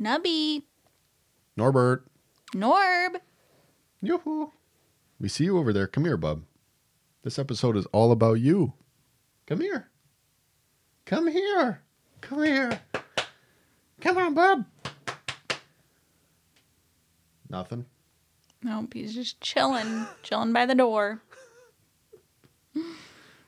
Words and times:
Nubby. 0.00 0.62
Norbert. 1.56 2.06
Norb. 2.54 3.16
Yoo-hoo. 4.02 4.52
We 5.18 5.28
see 5.28 5.44
you 5.44 5.58
over 5.58 5.72
there. 5.72 5.86
Come 5.86 6.04
here, 6.04 6.16
bub. 6.16 6.42
This 7.22 7.38
episode 7.38 7.76
is 7.76 7.86
all 7.86 8.12
about 8.12 8.34
you. 8.34 8.74
Come 9.46 9.60
here. 9.60 9.88
Come 11.06 11.28
here. 11.28 11.82
Come 12.20 12.42
here. 12.42 12.80
Come 14.00 14.18
on, 14.18 14.34
bub. 14.34 14.64
Nothing. 17.48 17.86
Nope, 18.62 18.94
he's 18.94 19.14
just 19.14 19.40
chilling, 19.40 20.06
chilling 20.22 20.52
by 20.52 20.66
the 20.66 20.74
door. 20.74 21.22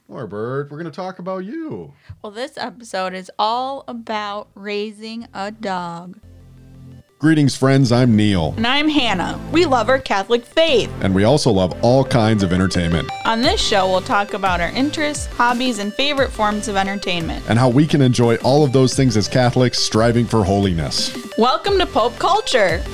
Norbert, 0.08 0.70
we're 0.70 0.78
going 0.78 0.84
to 0.84 0.90
talk 0.90 1.18
about 1.18 1.44
you. 1.44 1.92
Well, 2.22 2.32
this 2.32 2.56
episode 2.56 3.12
is 3.12 3.30
all 3.38 3.84
about 3.86 4.48
raising 4.54 5.28
a 5.34 5.50
dog. 5.50 6.18
Greetings, 7.18 7.56
friends. 7.56 7.90
I'm 7.90 8.14
Neil. 8.14 8.54
And 8.56 8.64
I'm 8.64 8.88
Hannah. 8.88 9.40
We 9.50 9.66
love 9.66 9.88
our 9.88 9.98
Catholic 9.98 10.44
faith. 10.44 10.88
And 11.00 11.12
we 11.12 11.24
also 11.24 11.50
love 11.50 11.74
all 11.82 12.04
kinds 12.04 12.44
of 12.44 12.52
entertainment 12.52 13.10
On 13.24 13.42
this 13.42 13.60
show, 13.60 13.88
we'll 13.88 14.00
talk 14.02 14.34
about 14.34 14.60
our 14.60 14.68
interests, 14.70 15.26
hobbies, 15.26 15.80
and 15.80 15.92
favorite 15.94 16.30
forms 16.30 16.68
of 16.68 16.76
entertainment. 16.76 17.44
and 17.48 17.58
how 17.58 17.68
we 17.70 17.88
can 17.88 18.02
enjoy 18.02 18.36
all 18.36 18.62
of 18.62 18.72
those 18.72 18.94
things 18.94 19.16
as 19.16 19.26
Catholics 19.26 19.80
striving 19.80 20.26
for 20.26 20.44
holiness. 20.44 21.12
Welcome 21.36 21.76
to 21.78 21.86
Pope 21.86 22.16
Culture. 22.20 22.84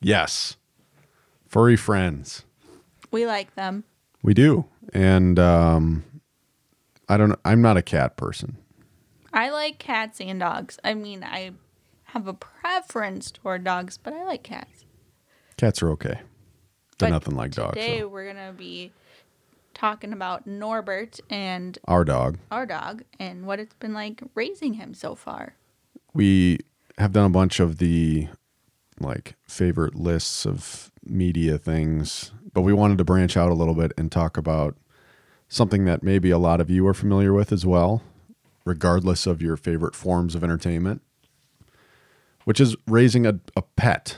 Yes. 0.00 0.56
Furry 1.46 1.76
friends. 1.76 2.44
We 3.10 3.26
like 3.26 3.54
them. 3.54 3.84
We 4.22 4.34
do. 4.34 4.66
And 4.92 5.38
um 5.38 6.04
I 7.08 7.16
don't 7.16 7.38
I'm 7.44 7.60
not 7.62 7.76
a 7.76 7.82
cat 7.82 8.16
person. 8.16 8.56
I 9.32 9.50
like 9.50 9.78
cats 9.78 10.20
and 10.20 10.38
dogs. 10.40 10.78
I 10.84 10.94
mean, 10.94 11.24
I 11.24 11.52
have 12.04 12.26
a 12.26 12.34
preference 12.34 13.30
toward 13.30 13.64
dogs, 13.64 13.96
but 13.98 14.12
I 14.12 14.24
like 14.24 14.42
cats. 14.42 14.84
Cats 15.56 15.82
are 15.82 15.90
okay. 15.92 16.20
They're 16.98 17.08
But 17.08 17.10
nothing 17.10 17.36
like 17.36 17.52
dogs. 17.52 17.74
Today, 17.74 18.04
we're 18.04 18.24
going 18.30 18.46
to 18.46 18.52
be 18.52 18.92
talking 19.72 20.12
about 20.12 20.46
Norbert 20.46 21.18
and 21.30 21.78
Our 21.88 22.04
dog. 22.04 22.38
our 22.50 22.66
dog 22.66 23.04
and 23.18 23.46
what 23.46 23.58
it's 23.58 23.74
been 23.74 23.94
like 23.94 24.22
raising 24.34 24.74
him 24.74 24.92
so 24.92 25.14
far. 25.14 25.54
We 26.12 26.58
have 26.98 27.12
done 27.12 27.24
a 27.24 27.30
bunch 27.30 27.58
of 27.58 27.78
the 27.78 28.28
like 29.00 29.36
favorite 29.48 29.94
lists 29.94 30.44
of 30.44 30.92
media 31.02 31.56
things, 31.56 32.32
but 32.52 32.62
we 32.62 32.72
wanted 32.72 32.98
to 32.98 33.04
branch 33.04 33.36
out 33.36 33.50
a 33.50 33.54
little 33.54 33.74
bit 33.74 33.92
and 33.96 34.10
talk 34.10 34.36
about 34.36 34.76
something 35.48 35.84
that 35.84 36.02
maybe 36.02 36.30
a 36.30 36.38
lot 36.38 36.60
of 36.60 36.70
you 36.70 36.86
are 36.86 36.94
familiar 36.94 37.32
with 37.32 37.52
as 37.52 37.66
well, 37.66 38.02
regardless 38.64 39.26
of 39.26 39.42
your 39.42 39.56
favorite 39.56 39.94
forms 39.94 40.34
of 40.34 40.42
entertainment, 40.42 41.02
which 42.44 42.60
is 42.60 42.76
raising 42.86 43.26
a, 43.26 43.38
a 43.56 43.62
pet, 43.62 44.16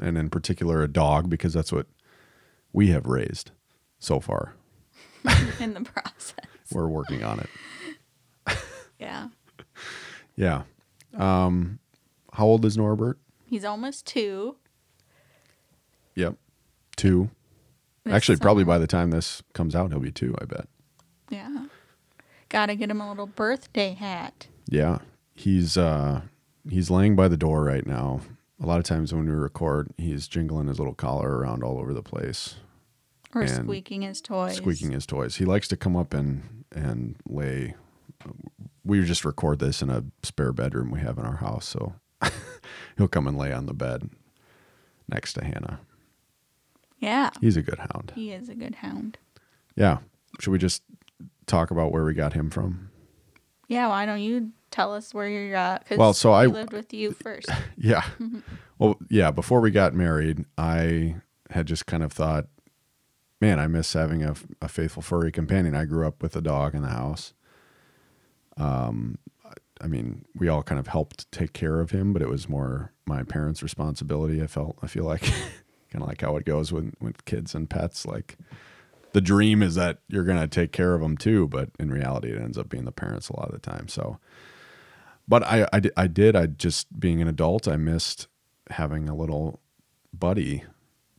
and 0.00 0.16
in 0.16 0.30
particular 0.30 0.82
a 0.82 0.88
dog, 0.88 1.28
because 1.28 1.52
that's 1.52 1.72
what 1.72 1.86
we 2.72 2.88
have 2.88 3.06
raised 3.06 3.50
so 3.98 4.20
far. 4.20 4.54
in 5.60 5.74
the 5.74 5.80
process. 5.80 6.46
We're 6.72 6.88
working 6.88 7.24
on 7.24 7.40
it. 7.40 7.48
Yeah. 8.98 9.28
Yeah. 10.34 10.62
Um, 11.16 11.78
how 12.32 12.46
old 12.46 12.64
is 12.64 12.76
Norbert? 12.76 13.18
He's 13.46 13.64
almost 13.64 14.06
two. 14.06 14.56
Yep. 16.16 16.34
Two. 16.96 17.30
Actually, 18.10 18.38
probably 18.38 18.64
by 18.64 18.78
the 18.78 18.86
time 18.86 19.10
this 19.10 19.42
comes 19.52 19.74
out, 19.74 19.90
he'll 19.90 20.00
be 20.00 20.10
two, 20.12 20.34
I 20.40 20.44
bet. 20.44 20.68
Yeah. 21.30 21.66
Gotta 22.48 22.74
get 22.74 22.90
him 22.90 23.00
a 23.00 23.08
little 23.08 23.26
birthday 23.26 23.92
hat. 23.94 24.46
Yeah. 24.68 24.98
He's 25.34 25.76
uh 25.76 26.22
he's 26.68 26.90
laying 26.90 27.16
by 27.16 27.28
the 27.28 27.36
door 27.36 27.62
right 27.64 27.86
now. 27.86 28.20
A 28.60 28.66
lot 28.66 28.78
of 28.78 28.84
times 28.84 29.14
when 29.14 29.26
we 29.26 29.32
record, 29.32 29.88
he's 29.96 30.26
jingling 30.26 30.66
his 30.66 30.78
little 30.78 30.94
collar 30.94 31.36
around 31.38 31.62
all 31.62 31.78
over 31.78 31.94
the 31.94 32.02
place, 32.02 32.56
Or 33.34 33.46
squeaking 33.46 34.02
his 34.02 34.20
toys. 34.20 34.56
squeaking 34.56 34.90
his 34.90 35.06
toys. 35.06 35.36
He 35.36 35.44
likes 35.44 35.68
to 35.68 35.76
come 35.76 35.96
up 35.96 36.12
and 36.14 36.64
and 36.72 37.16
lay 37.28 37.74
we 38.84 39.04
just 39.04 39.24
record 39.24 39.58
this 39.58 39.82
in 39.82 39.90
a 39.90 40.04
spare 40.22 40.52
bedroom 40.52 40.90
we 40.90 41.00
have 41.00 41.18
in 41.18 41.24
our 41.24 41.36
house, 41.36 41.66
so 41.68 41.94
he'll 42.96 43.06
come 43.08 43.26
and 43.28 43.36
lay 43.36 43.52
on 43.52 43.66
the 43.66 43.74
bed 43.74 44.08
next 45.08 45.34
to 45.34 45.44
Hannah. 45.44 45.80
Yeah. 46.98 47.30
He's 47.40 47.56
a 47.56 47.62
good 47.62 47.78
hound. 47.78 48.12
He 48.14 48.32
is 48.32 48.48
a 48.48 48.54
good 48.54 48.76
hound. 48.76 49.18
Yeah. 49.76 49.98
Should 50.40 50.50
we 50.50 50.58
just 50.58 50.82
talk 51.46 51.70
about 51.70 51.92
where 51.92 52.04
we 52.04 52.14
got 52.14 52.32
him 52.32 52.50
from? 52.50 52.90
Yeah, 53.68 53.88
why 53.88 54.06
don't 54.06 54.20
you 54.20 54.50
tell 54.70 54.94
us 54.94 55.12
where 55.14 55.28
you're 55.28 55.54
at? 55.56 55.86
Cause 55.86 55.98
Well, 55.98 56.12
so 56.12 56.30
we 56.30 56.36
I- 56.36 56.46
lived 56.46 56.72
with 56.72 56.92
you 56.92 57.12
first. 57.12 57.48
Yeah. 57.76 58.04
well, 58.78 58.96
yeah, 59.08 59.30
before 59.30 59.60
we 59.60 59.70
got 59.70 59.94
married, 59.94 60.44
I 60.56 61.16
had 61.50 61.66
just 61.66 61.86
kind 61.86 62.02
of 62.02 62.12
thought, 62.12 62.46
man, 63.40 63.58
I 63.60 63.66
miss 63.68 63.92
having 63.92 64.22
a, 64.24 64.34
a 64.60 64.68
faithful 64.68 65.02
furry 65.02 65.30
companion. 65.30 65.74
I 65.76 65.84
grew 65.84 66.06
up 66.06 66.22
with 66.22 66.34
a 66.34 66.40
dog 66.40 66.74
in 66.74 66.82
the 66.82 66.88
house. 66.88 67.32
Um, 68.56 69.18
I 69.80 69.86
mean, 69.86 70.24
we 70.34 70.48
all 70.48 70.62
kind 70.64 70.78
of 70.80 70.88
helped 70.88 71.30
take 71.30 71.52
care 71.52 71.78
of 71.80 71.90
him, 71.92 72.12
but 72.12 72.20
it 72.22 72.28
was 72.28 72.48
more 72.48 72.92
my 73.06 73.22
parents' 73.22 73.62
responsibility. 73.62 74.42
I 74.42 74.48
felt, 74.48 74.76
I 74.82 74.88
feel 74.88 75.04
like, 75.04 75.22
kind 75.90 76.02
of 76.02 76.08
like 76.08 76.20
how 76.20 76.36
it 76.36 76.44
goes 76.44 76.72
with 76.72 76.94
with 77.00 77.24
kids 77.24 77.54
and 77.54 77.68
pets. 77.68 78.06
Like, 78.06 78.36
the 79.12 79.20
dream 79.20 79.62
is 79.62 79.74
that 79.74 79.98
you're 80.08 80.24
to 80.24 80.46
take 80.46 80.72
care 80.72 80.94
of 80.94 81.00
them 81.00 81.16
too, 81.16 81.48
but 81.48 81.70
in 81.78 81.90
reality, 81.90 82.30
it 82.30 82.40
ends 82.40 82.58
up 82.58 82.68
being 82.68 82.84
the 82.84 82.92
parents 82.92 83.28
a 83.28 83.36
lot 83.36 83.48
of 83.48 83.52
the 83.52 83.70
time. 83.70 83.88
So, 83.88 84.18
but 85.26 85.42
I, 85.42 85.66
I, 85.72 85.80
I 85.96 86.06
did. 86.06 86.36
I 86.36 86.46
just 86.46 87.00
being 87.00 87.22
an 87.22 87.28
adult, 87.28 87.66
I 87.66 87.76
missed 87.76 88.28
having 88.70 89.08
a 89.08 89.14
little 89.14 89.60
buddy 90.12 90.64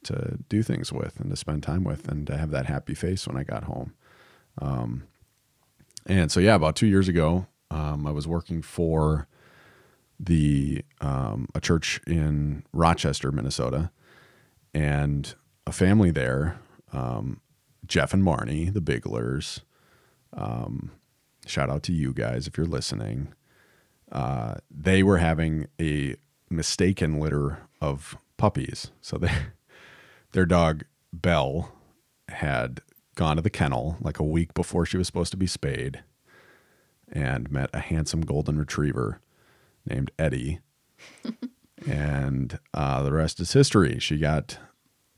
to 0.03 0.37
do 0.49 0.63
things 0.63 0.93
with 0.93 1.19
and 1.19 1.29
to 1.29 1.35
spend 1.35 1.63
time 1.63 1.83
with 1.83 2.07
and 2.07 2.25
to 2.27 2.37
have 2.37 2.51
that 2.51 2.67
happy 2.67 2.93
face 2.93 3.27
when 3.27 3.37
I 3.37 3.43
got 3.43 3.65
home. 3.65 3.93
Um, 4.61 5.03
and 6.05 6.31
so, 6.31 6.39
yeah, 6.39 6.55
about 6.55 6.75
two 6.75 6.87
years 6.87 7.07
ago, 7.07 7.47
um, 7.71 8.07
I 8.07 8.11
was 8.11 8.27
working 8.27 8.61
for 8.61 9.27
the 10.19 10.83
um, 11.01 11.47
a 11.55 11.61
church 11.61 12.01
in 12.07 12.63
Rochester, 12.73 13.31
Minnesota, 13.31 13.91
and 14.73 15.33
a 15.65 15.71
family 15.71 16.11
there, 16.11 16.59
um, 16.93 17.41
Jeff 17.85 18.13
and 18.13 18.23
Marnie, 18.23 18.73
the 18.73 18.81
Biglers. 18.81 19.61
Um, 20.33 20.91
shout 21.45 21.69
out 21.69 21.83
to 21.83 21.93
you 21.93 22.13
guys 22.13 22.47
if 22.47 22.57
you're 22.57 22.67
listening 22.67 23.33
uh, 24.11 24.55
they 24.69 25.03
were 25.03 25.17
having 25.17 25.67
a 25.79 26.15
mistaken 26.49 27.19
litter 27.19 27.59
of 27.81 28.17
puppies. 28.37 28.91
So 29.01 29.17
they, 29.17 29.31
their 30.31 30.45
dog 30.45 30.83
Belle 31.13 31.71
had 32.27 32.81
gone 33.15 33.35
to 33.35 33.41
the 33.41 33.49
kennel 33.49 33.97
like 34.01 34.19
a 34.19 34.23
week 34.23 34.53
before 34.53 34.85
she 34.85 34.97
was 34.97 35.07
supposed 35.07 35.31
to 35.31 35.37
be 35.37 35.47
spayed 35.47 36.03
and 37.11 37.51
met 37.51 37.69
a 37.73 37.79
handsome 37.79 38.21
golden 38.21 38.57
retriever 38.57 39.19
named 39.85 40.11
Eddie. 40.17 40.59
and 41.87 42.59
uh, 42.73 43.03
the 43.03 43.11
rest 43.13 43.39
is 43.39 43.53
history. 43.53 43.99
She 43.99 44.17
got 44.17 44.57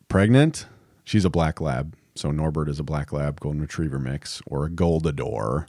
pregnant. 0.07 0.65
She's 1.03 1.25
a 1.25 1.29
black 1.29 1.59
lab. 1.61 1.95
So 2.15 2.31
Norbert 2.31 2.67
is 2.69 2.79
a 2.79 2.83
black 2.83 3.11
lab 3.13 3.39
golden 3.39 3.61
retriever 3.61 3.99
mix 3.99 4.41
or 4.45 4.65
a 4.65 4.69
goldador 4.69 5.65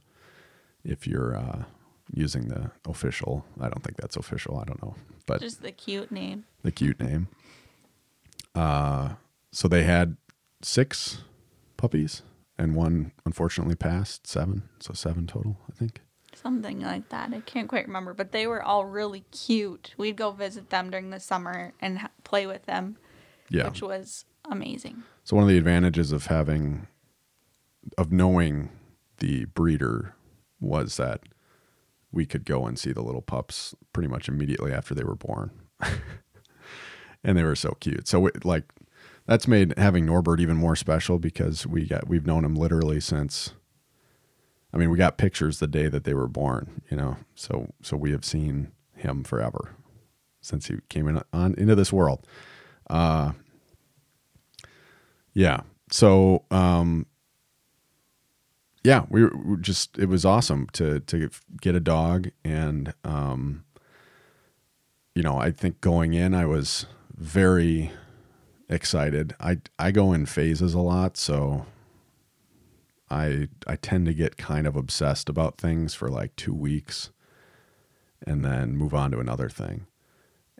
if 0.85 1.07
you're 1.07 1.37
uh, 1.37 1.65
using 2.13 2.49
the 2.49 2.71
official. 2.87 3.45
I 3.61 3.69
don't 3.69 3.83
think 3.83 3.97
that's 3.97 4.17
official. 4.17 4.59
I 4.59 4.65
don't 4.65 4.83
know, 4.83 4.95
but 5.27 5.41
Just 5.41 5.63
the 5.63 5.71
cute 5.73 6.11
name. 6.11 6.45
the 6.63 6.73
cute 6.73 6.99
name. 7.01 7.29
Uh, 8.55 9.11
so 9.53 9.69
they 9.69 9.85
had 9.85 10.17
six 10.63 11.23
puppies, 11.77 12.23
and 12.59 12.75
one 12.75 13.13
unfortunately 13.25 13.75
passed. 13.77 14.27
Seven, 14.27 14.63
so 14.81 14.93
seven 14.93 15.27
total, 15.27 15.59
I 15.71 15.73
think. 15.73 16.01
Something 16.43 16.81
like 16.81 17.09
that. 17.11 17.33
I 17.33 17.41
can't 17.41 17.69
quite 17.69 17.87
remember, 17.87 18.15
but 18.15 18.33
they 18.33 18.47
were 18.47 18.63
all 18.63 18.85
really 18.85 19.25
cute. 19.31 19.95
We'd 19.97 20.17
go 20.17 20.33
visit 20.33 20.71
them 20.71 20.91
during 20.91 21.11
the 21.11 21.21
summer 21.21 21.73
and 21.81 21.99
ha- 22.01 22.11
play 22.25 22.47
with 22.47 22.67
them, 22.67 22.97
Yeah. 23.49 23.69
which 23.69 23.81
was 23.83 24.25
amazing. 24.51 25.05
So 25.25 25.37
one 25.37 25.45
of 25.45 25.49
the 25.49 25.59
advantages 25.59 26.11
of 26.11 26.27
having, 26.27 26.89
of 27.97 28.11
knowing 28.11 28.71
the 29.19 29.45
breeder, 29.47 30.15
was 30.61 30.97
that 30.97 31.21
we 32.11 32.27
could 32.27 32.45
go 32.45 32.67
and 32.67 32.77
see 32.79 32.93
the 32.93 33.03
little 33.03 33.23
pups 33.23 33.75
pretty 33.93 34.09
much 34.09 34.29
immediately 34.29 34.73
after 34.73 34.95
they 34.95 35.05
were 35.05 35.15
born, 35.15 35.51
and 37.25 37.39
they 37.39 37.45
were 37.45 37.55
so 37.57 37.77
cute. 37.81 38.09
So 38.09 38.27
it, 38.27 38.45
like, 38.45 38.65
that's 39.27 39.47
made 39.47 39.75
having 39.79 40.07
Norbert 40.07 40.41
even 40.41 40.57
more 40.57 40.75
special 40.77 41.19
because 41.21 41.67
we 41.67 41.87
got 41.87 42.09
we've 42.09 42.27
known 42.27 42.45
him 42.45 42.55
literally 42.57 42.99
since. 43.01 43.55
I 44.73 44.79
mean, 44.79 44.91
we 44.91 44.97
got 44.97 45.19
pictures 45.19 45.59
the 45.59 45.67
day 45.67 45.89
that 45.89 46.05
they 46.05 46.15
were 46.15 46.29
born, 46.29 46.83
you 46.91 46.97
know. 46.97 47.17
So 47.35 47.73
so 47.83 47.97
we 47.97 48.13
have 48.13 48.25
seen 48.25 48.73
him 48.95 49.25
forever 49.25 49.77
since 50.41 50.67
he 50.67 50.77
came 50.89 51.09
in 51.09 51.23
on 51.33 51.55
into 51.57 51.75
this 51.75 51.93
world. 51.93 52.27
Uh, 52.89 53.33
yeah. 55.35 55.61
So 55.91 56.45
um, 56.51 57.07
yeah, 58.85 59.05
we 59.09 59.23
were 59.23 59.37
we 59.37 59.51
were 59.53 59.57
just 59.57 59.99
it 59.99 60.09
was 60.09 60.25
awesome 60.25 60.69
to 60.73 61.01
to 61.01 61.31
get 61.61 61.75
a 61.75 61.81
dog 61.81 62.31
and 62.45 62.95
um 63.05 63.65
you 65.15 65.23
know, 65.23 65.37
I 65.37 65.51
think 65.51 65.81
going 65.83 66.15
in 66.15 66.35
I 66.35 66.47
was 66.47 66.87
very 67.15 67.93
excited. 68.69 69.35
I 69.39 69.59
I 69.79 69.91
go 69.91 70.13
in 70.13 70.27
phases 70.27 70.75
a 70.75 70.81
lot, 70.81 71.17
so 71.17 71.67
I 73.13 73.49
I 73.67 73.77
tend 73.77 74.07
to 74.07 74.15
get 74.15 74.37
kind 74.37 74.67
of 74.67 74.77
obsessed 74.77 75.29
about 75.29 75.59
things 75.59 75.95
for 75.95 76.09
like 76.09 76.35
2 76.37 76.55
weeks 76.55 77.11
and 78.27 78.45
then 78.45 78.77
move 78.77 78.95
on 78.95 79.11
to 79.13 79.21
another 79.21 79.49
thing. 79.49 79.87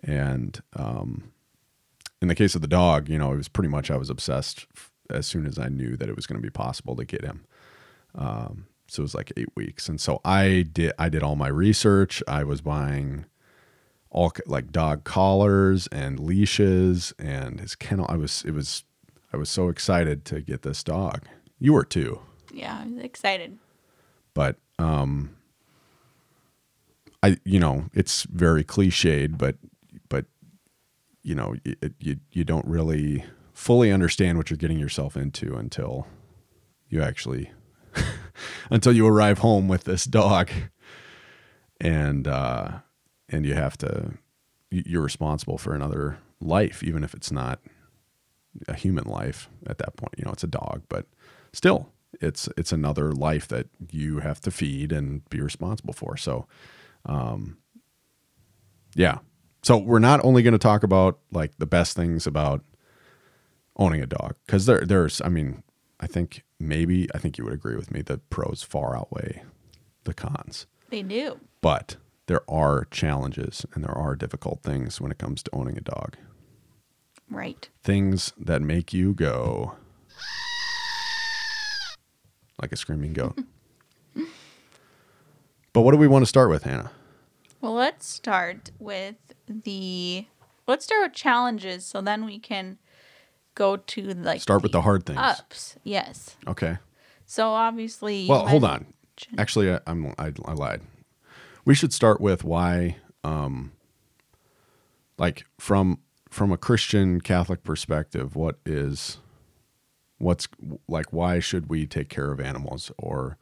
And 0.03 0.61
um 0.77 1.33
in 2.21 2.29
the 2.29 2.35
case 2.37 2.55
of 2.55 2.61
the 2.63 2.69
dog, 2.69 3.09
you 3.09 3.19
know, 3.19 3.33
it 3.33 3.37
was 3.37 3.49
pretty 3.49 3.69
much 3.69 3.91
I 3.91 3.97
was 3.97 4.09
obsessed 4.09 4.67
as 5.11 5.27
soon 5.27 5.45
as 5.45 5.59
I 5.59 5.69
knew 5.69 5.97
that 5.97 6.09
it 6.09 6.17
was 6.17 6.27
going 6.27 6.41
to 6.41 6.47
be 6.47 6.51
possible 6.51 6.97
to 6.97 7.05
get 7.05 7.25
him. 7.25 7.45
Um, 8.15 8.67
so 8.87 9.01
it 9.01 9.05
was 9.05 9.15
like 9.15 9.33
eight 9.37 9.49
weeks, 9.57 9.89
and 9.89 10.01
so 10.01 10.21
I 10.25 10.67
did. 10.71 10.93
I 10.99 11.09
did 11.09 11.23
all 11.23 11.35
my 11.35 11.49
research. 11.49 12.23
I 12.29 12.45
was 12.45 12.61
buying 12.61 13.25
all 14.11 14.33
like 14.47 14.71
dog 14.71 15.05
collars 15.05 15.87
and 15.89 16.21
leashes 16.21 17.15
and 17.19 17.59
his 17.59 17.75
kennel. 17.75 18.07
I 18.09 18.17
was. 18.17 18.45
It 18.47 18.53
was. 18.53 18.85
I 19.33 19.39
was 19.39 19.49
so 19.49 19.69
excited 19.69 20.27
to 20.27 20.43
get 20.43 20.61
this 20.63 20.85
dog. 20.85 21.23
You 21.59 21.73
were 21.73 21.85
too, 21.85 22.21
Yeah, 22.53 22.81
I 22.83 22.87
was 22.87 22.99
excited. 23.03 23.59
but 24.35 24.57
um, 24.79 25.35
I. 27.23 27.37
You 27.45 27.59
know, 27.61 27.87
it's 27.95 28.25
very 28.25 28.65
cliched, 28.65 29.39
but 29.39 29.57
but 30.09 30.27
you 31.23 31.35
know, 31.35 31.55
it, 31.65 31.95
you 31.99 32.17
you 32.33 32.45
don't 32.45 32.67
really 32.67 33.25
fully 33.53 33.91
understand 33.93 34.39
what 34.39 34.51
you're 34.51 34.57
getting 34.57 34.79
yourself 34.79 35.17
into 35.17 35.55
until 35.57 36.07
you 36.89 37.03
actually 37.03 37.51
until 38.71 38.93
you 38.93 39.07
arrive 39.07 39.39
home 39.39 39.69
with 39.69 39.85
this 39.85 40.05
dog 40.05 40.51
and 41.81 42.27
uh 42.27 42.79
and 43.29 43.45
you 43.47 43.55
have 43.55 43.77
to 43.79 44.13
you- 44.71 44.83
you're 44.87 45.03
responsible 45.03 45.59
for 45.59 45.75
another 45.75 46.19
life 46.41 46.83
even 46.83 47.05
if 47.05 47.15
it's 47.15 47.31
not 47.31 47.61
a 48.69 48.75
human 48.75 49.05
life 49.05 49.49
at 49.67 49.79
that 49.79 49.97
point 49.97 50.13
you 50.17 50.25
know 50.25 50.33
it's 50.33 50.45
a 50.45 50.49
dog 50.49 50.83
but 50.89 51.07
still 51.53 51.92
it's 52.23 52.49
it's 52.57 52.73
another 52.73 53.13
life 53.13 53.49
that 53.49 53.67
you 53.91 54.21
have 54.21 54.41
to 54.41 54.51
feed 54.51 54.93
and 54.93 55.29
be 55.31 55.41
responsible 55.41 55.95
for 55.95 56.17
so 56.17 56.47
um 57.07 57.57
yeah 58.95 59.19
so 59.63 59.77
we're 59.79 59.99
not 59.99 60.25
only 60.25 60.43
going 60.43 60.53
to 60.53 60.59
talk 60.59 60.83
about 60.83 61.19
like 61.31 61.53
the 61.59 61.67
best 61.67 61.97
things 61.97 62.27
about 62.27 62.63
owning 63.77 64.03
a 64.03 64.07
dog 64.07 64.35
because 64.47 64.67
there 64.67 64.85
there's 64.85 65.21
i 65.23 65.29
mean 65.29 65.63
i 66.01 66.07
think 66.07 66.43
maybe 66.61 67.09
i 67.15 67.19
think 67.19 67.39
you 67.39 67.45
would 67.45 67.55
agree 67.55 67.77
with 67.77 67.91
me 67.91 68.03
that 68.03 68.29
pros 68.31 68.63
far 68.63 68.97
outweigh 68.97 69.43
the 70.05 70.15
cons 70.15 70.67
They 70.91 71.03
do. 71.03 71.39
but 71.61 71.97
there 72.27 72.49
are 72.51 72.85
challenges 72.91 73.65
and 73.75 73.83
there 73.85 73.97
are 73.97 74.15
difficult 74.17 74.63
things 74.63 75.01
when 75.01 75.11
it 75.11 75.19
comes 75.19 75.43
to 75.43 75.51
owning 75.55 75.77
a 75.79 75.81
dog 75.83 76.17
Right. 77.31 77.69
things 77.83 78.33
that 78.39 78.61
make 78.61 78.93
you 78.93 79.15
go 79.15 79.77
like 82.61 82.73
a 82.73 82.77
screaming 82.77 83.13
goat 83.13 83.39
but 85.73 85.81
what 85.83 85.93
do 85.93 85.97
we 85.97 86.07
want 86.09 86.23
to 86.23 86.27
start 86.27 86.51
with 86.51 86.65
hannah 86.65 86.91
Well, 87.61 87.75
let's 87.75 88.07
start 88.07 88.71
with 88.79 89.17
the. 89.49 90.27
Let's 90.67 90.85
start 90.85 91.03
with 91.05 91.13
challenges, 91.15 91.85
so 91.85 92.01
then 92.01 92.25
we 92.25 92.39
can 92.39 92.79
go 93.55 93.77
to 93.77 94.03
like 94.15 94.41
start 94.41 94.63
with 94.63 94.73
the 94.73 94.83
hard 94.83 95.05
things 95.07 95.19
ups. 95.21 95.77
Yes. 95.85 96.37
okay 96.47 96.79
So 97.27 97.51
obviously. 97.51 98.17
you 98.23 98.29
Well, 98.31 98.47
hold 98.47 98.65
on. 98.65 98.87
mentioned- 99.17 99.41
Actually, 99.41 99.73
I, 99.73 99.81
I'm 99.87 100.15
I, 100.19 100.33
I 100.45 100.53
lied. 100.53 100.81
We 101.65 101.75
should 101.75 101.93
start 101.93 102.21
with 102.21 102.43
why, 102.45 102.97
um, 103.25 103.73
like 105.19 105.45
from 105.59 105.99
from 106.31 106.51
a 106.53 106.57
Christian 106.57 107.21
Catholic 107.21 107.63
perspective, 107.63 108.35
what 108.35 108.57
is, 108.67 109.19
what's 110.23 110.49
like? 110.89 111.13
Why 111.13 111.39
should 111.41 111.69
we 111.69 111.87
take 111.87 112.09
care 112.09 112.31
of 112.31 112.41
animals 112.41 112.91
or 112.99 113.37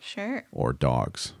Sure. 0.00 0.44
or 0.50 0.72
dogs 0.72 1.34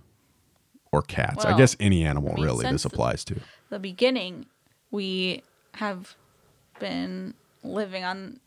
or 0.92 1.02
cats? 1.02 1.44
I 1.44 1.56
guess 1.56 1.76
any 1.80 2.04
animal 2.04 2.34
really. 2.34 2.70
This 2.70 2.84
applies 2.84 3.24
to. 3.26 3.40
The 3.70 3.78
beginning, 3.78 4.46
we 4.90 5.42
have 5.74 6.14
been 6.78 7.34
living 7.62 8.04
on 8.04 8.40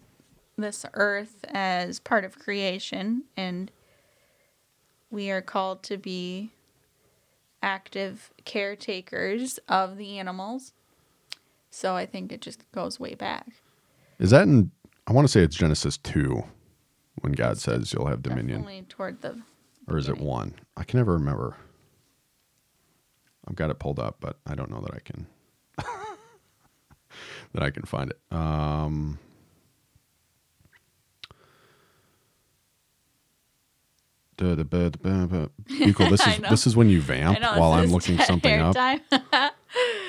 this 0.58 0.86
earth 0.94 1.44
as 1.50 2.00
part 2.00 2.24
of 2.24 2.40
creation, 2.40 3.24
and 3.36 3.72
we 5.10 5.30
are 5.30 5.42
called 5.42 5.84
to 5.84 5.98
be 5.98 6.52
active 7.62 8.32
caretakers 8.46 9.60
of 9.68 9.98
the 9.98 10.20
animals. 10.20 10.74
So 11.70 11.96
I 11.96 12.06
think 12.06 12.32
it 12.32 12.42
just 12.42 12.70
goes 12.72 13.00
way 13.00 13.14
back. 13.14 13.48
Is 14.20 14.32
that 14.32 14.44
in? 14.44 14.72
I 15.08 15.14
want 15.14 15.26
to 15.26 15.32
say 15.32 15.42
it's 15.42 15.56
Genesis 15.56 15.98
two, 15.98 16.44
when 17.22 17.32
God 17.32 17.58
says 17.58 17.94
you'll 17.94 18.08
have 18.08 18.22
dominion, 18.22 18.62
Definitely 18.62 18.86
toward 18.90 19.22
the 19.22 19.42
or 19.88 19.98
is 19.98 20.10
it 20.10 20.18
one? 20.18 20.56
I 20.76 20.84
can 20.84 21.00
never 21.00 21.14
remember. 21.14 21.56
I've 23.48 23.56
got 23.56 23.70
it 23.70 23.80
pulled 23.80 24.00
up, 24.00 24.18
but 24.20 24.38
I 24.46 24.54
don't 24.56 24.70
know 24.70 24.82
that 24.82 24.94
I 24.94 25.00
can 25.00 25.28
that 27.54 27.64
I 27.64 27.70
can 27.70 27.84
find 27.84 28.12
it. 28.12 28.36
Um, 28.36 29.18
this 34.38 36.28
is 36.28 36.38
this 36.50 36.68
is 36.68 36.76
when 36.76 36.90
you 36.90 37.02
vamp 37.02 37.40
know, 37.40 37.58
while 37.58 37.72
I'm 37.74 37.92
looking 37.92 38.20
something 38.26 38.60
up. 38.60 38.76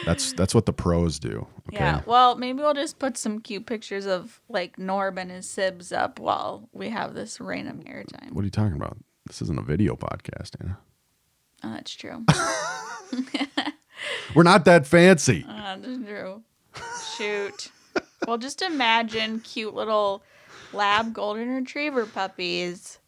That's 0.05 0.33
that's 0.33 0.55
what 0.55 0.67
the 0.67 0.73
pros 0.73 1.19
do. 1.19 1.47
Okay. 1.69 1.79
Yeah. 1.79 2.03
Well, 2.07 2.37
maybe 2.37 2.61
we'll 2.61 2.75
just 2.75 2.99
put 2.99 3.17
some 3.17 3.41
cute 3.41 3.67
pictures 3.67 4.07
of 4.07 4.41
like 4.49 4.77
Norb 4.77 5.19
and 5.19 5.31
his 5.31 5.47
sibs 5.47 5.93
up 5.93 6.19
while 6.19 6.69
we 6.73 6.89
have 6.91 7.15
this 7.15 7.41
random 7.41 7.83
airtime. 7.85 8.33
What 8.33 8.43
are 8.43 8.45
you 8.45 8.51
talking 8.51 8.77
about? 8.77 8.99
This 9.27 9.43
isn't 9.43 9.59
a 9.59 9.63
video 9.63 9.95
podcast, 9.97 10.59
Hannah. 10.61 10.79
Oh, 11.65 11.73
that's 11.73 11.95
true. 11.95 12.25
We're 14.35 14.43
not 14.43 14.65
that 14.65 14.87
fancy. 14.87 15.45
Oh, 15.49 15.79
that's 15.81 16.05
true. 16.05 16.43
Shoot. 17.17 17.73
well, 18.27 18.39
just 18.39 18.63
imagine 18.63 19.41
cute 19.41 19.75
little 19.75 20.23
lab 20.73 21.13
golden 21.13 21.49
retriever 21.49 22.07
puppies 22.07 22.99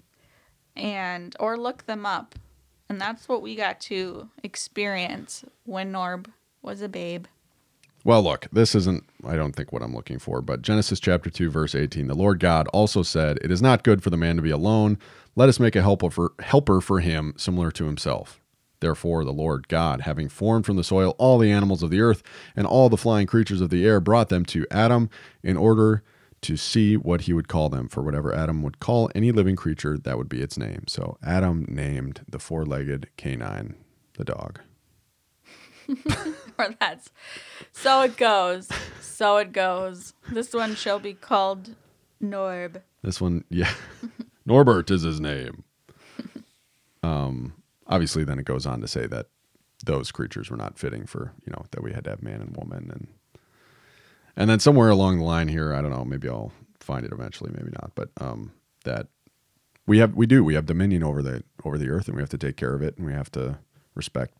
and 0.76 1.36
or 1.38 1.56
look 1.56 1.86
them 1.86 2.04
up. 2.04 2.34
And 2.88 3.00
that's 3.00 3.28
what 3.28 3.40
we 3.40 3.54
got 3.54 3.80
to 3.82 4.28
experience 4.42 5.44
when 5.64 5.92
Norb 5.92 6.26
was 6.62 6.82
a 6.82 6.88
babe. 6.88 7.26
Well, 8.02 8.22
look, 8.22 8.46
this 8.50 8.74
isn't, 8.74 9.04
I 9.26 9.36
don't 9.36 9.54
think, 9.54 9.72
what 9.72 9.82
I'm 9.82 9.94
looking 9.94 10.18
for, 10.18 10.40
but 10.40 10.62
Genesis 10.62 11.00
chapter 11.00 11.28
2, 11.28 11.50
verse 11.50 11.74
18 11.74 12.06
the 12.06 12.14
Lord 12.14 12.40
God 12.40 12.66
also 12.68 13.02
said, 13.02 13.38
It 13.42 13.50
is 13.50 13.60
not 13.60 13.84
good 13.84 14.02
for 14.02 14.08
the 14.08 14.16
man 14.16 14.36
to 14.36 14.42
be 14.42 14.50
alone. 14.50 14.98
Let 15.36 15.50
us 15.50 15.60
make 15.60 15.76
a 15.76 15.82
helper 15.82 16.10
for, 16.10 16.32
helper 16.40 16.80
for 16.80 17.00
him 17.00 17.34
similar 17.36 17.70
to 17.72 17.84
himself. 17.84 18.40
Therefore, 18.80 19.24
the 19.24 19.32
Lord 19.32 19.68
God, 19.68 20.02
having 20.02 20.30
formed 20.30 20.64
from 20.64 20.76
the 20.76 20.84
soil 20.84 21.14
all 21.18 21.36
the 21.36 21.52
animals 21.52 21.82
of 21.82 21.90
the 21.90 22.00
earth 22.00 22.22
and 22.56 22.66
all 22.66 22.88
the 22.88 22.96
flying 22.96 23.26
creatures 23.26 23.60
of 23.60 23.68
the 23.68 23.86
air, 23.86 24.00
brought 24.00 24.30
them 24.30 24.46
to 24.46 24.66
Adam 24.70 25.10
in 25.42 25.58
order 25.58 26.02
to 26.40 26.56
see 26.56 26.96
what 26.96 27.22
he 27.22 27.34
would 27.34 27.48
call 27.48 27.68
them. 27.68 27.88
For 27.88 28.02
whatever 28.02 28.34
Adam 28.34 28.62
would 28.62 28.80
call 28.80 29.10
any 29.14 29.30
living 29.30 29.56
creature, 29.56 29.98
that 29.98 30.16
would 30.16 30.30
be 30.30 30.40
its 30.40 30.56
name. 30.56 30.84
So 30.88 31.18
Adam 31.22 31.66
named 31.68 32.22
the 32.26 32.38
four 32.38 32.64
legged 32.64 33.08
canine 33.18 33.74
the 34.14 34.24
dog. 34.24 34.60
that's 36.80 37.10
so 37.72 38.02
it 38.02 38.16
goes. 38.16 38.68
So 39.00 39.36
it 39.38 39.52
goes. 39.52 40.14
This 40.30 40.54
one 40.54 40.74
shall 40.74 40.98
be 40.98 41.14
called 41.14 41.74
Norb. 42.22 42.82
This 43.02 43.20
one, 43.20 43.44
yeah. 43.50 43.72
Norbert 44.46 44.90
is 44.90 45.02
his 45.02 45.20
name. 45.20 45.64
Um, 47.02 47.54
obviously, 47.86 48.24
then 48.24 48.38
it 48.38 48.44
goes 48.44 48.66
on 48.66 48.82
to 48.82 48.86
say 48.86 49.06
that 49.06 49.28
those 49.86 50.12
creatures 50.12 50.50
were 50.50 50.56
not 50.58 50.78
fitting 50.78 51.06
for, 51.06 51.32
you 51.46 51.50
know, 51.50 51.64
that 51.70 51.82
we 51.82 51.94
had 51.94 52.04
to 52.04 52.10
have 52.10 52.22
man 52.22 52.42
and 52.42 52.54
woman. 52.54 52.90
And, 52.92 53.08
and 54.36 54.50
then 54.50 54.60
somewhere 54.60 54.90
along 54.90 55.16
the 55.16 55.24
line 55.24 55.48
here, 55.48 55.72
I 55.72 55.80
don't 55.80 55.90
know, 55.90 56.04
maybe 56.04 56.28
I'll 56.28 56.52
find 56.78 57.06
it 57.06 57.12
eventually, 57.12 57.52
maybe 57.54 57.70
not, 57.70 57.92
but, 57.94 58.10
um, 58.20 58.52
that 58.84 59.06
we 59.86 59.96
have, 59.96 60.14
we 60.14 60.26
do, 60.26 60.44
we 60.44 60.52
have 60.54 60.66
dominion 60.66 61.02
over 61.02 61.22
the, 61.22 61.42
over 61.64 61.78
the 61.78 61.88
earth 61.88 62.06
and 62.06 62.16
we 62.16 62.22
have 62.22 62.28
to 62.28 62.38
take 62.38 62.58
care 62.58 62.74
of 62.74 62.82
it 62.82 62.98
and 62.98 63.06
we 63.06 63.14
have 63.14 63.32
to 63.32 63.58
respect 63.94 64.34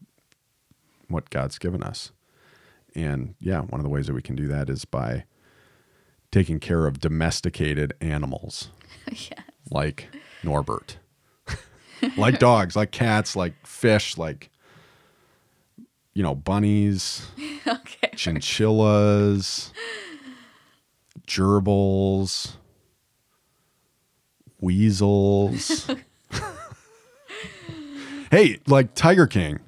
what 1.10 1.30
God's 1.30 1.58
given 1.58 1.82
us. 1.82 2.12
And 2.94 3.34
yeah, 3.40 3.60
one 3.60 3.80
of 3.80 3.84
the 3.84 3.90
ways 3.90 4.06
that 4.06 4.14
we 4.14 4.22
can 4.22 4.34
do 4.36 4.48
that 4.48 4.68
is 4.70 4.84
by 4.84 5.24
taking 6.32 6.58
care 6.60 6.86
of 6.86 7.00
domesticated 7.00 7.92
animals 8.00 8.70
yeah. 9.12 9.42
like 9.70 10.08
Norbert, 10.42 10.98
like 12.16 12.38
dogs, 12.38 12.74
like 12.76 12.90
cats, 12.92 13.36
like 13.36 13.54
fish, 13.66 14.16
like 14.16 14.50
you 16.14 16.22
know, 16.22 16.34
bunnies, 16.34 17.26
Okay. 17.66 18.10
chinchillas, 18.16 19.72
gerbils, 21.26 22.54
weasels. 24.60 25.88
Hey, 28.30 28.60
like 28.68 28.94
Tiger 28.94 29.26
King, 29.26 29.58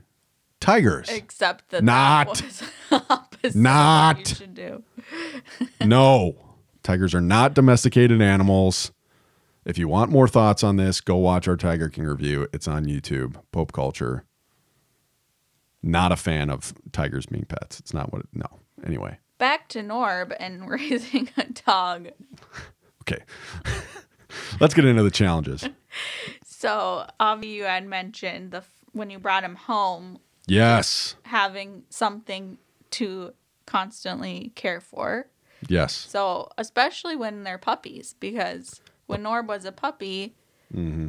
tigers. 0.62 1.08
Except 1.08 1.68
that 1.70 1.84
Not. 1.84 2.36
that 2.38 2.42
was 2.90 3.02
opposite 3.10 3.44
of 3.44 3.54
what 3.54 3.54
Not. 3.54 4.18
you 4.30 4.34
should 4.34 4.54
do. 4.54 4.82
no, 5.84 6.36
tigers 6.82 7.14
are 7.14 7.20
not 7.20 7.54
domesticated 7.54 8.22
animals. 8.22 8.92
If 9.64 9.78
you 9.78 9.86
want 9.88 10.10
more 10.10 10.26
thoughts 10.26 10.64
on 10.64 10.76
this, 10.76 11.00
go 11.00 11.16
watch 11.16 11.46
our 11.46 11.56
Tiger 11.56 11.88
King 11.88 12.04
review. 12.06 12.48
It's 12.52 12.66
on 12.66 12.84
YouTube. 12.86 13.36
Pope 13.52 13.72
culture. 13.72 14.24
Not 15.82 16.12
a 16.12 16.16
fan 16.16 16.50
of 16.50 16.72
tigers 16.92 17.26
being 17.26 17.44
pets. 17.44 17.78
It's 17.80 17.92
not 17.94 18.12
what. 18.12 18.22
It, 18.22 18.28
no. 18.34 18.46
Anyway, 18.84 19.18
Back 19.38 19.68
to 19.70 19.80
Norb 19.80 20.34
and 20.38 20.68
raising 20.70 21.28
a 21.36 21.44
dog. 21.66 22.08
okay. 23.02 23.22
Let's 24.60 24.74
get 24.74 24.84
into 24.84 25.02
the 25.02 25.10
challenges. 25.10 25.68
So, 26.44 27.06
Avi, 27.20 27.48
you 27.48 27.64
had 27.64 27.86
mentioned 27.86 28.52
the 28.52 28.62
when 28.92 29.10
you 29.10 29.18
brought 29.18 29.42
him 29.44 29.56
home, 29.56 30.18
Yes. 30.46 31.16
having 31.24 31.84
something 31.88 32.58
to 32.90 33.32
constantly 33.66 34.52
care 34.54 34.80
for. 34.80 35.28
Yes. 35.68 35.94
So, 35.94 36.50
especially 36.58 37.14
when 37.16 37.44
they're 37.44 37.58
puppies, 37.58 38.14
because 38.18 38.80
when 39.06 39.22
Norb 39.22 39.46
was 39.46 39.64
a 39.64 39.72
puppy, 39.72 40.34
Mm-hmm. 40.74 41.08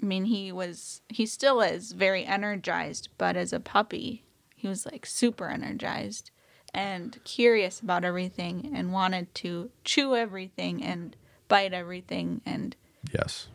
I 0.00 0.04
mean, 0.04 0.26
he 0.26 0.52
was, 0.52 1.00
he 1.08 1.26
still 1.26 1.60
is 1.60 1.92
very 1.92 2.24
energized, 2.24 3.08
but 3.18 3.36
as 3.36 3.52
a 3.52 3.58
puppy, 3.60 4.24
he 4.54 4.68
was 4.68 4.86
like 4.86 5.06
super 5.06 5.48
energized 5.48 6.30
and 6.74 7.18
curious 7.24 7.80
about 7.80 8.04
everything 8.04 8.70
and 8.74 8.92
wanted 8.92 9.34
to 9.36 9.70
chew 9.84 10.14
everything 10.14 10.84
and 10.84 11.16
bite 11.48 11.72
everything. 11.72 12.42
And 12.46 12.76
Yes. 13.12 13.48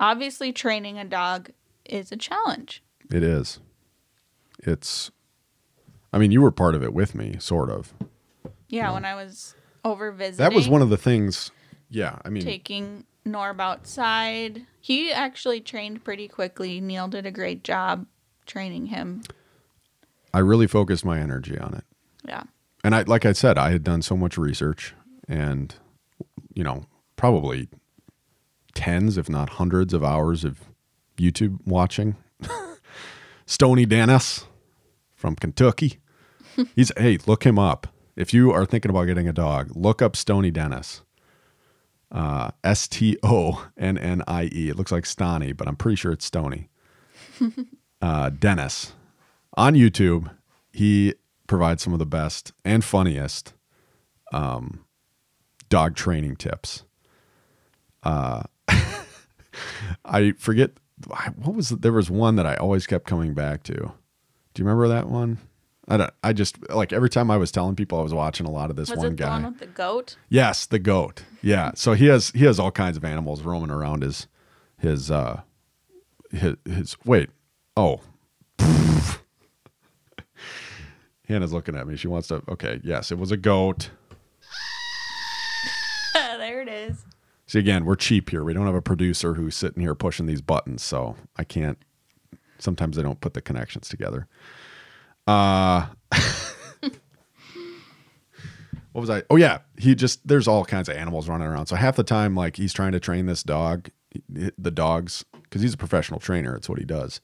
obviously, 0.00 0.52
training 0.52 0.98
a 0.98 1.04
dog 1.04 1.50
is 1.84 2.10
a 2.10 2.16
challenge. 2.16 2.82
It 3.12 3.22
is. 3.22 3.60
It's. 4.66 5.10
I 6.12 6.18
mean, 6.18 6.30
you 6.30 6.40
were 6.40 6.50
part 6.52 6.74
of 6.74 6.82
it 6.82 6.92
with 6.94 7.14
me, 7.14 7.36
sort 7.40 7.70
of. 7.70 7.92
Yeah, 8.68 8.92
when 8.92 9.04
I 9.04 9.14
was 9.14 9.54
over 9.84 10.12
visiting, 10.12 10.38
That 10.38 10.54
was 10.54 10.68
one 10.68 10.82
of 10.82 10.90
the 10.90 10.96
things. 10.96 11.50
Yeah, 11.90 12.18
I 12.24 12.28
mean, 12.30 12.42
taking 12.42 13.04
Norb 13.26 13.60
outside. 13.60 14.66
He 14.80 15.12
actually 15.12 15.60
trained 15.60 16.04
pretty 16.04 16.28
quickly. 16.28 16.80
Neil 16.80 17.08
did 17.08 17.26
a 17.26 17.30
great 17.30 17.64
job 17.64 18.06
training 18.46 18.86
him. 18.86 19.22
I 20.32 20.40
really 20.40 20.66
focused 20.66 21.04
my 21.04 21.18
energy 21.20 21.58
on 21.58 21.74
it. 21.74 21.84
Yeah. 22.26 22.44
and 22.82 22.94
I 22.94 23.02
like 23.02 23.24
I 23.24 23.32
said, 23.32 23.58
I 23.58 23.70
had 23.70 23.84
done 23.84 24.02
so 24.02 24.16
much 24.16 24.36
research 24.38 24.94
and 25.28 25.74
you 26.54 26.64
know, 26.64 26.84
probably 27.16 27.68
tens, 28.74 29.16
if 29.18 29.28
not 29.28 29.50
hundreds 29.50 29.92
of 29.94 30.02
hours 30.04 30.44
of 30.44 30.60
YouTube 31.16 31.58
watching. 31.66 32.16
Stonnie 33.46 33.88
Dennis 33.88 34.46
from 35.24 35.36
Kentucky. 35.36 36.00
He's 36.76 36.92
hey, 36.98 37.16
look 37.26 37.46
him 37.46 37.58
up. 37.58 37.86
If 38.14 38.34
you 38.34 38.52
are 38.52 38.66
thinking 38.66 38.90
about 38.90 39.06
getting 39.06 39.26
a 39.26 39.32
dog, 39.32 39.74
look 39.74 40.02
up 40.02 40.16
Stonnie 40.16 40.52
Dennis. 40.52 41.00
Uh, 42.12 42.50
S 42.62 42.86
T 42.86 43.16
O 43.22 43.66
N 43.78 43.96
N 43.96 44.22
I 44.28 44.50
E. 44.52 44.68
It 44.68 44.76
looks 44.76 44.92
like 44.92 45.06
Stony, 45.06 45.52
but 45.54 45.66
I'm 45.66 45.76
pretty 45.76 45.96
sure 45.96 46.12
it's 46.12 46.26
Stony. 46.26 46.68
uh, 48.02 48.28
Dennis 48.28 48.92
on 49.54 49.72
YouTube. 49.72 50.30
He 50.74 51.14
provides 51.46 51.82
some 51.82 51.94
of 51.94 51.98
the 51.98 52.04
best 52.04 52.52
and 52.62 52.84
funniest 52.84 53.54
um, 54.30 54.84
dog 55.70 55.96
training 55.96 56.36
tips. 56.36 56.84
Uh, 58.02 58.42
I 60.04 60.32
forget 60.32 60.72
what 61.36 61.54
was 61.54 61.70
there 61.70 61.92
was 61.92 62.10
one 62.10 62.36
that 62.36 62.44
I 62.44 62.56
always 62.56 62.86
kept 62.86 63.06
coming 63.06 63.32
back 63.32 63.62
to. 63.62 63.94
Do 64.54 64.62
you 64.62 64.66
remember 64.66 64.88
that 64.88 65.08
one? 65.08 65.38
I 65.86 65.96
don't. 65.98 66.10
I 66.22 66.32
just 66.32 66.70
like 66.70 66.92
every 66.92 67.10
time 67.10 67.30
I 67.30 67.36
was 67.36 67.52
telling 67.52 67.76
people 67.76 67.98
I 67.98 68.02
was 68.02 68.14
watching 68.14 68.46
a 68.46 68.50
lot 68.50 68.70
of 68.70 68.76
this 68.76 68.88
Was 68.88 68.98
one 68.98 69.06
it 69.08 69.10
the 69.10 69.16
guy. 69.16 69.28
one 69.30 69.44
with 69.44 69.58
the 69.58 69.66
goat? 69.66 70.16
Yes, 70.30 70.64
the 70.64 70.78
goat. 70.78 71.24
Yeah. 71.42 71.72
So 71.74 71.92
he 71.92 72.06
has 72.06 72.30
he 72.30 72.44
has 72.44 72.58
all 72.58 72.70
kinds 72.70 72.96
of 72.96 73.04
animals 73.04 73.42
roaming 73.42 73.70
around 73.70 74.02
his 74.02 74.26
his 74.78 75.10
uh 75.10 75.42
his, 76.30 76.54
his 76.64 76.96
wait. 77.04 77.28
Oh. 77.76 78.00
Hannah's 81.28 81.52
looking 81.52 81.76
at 81.76 81.86
me. 81.86 81.96
She 81.96 82.08
wants 82.08 82.28
to 82.28 82.42
okay, 82.48 82.80
yes, 82.82 83.10
it 83.12 83.18
was 83.18 83.30
a 83.30 83.36
goat. 83.36 83.90
there 86.14 86.62
it 86.62 86.68
is. 86.68 87.04
See 87.46 87.58
again, 87.58 87.84
we're 87.84 87.96
cheap 87.96 88.30
here. 88.30 88.42
We 88.42 88.54
don't 88.54 88.66
have 88.66 88.74
a 88.74 88.80
producer 88.82 89.34
who's 89.34 89.54
sitting 89.54 89.82
here 89.82 89.94
pushing 89.94 90.24
these 90.26 90.40
buttons, 90.40 90.82
so 90.82 91.16
I 91.36 91.44
can't 91.44 91.78
sometimes 92.58 92.96
they 92.96 93.02
don't 93.02 93.20
put 93.20 93.34
the 93.34 93.42
connections 93.42 93.88
together. 93.88 94.26
Uh 95.26 95.86
what 98.94 99.00
was 99.00 99.10
I? 99.10 99.22
Oh 99.28 99.36
yeah, 99.36 99.58
he 99.76 99.96
just 99.96 100.26
there's 100.26 100.46
all 100.46 100.64
kinds 100.64 100.88
of 100.88 100.96
animals 100.96 101.28
running 101.28 101.48
around. 101.48 101.66
So 101.66 101.74
half 101.74 101.96
the 101.96 102.04
time, 102.04 102.36
like 102.36 102.56
he's 102.56 102.72
trying 102.72 102.92
to 102.92 103.00
train 103.00 103.26
this 103.26 103.42
dog, 103.42 103.88
the 104.28 104.70
dogs, 104.70 105.24
because 105.42 105.62
he's 105.62 105.74
a 105.74 105.78
professional 105.78 106.20
trainer. 106.20 106.54
It's 106.54 106.68
what 106.68 106.78
he 106.78 106.84
does. 106.84 107.20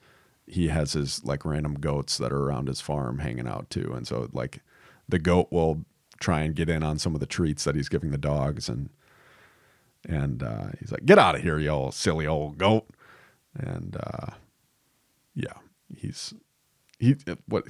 He 0.46 0.66
has 0.66 0.94
his 0.94 1.24
like 1.24 1.44
random 1.44 1.74
goats 1.74 2.18
that 2.18 2.32
are 2.32 2.42
around 2.42 2.66
his 2.66 2.80
farm 2.80 3.20
hanging 3.20 3.46
out 3.46 3.70
too, 3.70 3.92
and 3.94 4.04
so 4.04 4.28
like 4.32 4.62
the 5.08 5.20
goat 5.20 5.46
will 5.52 5.84
try 6.18 6.40
and 6.40 6.56
get 6.56 6.68
in 6.68 6.82
on 6.82 6.98
some 6.98 7.14
of 7.14 7.20
the 7.20 7.26
treats 7.26 7.62
that 7.64 7.76
he's 7.76 7.88
giving 7.88 8.10
the 8.10 8.18
dogs, 8.18 8.68
and 8.68 8.90
and 10.08 10.42
uh, 10.42 10.70
he's 10.80 10.90
like, 10.90 11.06
"Get 11.06 11.20
out 11.20 11.36
of 11.36 11.42
here, 11.42 11.58
you 11.60 11.68
old 11.68 11.94
silly 11.94 12.26
old 12.26 12.58
goat!" 12.58 12.88
And 13.54 13.96
uh, 13.96 14.32
yeah, 15.42 15.54
he's 15.96 16.34
he 16.98 17.16
what 17.46 17.64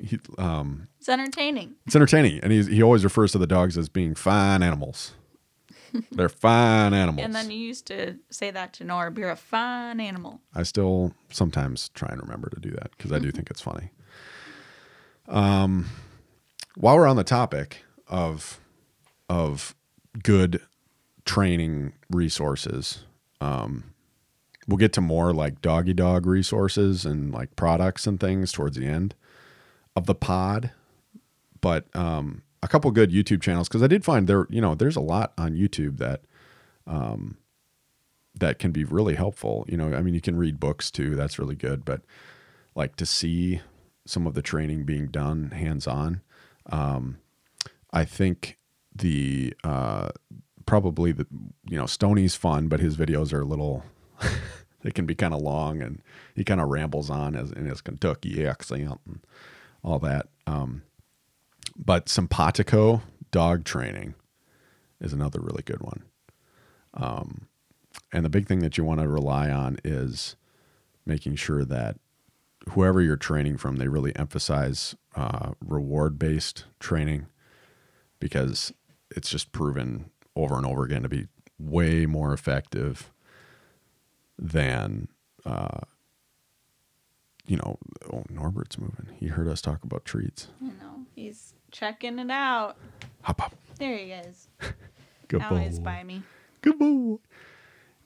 he 0.00 0.18
um 0.38 0.88
It's 0.98 1.08
entertaining. 1.08 1.74
it's 1.86 1.94
entertaining, 1.96 2.40
and 2.42 2.52
he's, 2.52 2.66
he 2.66 2.82
always 2.82 3.04
refers 3.04 3.32
to 3.32 3.38
the 3.38 3.46
dogs 3.46 3.78
as 3.78 3.88
being 3.88 4.14
fine 4.14 4.62
animals. 4.62 5.12
They're 6.10 6.28
fine 6.30 6.94
animals. 6.94 7.24
And 7.24 7.34
then 7.34 7.50
you 7.50 7.58
used 7.58 7.86
to 7.88 8.16
say 8.30 8.50
that 8.50 8.72
to 8.74 8.84
Norb. 8.84 9.18
You're 9.18 9.30
a 9.30 9.36
fine 9.36 10.00
animal. 10.00 10.40
I 10.54 10.62
still 10.62 11.12
sometimes 11.30 11.90
try 11.90 12.08
and 12.10 12.20
remember 12.22 12.48
to 12.50 12.60
do 12.60 12.70
that 12.70 12.92
because 12.96 13.12
I 13.12 13.18
do 13.18 13.30
think 13.30 13.50
it's 13.50 13.60
funny. 13.60 13.90
Um, 15.28 15.86
while 16.76 16.96
we're 16.96 17.06
on 17.06 17.16
the 17.16 17.24
topic 17.24 17.84
of 18.08 18.58
of 19.28 19.74
good 20.22 20.60
training 21.24 21.92
resources, 22.10 23.04
um, 23.40 23.91
we'll 24.66 24.78
get 24.78 24.92
to 24.94 25.00
more 25.00 25.32
like 25.32 25.60
doggy 25.60 25.94
dog 25.94 26.26
resources 26.26 27.04
and 27.04 27.32
like 27.32 27.56
products 27.56 28.06
and 28.06 28.20
things 28.20 28.52
towards 28.52 28.76
the 28.76 28.86
end 28.86 29.14
of 29.96 30.06
the 30.06 30.14
pod. 30.14 30.70
But 31.60 31.94
um, 31.94 32.42
a 32.62 32.68
couple 32.68 32.90
good 32.90 33.10
YouTube 33.10 33.42
channels 33.42 33.68
because 33.68 33.82
I 33.82 33.86
did 33.86 34.04
find 34.04 34.26
there, 34.26 34.46
you 34.50 34.60
know, 34.60 34.74
there's 34.74 34.96
a 34.96 35.00
lot 35.00 35.32
on 35.36 35.54
YouTube 35.54 35.98
that 35.98 36.22
um, 36.86 37.36
that 38.34 38.58
can 38.58 38.72
be 38.72 38.84
really 38.84 39.14
helpful. 39.14 39.64
You 39.68 39.76
know, 39.76 39.94
I 39.94 40.02
mean, 40.02 40.14
you 40.14 40.20
can 40.20 40.36
read 40.36 40.60
books 40.60 40.90
too. 40.90 41.14
That's 41.14 41.38
really 41.38 41.54
good. 41.54 41.84
But 41.84 42.02
like 42.74 42.96
to 42.96 43.06
see 43.06 43.60
some 44.06 44.26
of 44.26 44.34
the 44.34 44.42
training 44.42 44.84
being 44.84 45.08
done 45.08 45.50
hands 45.50 45.86
on, 45.86 46.22
um, 46.66 47.18
I 47.92 48.04
think 48.04 48.58
the 48.94 49.54
uh, 49.64 50.10
probably 50.66 51.12
the 51.12 51.26
you 51.68 51.76
know 51.76 51.84
Stonnie's 51.84 52.34
fun, 52.34 52.68
but 52.68 52.80
his 52.80 52.96
videos 52.96 53.32
are 53.32 53.42
a 53.42 53.46
little. 53.46 53.84
they 54.82 54.90
can 54.90 55.06
be 55.06 55.14
kind 55.14 55.34
of 55.34 55.40
long, 55.40 55.80
and 55.82 56.00
he 56.34 56.44
kind 56.44 56.60
of 56.60 56.68
rambles 56.68 57.10
on 57.10 57.34
as 57.34 57.50
in 57.52 57.66
his 57.66 57.80
Kentucky 57.80 58.46
accent 58.46 59.00
and 59.06 59.20
all 59.82 59.98
that. 60.00 60.28
Um, 60.46 60.82
but 61.76 62.06
Simpawtico 62.06 63.02
dog 63.30 63.64
training 63.64 64.14
is 65.00 65.12
another 65.12 65.40
really 65.40 65.62
good 65.62 65.80
one. 65.80 66.04
Um, 66.94 67.48
and 68.12 68.24
the 68.24 68.30
big 68.30 68.46
thing 68.46 68.60
that 68.60 68.76
you 68.76 68.84
want 68.84 69.00
to 69.00 69.08
rely 69.08 69.50
on 69.50 69.78
is 69.84 70.36
making 71.06 71.36
sure 71.36 71.64
that 71.64 71.96
whoever 72.70 73.00
you're 73.00 73.16
training 73.16 73.56
from, 73.56 73.76
they 73.76 73.88
really 73.88 74.14
emphasize 74.16 74.94
uh, 75.16 75.52
reward 75.64 76.18
based 76.18 76.64
training 76.78 77.26
because 78.20 78.72
it's 79.10 79.28
just 79.28 79.52
proven 79.52 80.10
over 80.36 80.56
and 80.56 80.66
over 80.66 80.84
again 80.84 81.02
to 81.02 81.08
be 81.08 81.26
way 81.58 82.06
more 82.06 82.32
effective 82.32 83.11
than, 84.42 85.08
uh, 85.46 85.80
you 87.46 87.56
know, 87.56 87.78
oh, 88.12 88.24
Norbert's 88.28 88.78
moving. 88.78 89.06
He 89.18 89.28
heard 89.28 89.48
us 89.48 89.60
talk 89.60 89.84
about 89.84 90.04
treats. 90.04 90.48
You 90.60 90.72
know, 90.80 91.06
he's 91.14 91.54
checking 91.70 92.18
it 92.18 92.30
out. 92.30 92.76
Hop, 93.22 93.40
hop. 93.40 93.54
There 93.78 93.96
he 93.96 94.12
is. 94.12 94.48
Good 95.28 95.40
now 95.40 95.50
boy. 95.50 95.70
by 95.80 96.02
me. 96.02 96.22
Good 96.60 96.78
boy. 96.78 97.16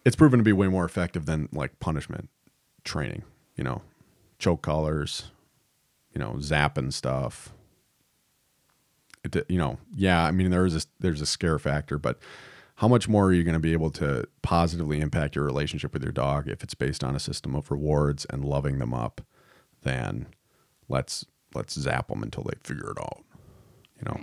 It's 0.04 0.14
proven 0.14 0.38
to 0.38 0.44
be 0.44 0.52
way 0.52 0.68
more 0.68 0.84
effective 0.84 1.26
than 1.26 1.48
like 1.52 1.80
punishment 1.80 2.28
training. 2.84 3.24
You 3.56 3.64
know, 3.64 3.82
choke 4.38 4.62
collars, 4.62 5.30
you 6.12 6.18
know, 6.20 6.34
zapping 6.38 6.92
stuff. 6.92 7.52
It, 9.24 9.44
you 9.48 9.58
know, 9.58 9.78
yeah. 9.96 10.22
I 10.24 10.30
mean, 10.30 10.50
there 10.50 10.66
is 10.66 10.76
a 10.76 10.86
there's 11.00 11.20
a 11.20 11.26
scare 11.26 11.58
factor, 11.58 11.98
but 11.98 12.18
how 12.76 12.88
much 12.88 13.08
more 13.08 13.26
are 13.26 13.32
you 13.32 13.42
going 13.42 13.54
to 13.54 13.60
be 13.60 13.72
able 13.72 13.90
to 13.90 14.26
positively 14.42 15.00
impact 15.00 15.34
your 15.34 15.44
relationship 15.44 15.92
with 15.92 16.02
your 16.02 16.12
dog 16.12 16.48
if 16.48 16.62
it's 16.62 16.74
based 16.74 17.02
on 17.02 17.16
a 17.16 17.20
system 17.20 17.54
of 17.54 17.70
rewards 17.70 18.26
and 18.30 18.44
loving 18.44 18.78
them 18.78 18.94
up 18.94 19.20
than 19.82 20.26
let's 20.88 21.24
let's 21.54 21.78
zap 21.78 22.08
them 22.08 22.22
until 22.22 22.42
they 22.44 22.56
figure 22.62 22.90
it 22.90 22.98
out 23.00 23.24
you 23.98 24.04
know 24.06 24.20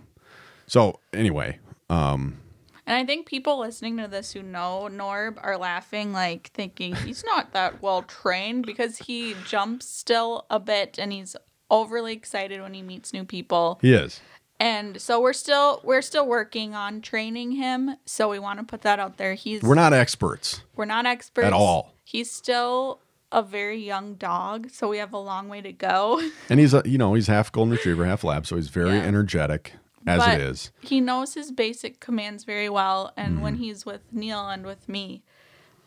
so 0.67 1.00
anyway 1.13 1.60
um 1.89 2.38
And 2.86 2.95
I 2.95 3.05
think 3.05 3.27
people 3.27 3.60
listening 3.60 3.98
to 3.98 4.07
this 4.07 4.33
who 4.33 4.43
know 4.43 4.89
Norb 4.91 5.38
are 5.41 5.57
laughing, 5.57 6.12
like 6.12 6.51
thinking 6.53 6.95
he's 6.95 7.24
not 7.24 7.53
that 7.53 7.81
well 7.81 8.01
trained 8.03 8.65
because 8.65 8.98
he 8.98 9.36
jumps 9.48 9.88
still 9.88 10.45
a 10.50 10.60
bit 10.60 11.00
and 11.00 11.13
he's 11.13 11.36
overly 11.69 12.13
excited 12.13 12.62
when 12.62 12.74
he 12.74 12.81
meets 12.81 13.13
new 13.13 13.24
people. 13.24 13.79
he 13.81 13.93
is 13.93 14.19
And 14.63 15.01
so 15.01 15.20
we're 15.20 15.34
still 15.34 15.82
we're 15.84 16.01
still 16.01 16.25
working 16.25 16.74
on 16.74 17.01
training 17.01 17.51
him. 17.53 17.98
So 18.05 18.29
we 18.29 18.39
want 18.39 18.60
to 18.60 18.65
put 18.65 18.82
that 18.84 18.98
out 18.98 19.17
there. 19.17 19.34
He's 19.34 19.62
we're 19.62 19.75
not 19.75 19.91
experts 19.93 20.62
we're 20.77 20.86
not 20.86 21.05
experts 21.05 21.46
At 21.46 21.53
all. 21.53 21.93
He's 22.05 22.32
still 22.32 23.00
a 23.32 23.41
very 23.43 23.84
young 23.84 24.13
dog, 24.15 24.70
so 24.70 24.88
we 24.88 25.00
have 25.00 25.12
a 25.12 25.17
long 25.17 25.50
way 25.50 25.60
to 25.62 25.74
go. 25.74 26.22
and 26.50 26.60
he's 26.62 26.74
a 26.74 26.82
you 26.86 26.98
know 26.98 27.13
he's 27.13 27.27
half 27.27 27.51
golden 27.51 27.72
retriever 27.74 28.05
half 28.05 28.24
lab 28.24 28.46
so 28.48 28.55
he's 28.55 28.70
very 28.70 28.96
Yeah. 28.96 29.01
energetic 29.03 29.74
as 30.08 30.20
But 30.20 30.36
it 30.36 30.41
is 30.41 30.72
He 30.82 31.01
knows 31.01 31.34
his 31.34 31.51
basic 31.51 32.00
commands 32.00 32.43
very 32.46 32.70
well, 32.70 33.12
and 33.17 33.41
when 33.41 33.55
Mm-hmm. 33.55 33.63
he's 33.63 33.86
with 33.86 34.01
Neil 34.13 34.48
and 34.48 34.65
with 34.65 34.88
me, 34.88 35.24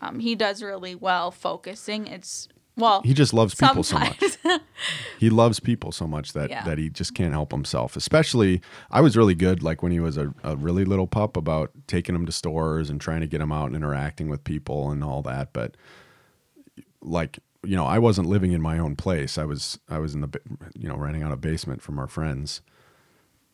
um, 0.03 0.19
he 0.21 0.35
does 0.35 0.63
really 0.63 0.95
well 0.95 1.31
focusing. 1.31 2.07
It's 2.07 2.49
well, 2.77 3.01
he 3.03 3.15
just 3.15 3.33
loves 3.33 3.55
people 3.55 3.83
so 3.83 3.99
much. 3.99 4.23
he 5.19 5.31
loves 5.31 5.61
people 5.61 5.93
so 5.93 6.07
much 6.07 6.33
that 6.35 6.51
Yeah. 6.51 6.65
that 6.65 6.79
he 6.79 6.91
just 6.91 7.15
can't 7.15 7.33
help 7.33 7.51
himself 7.53 7.97
especially 7.97 8.61
i 8.91 9.01
was 9.01 9.17
really 9.17 9.35
good 9.35 9.63
like 9.63 9.83
when 9.83 9.93
he 9.93 10.01
was 10.01 10.17
a, 10.17 10.33
a 10.45 10.57
really 10.57 10.85
little 10.85 11.07
pup 11.07 11.37
about 11.37 11.71
taking 11.87 12.15
him 12.15 12.27
to 12.27 12.33
stores 12.33 12.91
and 12.91 13.01
trying 13.01 13.21
to 13.21 13.27
get 13.27 13.41
him 13.41 13.51
out 13.51 13.67
and 13.67 13.77
interacting 13.77 14.29
with 14.29 14.45
people 14.45 14.91
and 14.91 15.03
all 15.03 15.23
that 15.23 15.53
but 15.53 15.77
like 17.01 17.39
you 17.65 17.77
know 17.77 17.87
i 17.87 17.99
wasn't 17.99 18.29
living 18.29 18.53
in 18.53 18.61
my 18.61 18.79
own 18.79 18.95
place. 18.97 19.39
I 19.39 19.45
was 19.45 19.79
i 19.89 19.99
was 19.99 20.15
in 20.15 20.21
the 20.21 20.41
you 20.75 20.89
know 20.89 20.97
renting 20.97 21.23
out 21.23 21.33
a 21.33 21.37
basement 21.37 21.83
from 21.83 21.99
our 21.99 22.07
friends. 22.09 22.61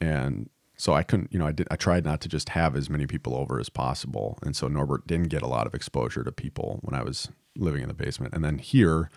And 0.01 0.51
so 0.77 0.93
i 0.95 1.03
couldn't 1.03 1.33
you 1.33 1.39
know 1.39 1.47
i 1.47 1.53
did 1.53 1.69
i 1.71 1.77
tried 1.77 2.05
not 2.05 2.21
to 2.23 2.29
just 2.29 2.51
have 2.51 2.77
as 2.77 2.91
many 2.91 3.07
people 3.07 3.35
over 3.37 3.61
as 3.61 3.69
possible. 3.69 4.39
And 4.43 4.55
so 4.57 4.69
norbert 4.69 5.07
didn't 5.07 5.29
get 5.29 5.43
a 5.43 5.47
lot 5.49 5.67
of 5.67 5.75
exposure 5.75 6.25
to 6.25 6.33
people 6.33 6.81
when 6.83 6.99
i 6.99 7.03
was 7.03 7.29
living 7.57 7.83
in 7.83 7.89
the 7.89 7.95
basement. 7.95 8.35
And 8.35 8.45
then 8.45 8.59
here 8.59 9.11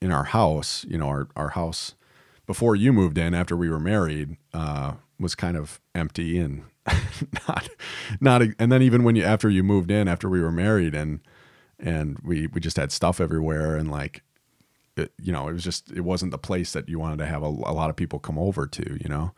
in 0.00 0.10
our 0.10 0.24
house, 0.24 0.84
you 0.88 0.98
know, 0.98 1.08
our, 1.08 1.28
our 1.36 1.50
house 1.50 1.94
before 2.46 2.76
you 2.76 2.92
moved 2.92 3.18
in 3.18 3.34
after 3.34 3.56
we 3.56 3.68
were 3.68 3.80
married 3.80 4.36
uh, 4.54 4.94
was 5.18 5.34
kind 5.34 5.56
of 5.56 5.80
empty 5.94 6.38
and 6.38 6.64
not 7.48 7.68
not 8.20 8.42
and 8.58 8.70
then 8.70 8.80
even 8.80 9.02
when 9.02 9.16
you 9.16 9.24
after 9.24 9.50
you 9.50 9.62
moved 9.62 9.90
in 9.90 10.06
after 10.06 10.28
we 10.28 10.40
were 10.40 10.52
married 10.52 10.94
and 10.94 11.20
and 11.80 12.18
we 12.22 12.46
we 12.48 12.60
just 12.60 12.76
had 12.76 12.92
stuff 12.92 13.20
everywhere 13.20 13.76
and 13.76 13.90
like 13.90 14.22
it, 14.96 15.12
you 15.20 15.32
know 15.32 15.48
it 15.48 15.52
was 15.52 15.64
just 15.64 15.90
it 15.90 16.02
wasn't 16.02 16.30
the 16.30 16.38
place 16.38 16.72
that 16.72 16.88
you 16.88 16.98
wanted 16.98 17.18
to 17.18 17.26
have 17.26 17.42
a, 17.42 17.46
a 17.46 17.74
lot 17.74 17.90
of 17.90 17.96
people 17.96 18.18
come 18.18 18.38
over 18.38 18.66
to 18.66 18.98
you 19.02 19.08
know? 19.08 19.32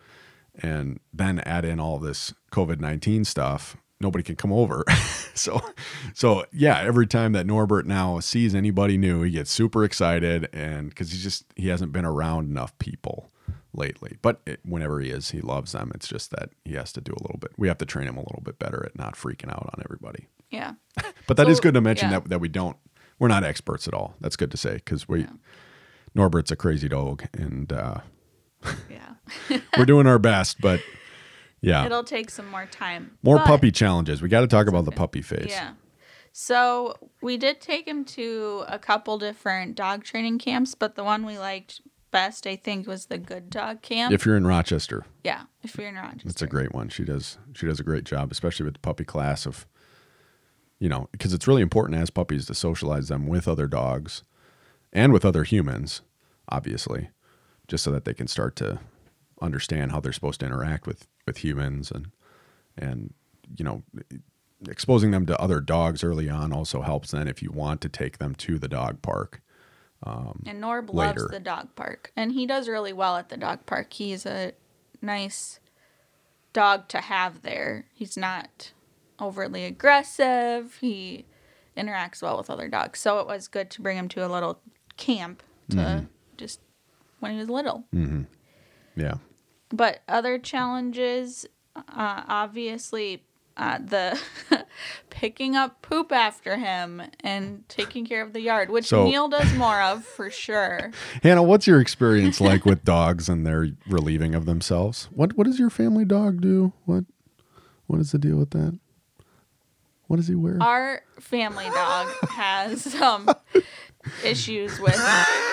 And 0.60 0.98
then 1.12 1.38
add 1.40 1.64
in 1.64 1.78
all 1.78 1.98
this 1.98 2.34
covid-19 2.52 3.24
stuff 3.24 3.76
nobody 4.00 4.22
can 4.22 4.36
come 4.36 4.52
over. 4.52 4.84
So 5.38 5.62
so 6.14 6.44
yeah 6.52 6.80
every 6.80 7.06
time 7.06 7.30
that 7.30 7.46
norbert 7.46 7.86
now 7.86 8.18
sees 8.18 8.56
anybody 8.56 8.98
new 8.98 9.22
he 9.22 9.30
gets 9.30 9.52
super 9.52 9.84
excited 9.84 10.48
and 10.52 10.88
because 10.88 11.12
he's 11.12 11.22
just 11.22 11.44
he 11.54 11.68
hasn't 11.68 11.92
been 11.92 12.04
around 12.04 12.50
enough 12.50 12.76
people 12.80 13.30
lately. 13.72 14.16
But 14.20 14.40
it, 14.46 14.58
whenever 14.64 14.98
he 14.98 15.10
is 15.10 15.30
he 15.30 15.40
loves 15.40 15.70
them. 15.70 15.92
It's 15.94 16.08
just 16.08 16.32
that 16.32 16.50
he 16.64 16.72
has 16.74 16.92
to 16.94 17.00
do 17.00 17.12
a 17.12 17.22
little 17.22 17.38
bit 17.38 17.52
we 17.56 17.68
have 17.68 17.78
to 17.78 17.86
train 17.86 18.08
him 18.08 18.16
a 18.16 18.20
little 18.20 18.42
bit 18.44 18.58
better 18.58 18.84
at 18.84 18.98
not 18.98 19.14
freaking 19.14 19.48
out 19.48 19.70
on 19.72 19.80
everybody. 19.84 20.26
Yeah, 20.50 20.72
but 21.28 21.36
that 21.36 21.48
is 21.48 21.58
So, 21.58 21.62
good 21.62 21.74
to 21.74 21.80
mention 21.80 22.10
yeah. 22.10 22.18
that, 22.18 22.30
that 22.30 22.40
we 22.40 22.48
don't 22.48 22.76
we're 23.20 23.28
not 23.28 23.44
experts 23.44 23.86
at 23.86 23.94
all. 23.94 24.16
That's 24.20 24.34
good 24.34 24.50
to 24.50 24.56
say 24.56 24.74
because 24.74 25.08
we 25.08 25.24
norbert's 26.16 26.50
a 26.50 26.56
crazy 26.56 26.88
dog 26.88 27.28
and 27.32 27.72
uh, 27.72 27.98
yeah. 28.90 29.60
we're 29.78 29.84
doing 29.84 30.08
our 30.08 30.18
best 30.18 30.60
but 30.60 30.80
yeah 31.60 31.84
It'll 31.86 32.04
take 32.04 32.30
some 32.30 32.48
more 32.50 32.66
time. 32.66 33.18
more 33.22 33.36
But- 33.38 33.46
puppy 33.46 33.70
challenges 33.70 34.22
we 34.22 34.28
got 34.28 34.40
to 34.42 34.46
talk 34.46 34.66
about 34.68 34.84
the 34.84 34.92
puppy 34.92 35.22
phase 35.22 35.46
Yeah. 35.48 35.72
So 36.32 36.94
we 37.20 37.36
did 37.36 37.60
take 37.60 37.88
him 37.88 38.04
to 38.04 38.64
a 38.68 38.78
couple 38.78 39.18
different 39.18 39.74
dog 39.74 40.04
training 40.04 40.38
camps, 40.38 40.74
but 40.76 40.94
the 40.94 41.02
one 41.02 41.26
we 41.26 41.36
liked 41.38 41.80
best, 42.12 42.46
I 42.46 42.54
think, 42.54 42.86
was 42.86 43.06
the 43.06 43.18
Good 43.18 43.50
Dog 43.50 43.82
Camp. 43.82 44.12
if 44.14 44.24
you're 44.24 44.36
in 44.36 44.46
rochester 44.46 45.04
yeah, 45.24 45.42
if 45.62 45.76
you're 45.76 45.88
in 45.88 45.96
Rochester. 45.96 46.28
It's 46.28 46.40
a 46.42 46.46
great 46.46 46.72
one. 46.72 46.88
She 46.90 47.04
does 47.04 47.38
she 47.54 47.66
does 47.66 47.80
a 47.80 47.82
great 47.84 48.04
job, 48.04 48.30
especially 48.30 48.64
with 48.64 48.74
the 48.74 48.80
puppy 48.80 49.04
class 49.04 49.46
of 49.46 49.66
you 50.78 50.88
know, 50.88 51.08
because 51.10 51.32
it's 51.34 51.48
really 51.48 51.60
important 51.62 51.98
as 52.00 52.08
puppies 52.08 52.46
to 52.46 52.54
socialize 52.54 53.08
them 53.08 53.26
with 53.26 53.48
other 53.48 53.66
dogs 53.66 54.22
and 54.92 55.12
with 55.12 55.24
other 55.24 55.42
humans, 55.42 56.02
obviously, 56.48 57.10
just 57.66 57.82
so 57.82 57.90
that 57.90 58.04
they 58.04 58.14
can 58.14 58.28
start 58.28 58.54
to 58.56 58.78
understand 59.40 59.92
how 59.92 60.00
they're 60.00 60.12
supposed 60.12 60.40
to 60.40 60.46
interact 60.46 60.86
with 60.86 61.06
with 61.26 61.38
humans 61.38 61.90
and 61.90 62.08
and 62.76 63.12
you 63.56 63.64
know, 63.64 63.82
exposing 64.68 65.10
them 65.10 65.24
to 65.26 65.40
other 65.40 65.60
dogs 65.60 66.04
early 66.04 66.28
on 66.28 66.52
also 66.52 66.82
helps 66.82 67.10
then 67.12 67.26
if 67.28 67.42
you 67.42 67.50
want 67.50 67.80
to 67.80 67.88
take 67.88 68.18
them 68.18 68.34
to 68.34 68.58
the 68.58 68.68
dog 68.68 69.00
park. 69.02 69.40
And 70.46 70.62
Norb 70.62 70.92
later. 70.92 71.20
loves 71.20 71.30
the 71.30 71.40
dog 71.40 71.74
park, 71.74 72.12
and 72.16 72.32
he 72.32 72.46
does 72.46 72.68
really 72.68 72.92
well 72.92 73.16
at 73.16 73.30
the 73.30 73.36
dog 73.36 73.66
park. 73.66 73.92
He's 73.92 74.24
a 74.26 74.52
nice 75.02 75.58
dog 76.52 76.88
to 76.88 76.98
have 76.98 77.42
there. 77.42 77.86
He's 77.94 78.16
not 78.16 78.72
overly 79.18 79.64
aggressive. 79.64 80.76
He 80.80 81.24
interacts 81.76 82.22
well 82.22 82.36
with 82.38 82.48
other 82.50 82.68
dogs, 82.68 83.00
so 83.00 83.18
it 83.18 83.26
was 83.26 83.48
good 83.48 83.70
to 83.70 83.82
bring 83.82 83.96
him 83.96 84.08
to 84.10 84.24
a 84.24 84.28
little 84.28 84.60
camp 84.96 85.42
to 85.70 85.76
Mm-hmm. 85.76 86.04
just 86.36 86.60
when 87.20 87.32
he 87.32 87.38
was 87.38 87.48
little. 87.50 87.84
Yeah. 88.98 89.14
But 89.70 90.00
other 90.08 90.38
challenges, 90.38 91.46
uh, 91.76 91.82
obviously, 92.28 93.22
uh, 93.56 93.78
the 93.78 94.20
picking 95.10 95.56
up 95.56 95.82
poop 95.82 96.12
after 96.12 96.56
him 96.56 97.02
and 97.20 97.68
taking 97.68 98.06
care 98.06 98.22
of 98.22 98.32
the 98.32 98.40
yard, 98.40 98.70
which 98.70 98.86
So- 98.86 99.04
Neil 99.04 99.28
does 99.28 99.52
more 99.54 99.80
of 99.82 100.04
for 100.04 100.30
sure. 100.30 100.92
Hannah, 101.22 101.42
what's 101.42 101.66
your 101.66 101.80
experience 101.80 102.40
like 102.40 102.64
with 102.64 102.84
dogs 102.84 103.28
and 103.28 103.46
their 103.46 103.68
relieving 103.88 104.34
of 104.34 104.46
themselves? 104.46 105.08
What 105.12 105.36
what 105.36 105.46
does 105.46 105.58
your 105.58 105.70
family 105.70 106.04
dog 106.04 106.40
do? 106.40 106.72
What 106.84 107.04
what 107.86 108.00
is 108.00 108.12
the 108.12 108.18
deal 108.18 108.36
with 108.36 108.50
that? 108.50 108.78
What 110.06 110.16
does 110.16 110.28
he 110.28 110.34
wear? 110.34 110.56
Our 110.60 111.02
family 111.20 111.66
dog 111.66 112.08
has 112.30 112.82
some 112.82 113.28
issues 114.24 114.78
with 114.80 114.94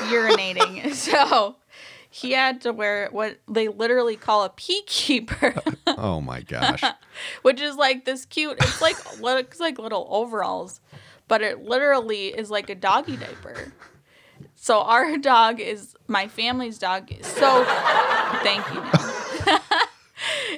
urinating, 0.04 0.94
so 0.94 1.56
he 2.16 2.32
had 2.32 2.62
to 2.62 2.72
wear 2.72 3.10
what 3.12 3.40
they 3.46 3.68
literally 3.68 4.16
call 4.16 4.46
a 4.46 4.50
pee 4.50 4.84
keeper, 4.88 5.54
oh 5.88 6.22
my 6.22 6.40
gosh. 6.40 6.82
which 7.42 7.60
is 7.60 7.76
like 7.76 8.06
this 8.06 8.24
cute. 8.26 8.56
It's 8.62 8.82
like 8.82 9.20
looks 9.20 9.60
like 9.60 9.78
little 9.78 10.08
overalls, 10.10 10.80
but 11.28 11.42
it 11.42 11.66
literally 11.66 12.28
is 12.28 12.50
like 12.50 12.70
a 12.70 12.76
doggy 12.76 13.18
diaper. 13.18 13.74
So 14.56 14.80
our 14.80 15.18
dog 15.18 15.60
is 15.60 15.94
my 16.08 16.30
family's 16.30 16.80
dog. 16.80 17.10
So 17.22 17.66
thank 18.44 18.66
you. 18.74 18.82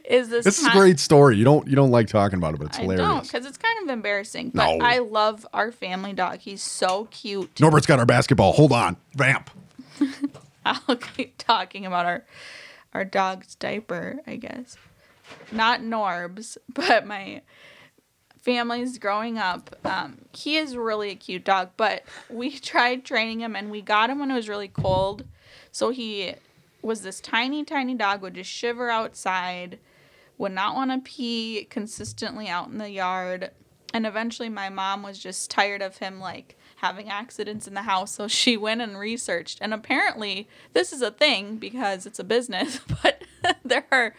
Is 0.08 0.30
this? 0.30 0.46
This 0.46 0.60
is 0.60 0.68
a 0.68 0.72
great 0.72 1.00
story. 1.00 1.38
You 1.38 1.44
don't 1.44 1.68
you 1.68 1.76
don't 1.76 1.90
like 1.90 2.08
talking 2.08 2.38
about 2.38 2.54
it, 2.54 2.60
but 2.60 2.68
it's 2.68 2.78
I 2.78 2.84
don't, 2.84 2.92
hilarious. 2.98 3.28
because 3.32 3.48
it's 3.48 3.58
kind 3.58 3.82
of 3.82 3.90
embarrassing. 3.92 4.52
But 4.54 4.78
No. 4.78 4.86
I 4.86 5.00
love 5.00 5.46
our 5.54 5.72
family 5.72 6.14
dog. 6.14 6.38
He's 6.38 6.62
so 6.62 7.06
cute. 7.10 7.60
Norbert's 7.60 7.88
got 7.88 7.98
our 7.98 8.06
basketball. 8.06 8.52
Hold 8.52 8.74
on. 8.74 8.96
Vamp. 9.16 9.50
I'll 10.88 10.96
keep 10.96 11.38
talking 11.38 11.86
about 11.86 12.06
our 12.06 12.26
our 12.94 13.06
dog's 13.06 13.56
diaper, 13.56 14.20
I 14.26 14.38
guess. 14.38 14.78
Not 15.52 15.84
Norb's, 15.84 16.58
but 16.74 17.06
my 17.06 17.42
family's 18.42 18.98
growing 18.98 19.38
up. 19.38 19.76
Um, 19.84 20.20
he 20.34 20.58
is 20.58 20.76
really 20.76 21.12
a 21.12 21.16
cute 21.16 21.44
dog, 21.44 21.72
but 21.78 22.04
we 22.30 22.52
tried 22.60 23.06
training 23.06 23.42
him 23.42 23.56
and 23.56 23.70
we 23.70 23.82
got 23.82 24.10
him 24.10 24.20
when 24.20 24.32
it 24.32 24.36
was 24.36 24.50
really 24.50 24.70
cold. 24.70 25.26
So 25.72 25.90
he 25.90 26.36
was 26.82 27.02
this 27.02 27.20
tiny, 27.20 27.64
tiny 27.64 27.94
dog, 27.94 28.22
would 28.22 28.36
just 28.36 28.50
shiver 28.50 28.90
outside, 28.90 29.80
would 30.38 30.54
not 30.54 30.76
want 30.76 30.92
to 30.92 31.00
pee 31.00 31.68
consistently 31.70 32.48
out 32.48 32.70
in 32.70 32.78
the 32.78 32.90
yard. 32.90 33.52
And 33.94 34.06
eventually 34.06 34.50
my 34.50 34.70
mom 34.70 35.04
was 35.04 35.20
just 35.20 35.52
tired 35.52 35.82
of 35.82 35.98
him 35.98 36.20
like 36.20 36.57
having 36.78 37.10
accidents 37.10 37.68
in 37.68 37.74
the 37.74 37.82
house. 37.84 38.12
So 38.14 38.28
she 38.28 38.56
went 38.56 38.82
and 38.82 38.98
researched. 39.00 39.58
And 39.62 39.74
apparently 39.74 40.48
this 40.74 40.94
is 40.94 41.02
a 41.02 41.12
thing 41.12 41.58
because 41.58 42.06
it's 42.06 42.20
a 42.20 42.24
business, 42.24 42.80
but 43.04 43.24
there 43.66 43.86
are 43.92 44.14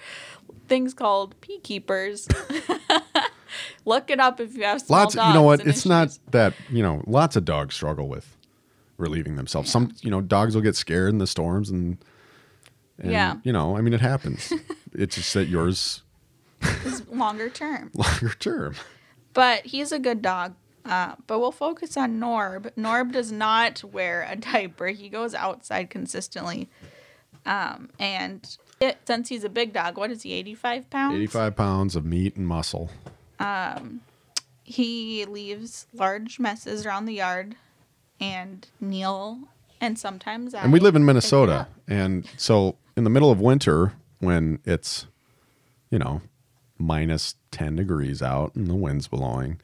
things 0.68 0.92
called 0.94 1.40
pee 1.40 1.59
keepers. 1.61 2.29
Look 3.85 4.11
it 4.11 4.21
up 4.21 4.40
if 4.40 4.57
you 4.57 4.64
have 4.64 4.83
small 4.83 5.01
Lots 5.01 5.14
you 5.14 5.21
know 5.33 5.42
what? 5.42 5.66
It's 5.66 5.87
not 5.87 6.18
that, 6.33 6.53
you 6.68 6.83
know, 6.83 7.03
lots 7.07 7.37
of 7.37 7.44
dogs 7.44 7.75
struggle 7.75 8.09
with 8.09 8.37
relieving 8.99 9.37
themselves. 9.37 9.71
Some 9.71 9.94
you 10.03 10.11
know, 10.11 10.21
dogs 10.21 10.55
will 10.55 10.62
get 10.62 10.77
scared 10.77 11.11
in 11.11 11.18
the 11.18 11.27
storms 11.27 11.71
and, 11.71 11.97
and 12.99 13.12
Yeah. 13.12 13.37
you 13.44 13.53
know, 13.53 13.77
I 13.77 13.81
mean 13.81 13.94
it 13.94 14.01
happens. 14.01 14.53
it's 14.92 15.14
just 15.16 15.33
that 15.35 15.47
yours 15.47 16.03
is 16.85 17.07
longer 17.09 17.49
term. 17.49 17.90
longer 17.94 18.35
term. 18.38 18.75
but 19.33 19.64
he's 19.66 19.92
a 19.92 19.99
good 19.99 20.21
dog. 20.23 20.55
Uh, 20.88 21.14
but 21.27 21.38
we'll 21.38 21.53
focus 21.53 21.96
on 21.96 22.18
Norb. 22.18 22.70
Norb 22.77 23.12
does 23.12 23.31
not 23.31 23.85
wear 23.85 24.27
a 24.29 24.37
diaper. 24.37 24.88
He 24.88 25.09
goes 25.09 25.35
outside 25.35 25.90
consistently. 25.90 26.68
Um, 27.44 27.90
and 27.98 28.57
it, 28.81 28.98
since 29.07 29.29
he's 29.29 29.44
a 29.44 29.48
big 29.48 29.72
dog, 29.72 29.96
what 29.98 30.11
is 30.11 30.22
he, 30.22 30.33
85 30.33 30.90
pounds? 30.90 31.16
85 31.16 31.57
pounds 31.57 31.96
of 31.96 32.05
meat 32.05 32.37
and 32.37 32.46
muscle. 32.46 32.90
Um, 33.38 34.01
He 34.64 35.24
leaves 35.24 35.87
large 35.94 36.38
messes 36.38 36.85
around 36.85 37.07
the 37.07 37.14
yard. 37.14 37.57
And 38.20 38.66
Neil, 38.81 39.38
and 39.81 39.98
sometimes 39.98 40.53
I. 40.53 40.62
And 40.62 40.72
we 40.72 40.81
live 40.81 40.96
in 40.96 41.05
Minnesota. 41.05 41.68
And 41.87 42.27
so 42.37 42.77
in 42.96 43.05
the 43.05 43.11
middle 43.11 43.31
of 43.31 43.40
winter, 43.40 43.92
when 44.18 44.59
it's, 44.64 45.07
you 45.88 46.01
know, 46.01 46.20
minus 46.79 47.37
10 47.53 47.77
degrees 47.77 48.20
out 48.20 48.55
and 48.57 48.66
the 48.66 48.74
wind's 48.74 49.07
blowing, 49.07 49.61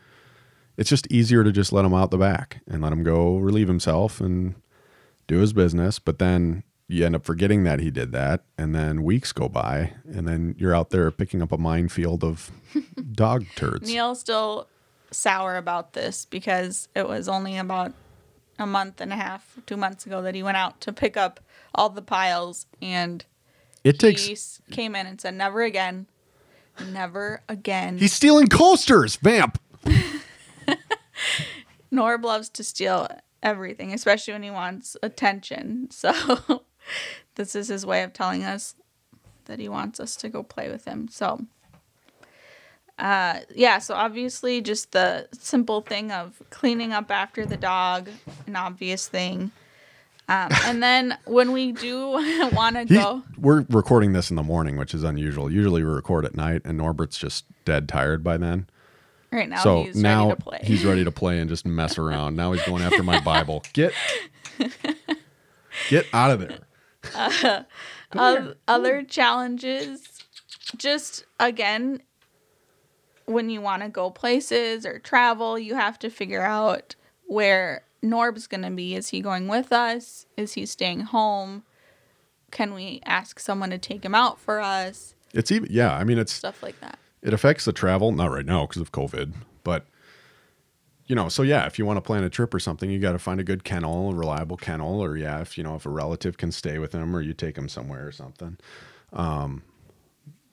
it's 0.76 0.90
just 0.90 1.06
easier 1.10 1.44
to 1.44 1.52
just 1.52 1.72
let 1.72 1.84
him 1.84 1.94
out 1.94 2.10
the 2.10 2.18
back 2.18 2.60
and 2.68 2.82
let 2.82 2.92
him 2.92 3.02
go 3.04 3.36
relieve 3.36 3.68
himself 3.68 4.20
and 4.20 4.54
do 5.26 5.38
his 5.38 5.52
business. 5.52 5.98
But 5.98 6.18
then 6.18 6.62
you 6.88 7.04
end 7.06 7.14
up 7.16 7.24
forgetting 7.24 7.64
that 7.64 7.80
he 7.80 7.90
did 7.90 8.12
that. 8.12 8.44
And 8.58 8.74
then 8.74 9.02
weeks 9.04 9.32
go 9.32 9.48
by. 9.48 9.94
And 10.04 10.26
then 10.28 10.54
you're 10.58 10.74
out 10.74 10.90
there 10.90 11.10
picking 11.10 11.40
up 11.42 11.52
a 11.52 11.58
minefield 11.58 12.22
of 12.24 12.50
dog 13.12 13.46
turds. 13.56 13.88
Neil's 13.88 14.20
still 14.20 14.68
sour 15.10 15.56
about 15.56 15.92
this 15.92 16.24
because 16.26 16.88
it 16.94 17.08
was 17.08 17.28
only 17.28 17.56
about 17.56 17.92
a 18.58 18.66
month 18.66 19.00
and 19.00 19.12
a 19.12 19.16
half, 19.16 19.58
two 19.66 19.76
months 19.76 20.06
ago 20.06 20.22
that 20.22 20.34
he 20.34 20.42
went 20.42 20.56
out 20.56 20.80
to 20.82 20.92
pick 20.92 21.16
up 21.16 21.40
all 21.74 21.88
the 21.88 22.02
piles 22.02 22.66
and 22.82 23.24
It 23.82 23.98
takes. 23.98 24.24
he 24.24 24.36
came 24.72 24.94
in 24.94 25.06
and 25.08 25.20
said, 25.20 25.34
"Never 25.34 25.62
again, 25.62 26.06
never 26.92 27.42
again." 27.48 27.98
He's 27.98 28.12
stealing 28.12 28.46
coasters, 28.46 29.16
vamp. 29.16 29.58
Norb 31.92 32.24
loves 32.24 32.48
to 32.50 32.64
steal 32.64 33.08
everything, 33.42 33.92
especially 33.92 34.32
when 34.32 34.42
he 34.42 34.50
wants 34.50 34.96
attention. 35.02 35.88
So 36.00 36.64
this 37.36 37.56
is 37.56 37.68
his 37.68 37.86
way 37.86 38.02
of 38.02 38.12
telling 38.12 38.44
us 38.44 38.74
that 39.46 39.58
he 39.58 39.70
wants 39.70 39.98
us 40.00 40.16
to 40.16 40.28
go 40.28 40.42
play 40.42 40.70
with 40.70 40.84
him. 40.84 41.08
So 41.08 41.46
uh 42.98 43.40
yeah, 43.54 43.78
so 43.78 43.94
obviously 43.94 44.60
just 44.60 44.92
the 44.92 45.28
simple 45.32 45.80
thing 45.80 46.12
of 46.12 46.42
cleaning 46.50 46.92
up 46.92 47.10
after 47.10 47.46
the 47.46 47.56
dog, 47.56 48.10
an 48.46 48.56
obvious 48.56 49.08
thing. 49.08 49.50
Um, 50.28 50.48
and 50.64 50.82
then 50.82 51.18
when 51.26 51.52
we 51.52 51.72
do 51.72 52.08
want 52.52 52.76
to 52.76 52.84
go, 52.86 53.22
we're 53.36 53.66
recording 53.68 54.12
this 54.12 54.30
in 54.30 54.36
the 54.36 54.42
morning, 54.42 54.76
which 54.76 54.94
is 54.94 55.04
unusual. 55.04 55.50
Usually 55.52 55.84
we 55.84 55.90
record 55.90 56.24
at 56.24 56.34
night, 56.34 56.62
and 56.64 56.78
Norbert's 56.78 57.18
just 57.18 57.44
dead 57.64 57.88
tired 57.88 58.24
by 58.24 58.38
then. 58.38 58.66
Right 59.34 59.48
now 59.48 59.62
so 59.62 59.84
he's 59.84 59.96
now 59.96 60.28
ready 60.28 60.36
to 60.36 60.42
play. 60.42 60.58
he's 60.62 60.84
ready 60.84 61.04
to 61.04 61.10
play 61.10 61.38
and 61.40 61.50
just 61.50 61.66
mess 61.66 61.98
around. 61.98 62.36
Now 62.36 62.52
he's 62.52 62.62
going 62.64 62.82
after 62.82 63.02
my 63.02 63.20
Bible. 63.20 63.62
Get 63.72 63.92
get 65.90 66.06
out 66.12 66.30
of 66.30 66.40
there. 66.40 66.58
Uh, 67.14 67.62
oth- 68.16 68.56
other 68.68 69.02
challenges 69.02 70.22
just 70.76 71.24
again 71.38 72.00
when 73.26 73.50
you 73.50 73.60
want 73.60 73.82
to 73.82 73.88
go 73.88 74.10
places 74.10 74.86
or 74.86 74.98
travel 74.98 75.58
you 75.58 75.74
have 75.74 75.98
to 75.98 76.08
figure 76.08 76.42
out 76.42 76.94
where 77.26 77.82
norb's 78.02 78.46
going 78.46 78.62
to 78.62 78.70
be 78.70 78.94
is 78.94 79.08
he 79.08 79.20
going 79.20 79.48
with 79.48 79.72
us 79.72 80.24
is 80.36 80.54
he 80.54 80.64
staying 80.64 81.00
home 81.00 81.62
can 82.50 82.72
we 82.72 83.00
ask 83.04 83.38
someone 83.40 83.70
to 83.70 83.78
take 83.78 84.04
him 84.04 84.14
out 84.14 84.38
for 84.38 84.60
us 84.60 85.14
It's 85.34 85.50
even 85.50 85.68
yeah. 85.70 85.94
I 85.94 86.04
mean, 86.04 86.18
it's 86.18 86.32
stuff 86.32 86.62
like 86.62 86.80
that 86.80 86.98
it 87.24 87.32
affects 87.32 87.64
the 87.64 87.72
travel. 87.72 88.12
Not 88.12 88.30
right 88.30 88.46
now 88.46 88.66
because 88.66 88.80
of 88.80 88.92
COVID, 88.92 89.32
but 89.64 89.86
you 91.06 91.16
know. 91.16 91.28
So 91.28 91.42
yeah, 91.42 91.66
if 91.66 91.78
you 91.78 91.86
want 91.86 91.96
to 91.96 92.02
plan 92.02 92.22
a 92.22 92.30
trip 92.30 92.54
or 92.54 92.60
something, 92.60 92.90
you 92.90 93.00
got 93.00 93.12
to 93.12 93.18
find 93.18 93.40
a 93.40 93.44
good 93.44 93.64
kennel, 93.64 94.10
a 94.10 94.14
reliable 94.14 94.56
kennel, 94.56 95.02
or 95.02 95.16
yeah, 95.16 95.40
if 95.40 95.58
you 95.58 95.64
know 95.64 95.74
if 95.74 95.86
a 95.86 95.90
relative 95.90 96.36
can 96.36 96.52
stay 96.52 96.78
with 96.78 96.92
him 96.92 97.16
or 97.16 97.20
you 97.20 97.32
take 97.32 97.58
him 97.58 97.68
somewhere 97.68 98.06
or 98.06 98.12
something. 98.12 98.58
Um, 99.12 99.62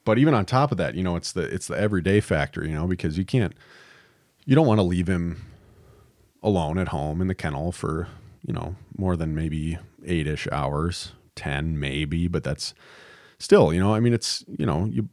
but 0.05 0.17
even 0.17 0.33
on 0.33 0.45
top 0.45 0.71
of 0.71 0.77
that, 0.77 0.95
you 0.95 1.03
know, 1.03 1.15
it's 1.15 1.33
the 1.33 1.41
it's 1.41 1.67
the 1.67 1.77
everyday 1.77 2.21
factor, 2.21 2.65
you 2.65 2.73
know, 2.73 2.87
because 2.87 3.17
you 3.17 3.25
can't, 3.25 3.53
you 4.45 4.55
don't 4.55 4.67
want 4.67 4.79
to 4.79 4.83
leave 4.83 5.07
him 5.07 5.45
alone 6.41 6.79
at 6.79 6.87
home 6.87 7.21
in 7.21 7.27
the 7.27 7.35
kennel 7.35 7.71
for 7.71 8.07
you 8.43 8.53
know 8.53 8.75
more 8.97 9.15
than 9.15 9.35
maybe 9.35 9.77
eight 10.05 10.25
ish 10.25 10.47
hours, 10.51 11.11
ten 11.35 11.79
maybe, 11.79 12.27
but 12.27 12.43
that's 12.43 12.73
still, 13.39 13.73
you 13.73 13.79
know, 13.79 13.93
I 13.93 13.99
mean, 13.99 14.13
it's 14.13 14.45
you 14.57 14.65
know 14.65 14.85
you 14.85 15.09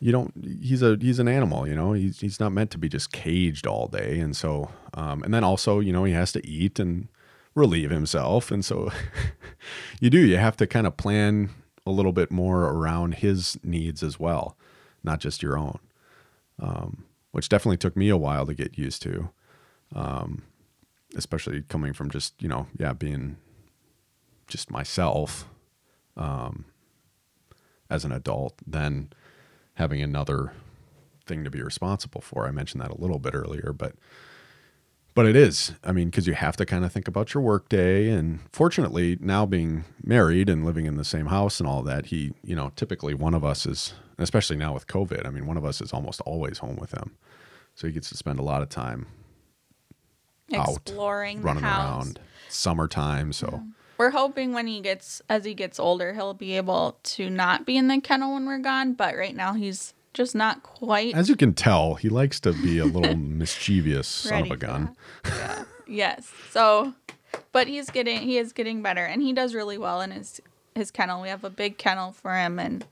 you 0.00 0.12
don't 0.12 0.32
he's 0.62 0.82
a 0.82 0.96
he's 1.00 1.18
an 1.18 1.28
animal 1.28 1.66
you 1.66 1.74
know? 1.74 1.92
He's 1.92 2.20
he's 2.20 2.40
not 2.40 2.52
meant 2.52 2.70
to 2.72 2.78
be 2.78 2.88
just 2.88 3.12
caged 3.12 3.66
all 3.66 3.88
day. 3.88 4.18
And 4.20 4.36
so 4.36 4.70
um 4.94 5.22
and 5.22 5.32
then 5.32 5.44
also 5.44 5.80
you 5.80 5.92
know 5.92 6.04
he 6.04 6.12
has 6.12 6.32
to 6.32 6.46
eat 6.46 6.78
and 6.78 7.08
relieve 7.54 7.90
himself. 7.90 8.50
And 8.50 8.64
so 8.64 8.90
you 10.00 10.10
do 10.10 10.18
you 10.18 10.36
have 10.36 10.56
to 10.58 10.66
kind 10.66 10.86
of 10.86 10.96
plan 10.96 11.50
a 11.86 11.90
little 11.90 12.12
bit 12.12 12.30
more 12.30 12.64
around 12.64 13.14
his 13.14 13.58
needs 13.62 14.02
as 14.02 14.20
well 14.20 14.56
not 15.02 15.20
just 15.20 15.42
your 15.42 15.56
own 15.56 15.78
um 16.60 17.04
which 17.32 17.48
definitely 17.48 17.76
took 17.76 17.96
me 17.96 18.08
a 18.08 18.16
while 18.16 18.46
to 18.46 18.54
get 18.54 18.78
used 18.78 19.02
to 19.02 19.30
um 19.94 20.42
especially 21.16 21.62
coming 21.62 21.92
from 21.92 22.10
just 22.10 22.34
you 22.42 22.48
know 22.48 22.66
yeah 22.78 22.92
being 22.92 23.36
just 24.46 24.70
myself 24.70 25.48
um 26.16 26.64
as 27.90 28.04
an 28.04 28.12
adult 28.12 28.54
then 28.66 29.08
having 29.78 30.02
another 30.02 30.52
thing 31.26 31.44
to 31.44 31.50
be 31.50 31.62
responsible 31.62 32.20
for. 32.20 32.46
I 32.46 32.50
mentioned 32.50 32.82
that 32.82 32.90
a 32.90 33.00
little 33.00 33.18
bit 33.18 33.34
earlier, 33.34 33.72
but 33.76 33.94
but 35.14 35.26
it 35.26 35.34
is. 35.34 35.72
I 35.82 35.90
mean, 35.90 36.10
because 36.10 36.28
you 36.28 36.34
have 36.34 36.56
to 36.58 36.66
kind 36.66 36.84
of 36.84 36.92
think 36.92 37.08
about 37.08 37.34
your 37.34 37.42
work 37.42 37.68
day. 37.68 38.08
And 38.08 38.40
fortunately, 38.52 39.18
now 39.20 39.46
being 39.46 39.84
married 40.02 40.48
and 40.48 40.64
living 40.64 40.86
in 40.86 40.96
the 40.96 41.04
same 41.04 41.26
house 41.26 41.58
and 41.58 41.68
all 41.68 41.82
that, 41.82 42.06
he, 42.06 42.34
you 42.44 42.54
know, 42.54 42.70
typically 42.76 43.14
one 43.14 43.34
of 43.34 43.44
us 43.44 43.66
is, 43.66 43.94
especially 44.18 44.56
now 44.56 44.72
with 44.72 44.86
COVID. 44.86 45.26
I 45.26 45.30
mean, 45.30 45.46
one 45.46 45.56
of 45.56 45.64
us 45.64 45.80
is 45.80 45.92
almost 45.92 46.20
always 46.20 46.58
home 46.58 46.76
with 46.76 46.92
him, 46.92 47.16
so 47.74 47.86
he 47.86 47.92
gets 47.92 48.08
to 48.10 48.16
spend 48.16 48.38
a 48.38 48.42
lot 48.42 48.62
of 48.62 48.68
time 48.68 49.06
out, 50.54 50.68
exploring 50.68 51.42
running 51.42 51.62
the 51.62 51.68
house 51.68 52.06
around. 52.06 52.20
Summertime, 52.48 53.32
so 53.32 53.62
we're 53.98 54.10
hoping 54.10 54.52
when 54.52 54.66
he 54.66 54.80
gets 54.80 55.20
as 55.28 55.44
he 55.44 55.52
gets 55.54 55.78
older 55.78 56.14
he'll 56.14 56.34
be 56.34 56.56
able 56.56 56.96
to 57.02 57.28
not 57.28 57.66
be 57.66 57.76
in 57.76 57.88
the 57.88 58.00
kennel 58.00 58.34
when 58.34 58.46
we're 58.46 58.58
gone 58.58 58.94
but 58.94 59.16
right 59.16 59.34
now 59.36 59.52
he's 59.54 59.92
just 60.14 60.34
not 60.34 60.62
quite 60.62 61.14
as 61.14 61.28
you 61.28 61.36
can 61.36 61.52
tell, 61.54 61.94
he 61.94 62.08
likes 62.08 62.40
to 62.40 62.52
be 62.52 62.78
a 62.78 62.84
little 62.86 63.14
mischievous 63.16 64.08
son 64.08 64.44
of 64.44 64.50
a 64.50 64.56
gun. 64.56 64.96
Yeah. 65.24 65.64
yes. 65.86 66.32
So, 66.50 66.94
but 67.52 67.68
he's 67.68 67.88
getting 67.90 68.20
he 68.22 68.36
is 68.38 68.52
getting 68.52 68.82
better, 68.82 69.04
and 69.04 69.22
he 69.22 69.32
does 69.32 69.54
really 69.54 69.78
well 69.78 70.00
in 70.00 70.10
his 70.10 70.40
his 70.74 70.90
kennel. 70.90 71.22
We 71.22 71.28
have 71.28 71.44
a 71.44 71.50
big 71.50 71.78
kennel 71.78 72.10
for 72.12 72.34
him, 72.34 72.58
and 72.58 72.84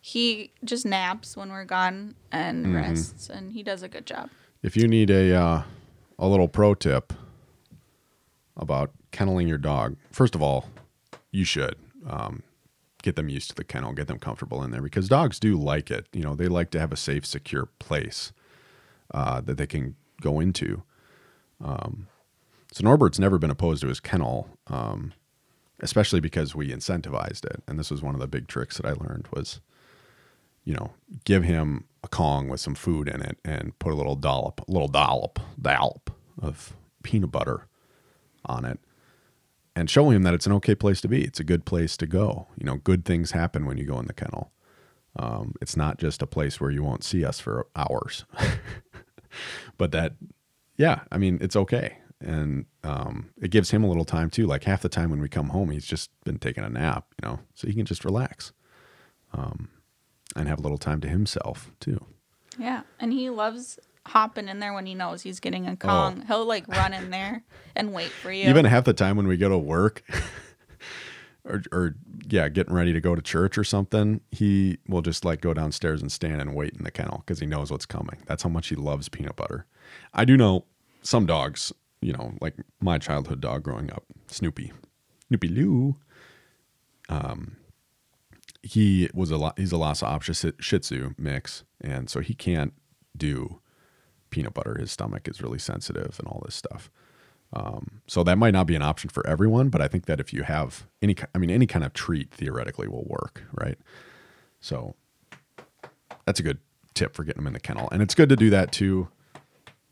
he 0.00 0.52
just 0.64 0.86
naps 0.86 1.36
when 1.36 1.50
we're 1.50 1.64
gone 1.64 2.14
and 2.30 2.66
Mm-hmm. 2.66 2.76
rests, 2.76 3.28
and 3.28 3.52
he 3.52 3.62
does 3.64 3.82
a 3.82 3.88
good 3.88 4.06
job. 4.06 4.30
If 4.62 4.76
you 4.76 4.86
need 4.86 5.10
a 5.10 5.34
uh, 5.34 5.62
a 6.20 6.28
little 6.28 6.46
pro 6.48 6.74
tip 6.74 7.12
about 8.58 8.90
kenneling 9.12 9.48
your 9.48 9.58
dog, 9.58 9.96
first 10.10 10.34
of 10.34 10.42
all, 10.42 10.68
you 11.30 11.44
should 11.44 11.76
um, 12.06 12.42
get 13.02 13.16
them 13.16 13.28
used 13.28 13.50
to 13.50 13.56
the 13.56 13.64
kennel, 13.64 13.92
get 13.92 14.06
them 14.06 14.18
comfortable 14.18 14.62
in 14.62 14.70
there 14.70 14.82
because 14.82 15.08
dogs 15.08 15.38
do 15.38 15.56
like 15.56 15.90
it. 15.90 16.06
You 16.12 16.22
know, 16.22 16.34
they 16.34 16.48
like 16.48 16.70
to 16.70 16.80
have 16.80 16.92
a 16.92 16.96
safe, 16.96 17.24
secure 17.24 17.66
place 17.78 18.32
uh, 19.12 19.40
that 19.42 19.56
they 19.56 19.66
can 19.66 19.96
go 20.20 20.40
into. 20.40 20.82
Um, 21.62 22.08
so 22.72 22.84
Norbert's 22.84 23.18
never 23.18 23.38
been 23.38 23.50
opposed 23.50 23.82
to 23.82 23.88
his 23.88 24.00
kennel, 24.00 24.48
um, 24.66 25.12
especially 25.80 26.20
because 26.20 26.54
we 26.54 26.70
incentivized 26.70 27.44
it. 27.44 27.62
And 27.66 27.78
this 27.78 27.90
was 27.90 28.02
one 28.02 28.14
of 28.14 28.20
the 28.20 28.26
big 28.26 28.48
tricks 28.48 28.76
that 28.76 28.86
I 28.86 28.92
learned 28.92 29.28
was, 29.32 29.60
you 30.64 30.74
know, 30.74 30.92
give 31.24 31.44
him 31.44 31.84
a 32.04 32.08
Kong 32.08 32.48
with 32.48 32.60
some 32.60 32.74
food 32.74 33.08
in 33.08 33.22
it 33.22 33.38
and 33.44 33.78
put 33.78 33.92
a 33.92 33.96
little 33.96 34.16
dollop, 34.16 34.60
a 34.68 34.70
little 34.70 34.88
dollop, 34.88 35.40
dollop 35.60 36.10
of 36.40 36.76
peanut 37.02 37.32
butter 37.32 37.66
on 38.44 38.64
it 38.64 38.80
and 39.78 39.88
show 39.88 40.10
him 40.10 40.22
that 40.24 40.34
it's 40.34 40.46
an 40.46 40.52
okay 40.52 40.74
place 40.74 41.00
to 41.00 41.08
be. 41.08 41.22
It's 41.22 41.38
a 41.38 41.44
good 41.44 41.64
place 41.64 41.96
to 41.98 42.06
go. 42.06 42.48
You 42.56 42.66
know, 42.66 42.76
good 42.76 43.04
things 43.04 43.30
happen 43.30 43.64
when 43.64 43.78
you 43.78 43.84
go 43.84 44.00
in 44.00 44.06
the 44.06 44.12
kennel. 44.12 44.50
Um, 45.16 45.54
it's 45.60 45.76
not 45.76 45.98
just 45.98 46.20
a 46.20 46.26
place 46.26 46.60
where 46.60 46.70
you 46.70 46.82
won't 46.82 47.04
see 47.04 47.24
us 47.24 47.38
for 47.40 47.66
hours, 47.76 48.24
but 49.78 49.92
that, 49.92 50.14
yeah, 50.76 51.00
I 51.10 51.18
mean, 51.18 51.38
it's 51.40 51.56
okay. 51.56 51.98
And 52.20 52.66
um, 52.82 53.30
it 53.40 53.52
gives 53.52 53.70
him 53.70 53.84
a 53.84 53.88
little 53.88 54.04
time 54.04 54.30
too. 54.30 54.46
Like 54.46 54.64
half 54.64 54.82
the 54.82 54.88
time 54.88 55.10
when 55.10 55.20
we 55.20 55.28
come 55.28 55.50
home, 55.50 55.70
he's 55.70 55.86
just 55.86 56.10
been 56.24 56.38
taking 56.38 56.64
a 56.64 56.68
nap, 56.68 57.06
you 57.22 57.28
know, 57.28 57.40
so 57.54 57.68
he 57.68 57.74
can 57.74 57.86
just 57.86 58.04
relax 58.04 58.52
um, 59.32 59.68
and 60.34 60.48
have 60.48 60.58
a 60.58 60.62
little 60.62 60.78
time 60.78 61.00
to 61.02 61.08
himself 61.08 61.70
too. 61.78 62.04
Yeah, 62.58 62.82
and 62.98 63.12
he 63.12 63.30
loves 63.30 63.78
hopping 64.08 64.48
in 64.48 64.58
there 64.58 64.72
when 64.72 64.86
he 64.86 64.94
knows 64.94 65.22
he's 65.22 65.40
getting 65.40 65.66
a 65.66 65.76
Kong. 65.76 66.24
He'll 66.26 66.44
like 66.44 66.66
run 66.68 66.92
in 66.94 67.10
there 67.10 67.42
and 67.76 67.92
wait 67.92 68.10
for 68.10 68.32
you. 68.32 68.46
Oh. 68.46 68.50
Even 68.50 68.64
half 68.64 68.84
the 68.84 68.92
time 68.92 69.16
when 69.16 69.26
we 69.26 69.36
go 69.36 69.48
to 69.48 69.58
work, 69.58 70.02
or, 71.44 71.62
or 71.72 71.94
yeah, 72.28 72.48
getting 72.48 72.74
ready 72.74 72.92
to 72.92 73.00
go 73.00 73.14
to 73.14 73.22
church 73.22 73.56
or 73.56 73.64
something, 73.64 74.20
he 74.30 74.78
will 74.88 75.02
just 75.02 75.24
like 75.24 75.40
go 75.40 75.54
downstairs 75.54 76.02
and 76.02 76.12
stand 76.12 76.40
and 76.40 76.54
wait 76.54 76.74
in 76.74 76.84
the 76.84 76.90
kennel 76.90 77.18
because 77.18 77.40
he 77.40 77.46
knows 77.46 77.70
what's 77.70 77.86
coming. 77.86 78.18
That's 78.26 78.42
how 78.42 78.50
much 78.50 78.68
he 78.68 78.74
loves 78.74 79.08
peanut 79.08 79.36
butter. 79.36 79.66
I 80.12 80.24
do 80.24 80.36
know 80.36 80.64
some 81.02 81.26
dogs, 81.26 81.72
you 82.00 82.12
know, 82.12 82.34
like 82.40 82.54
my 82.80 82.98
childhood 82.98 83.40
dog 83.40 83.62
growing 83.62 83.90
up, 83.90 84.04
Snoopy, 84.26 84.72
Snoopy 85.28 85.48
Lou. 85.48 85.96
Um, 87.08 87.56
he 88.62 89.08
was 89.14 89.30
a 89.30 89.38
lot. 89.38 89.58
He's 89.58 89.72
a 89.72 89.78
Lhasa 89.78 90.04
Apso 90.04 90.52
Shih 90.60 90.78
Tzu 90.78 91.14
mix, 91.16 91.64
and 91.80 92.10
so 92.10 92.20
he 92.20 92.34
can't 92.34 92.74
do 93.16 93.60
peanut 94.30 94.54
butter. 94.54 94.76
His 94.78 94.92
stomach 94.92 95.28
is 95.28 95.42
really 95.42 95.58
sensitive 95.58 96.16
and 96.18 96.28
all 96.28 96.42
this 96.44 96.54
stuff. 96.54 96.90
Um, 97.52 98.02
so 98.06 98.22
that 98.24 98.36
might 98.36 98.52
not 98.52 98.66
be 98.66 98.74
an 98.74 98.82
option 98.82 99.08
for 99.10 99.26
everyone, 99.26 99.70
but 99.70 99.80
I 99.80 99.88
think 99.88 100.06
that 100.06 100.20
if 100.20 100.32
you 100.32 100.42
have 100.42 100.86
any, 101.00 101.16
I 101.34 101.38
mean, 101.38 101.50
any 101.50 101.66
kind 101.66 101.84
of 101.84 101.94
treat 101.94 102.30
theoretically 102.30 102.88
will 102.88 103.04
work, 103.06 103.44
right? 103.52 103.78
So 104.60 104.94
that's 106.26 106.40
a 106.40 106.42
good 106.42 106.58
tip 106.94 107.14
for 107.14 107.24
getting 107.24 107.42
them 107.42 107.46
in 107.46 107.52
the 107.54 107.60
kennel, 107.60 107.88
and 107.90 108.02
it's 108.02 108.14
good 108.14 108.28
to 108.28 108.36
do 108.36 108.50
that 108.50 108.70
too, 108.70 109.08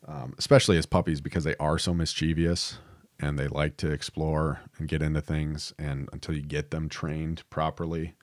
um, 0.06 0.34
especially 0.38 0.76
as 0.76 0.84
puppies 0.84 1.20
because 1.22 1.44
they 1.44 1.56
are 1.56 1.78
so 1.78 1.94
mischievous 1.94 2.78
and 3.18 3.38
they 3.38 3.48
like 3.48 3.78
to 3.78 3.90
explore 3.90 4.60
and 4.78 4.88
get 4.88 5.02
into 5.02 5.22
things. 5.22 5.72
And 5.78 6.10
until 6.12 6.34
you 6.34 6.42
get 6.42 6.70
them 6.70 6.90
trained 6.90 7.42
properly, 7.48 8.14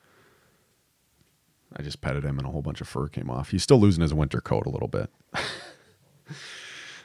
I 1.76 1.82
just 1.82 2.02
petted 2.02 2.24
him 2.24 2.38
and 2.38 2.48
a 2.48 2.52
whole 2.52 2.62
bunch 2.62 2.82
of 2.82 2.88
fur 2.88 3.08
came 3.08 3.32
off. 3.32 3.50
He's 3.50 3.64
still 3.64 3.80
losing 3.80 4.04
his 4.04 4.14
winter 4.14 4.42
coat 4.42 4.68
a 4.68 4.70
little 4.70 4.88
bit. 4.88 5.10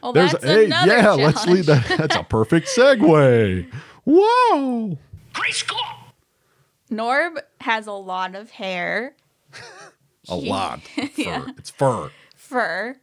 Well, 0.01 0.13
There's, 0.13 0.31
that's 0.31 0.45
hey, 0.45 0.67
another 0.67 0.93
yeah, 0.93 1.03
challenge. 1.03 1.23
let's 1.25 1.47
lead 1.47 1.65
that. 1.65 1.99
That's 1.99 2.15
a 2.15 2.23
perfect 2.23 2.69
segue. 2.69 3.69
Whoa. 4.05 4.97
Great 5.33 5.55
score. 5.55 5.79
Norb 6.91 7.39
has 7.61 7.87
a 7.87 7.93
lot 7.93 8.35
of 8.35 8.51
hair. 8.51 9.17
a 10.29 10.37
he, 10.37 10.49
lot. 10.49 10.83
Fur. 10.87 11.09
yeah. 11.17 11.47
It's 11.57 11.71
fur. 11.71 12.11
Fur. 12.37 12.97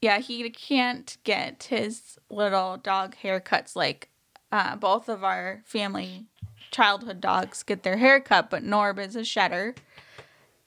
Yeah, 0.00 0.18
he 0.18 0.48
can't 0.50 1.16
get 1.24 1.64
his 1.64 2.18
little 2.30 2.76
dog 2.76 3.16
haircuts 3.22 3.74
like 3.74 4.10
uh, 4.52 4.76
both 4.76 5.08
of 5.08 5.24
our 5.24 5.62
family 5.64 6.26
childhood 6.70 7.20
dogs 7.20 7.62
get 7.62 7.82
their 7.82 7.96
hair 7.96 8.20
cut, 8.20 8.50
but 8.50 8.62
Norb 8.62 8.98
is 8.98 9.16
a 9.16 9.24
shedder. 9.24 9.74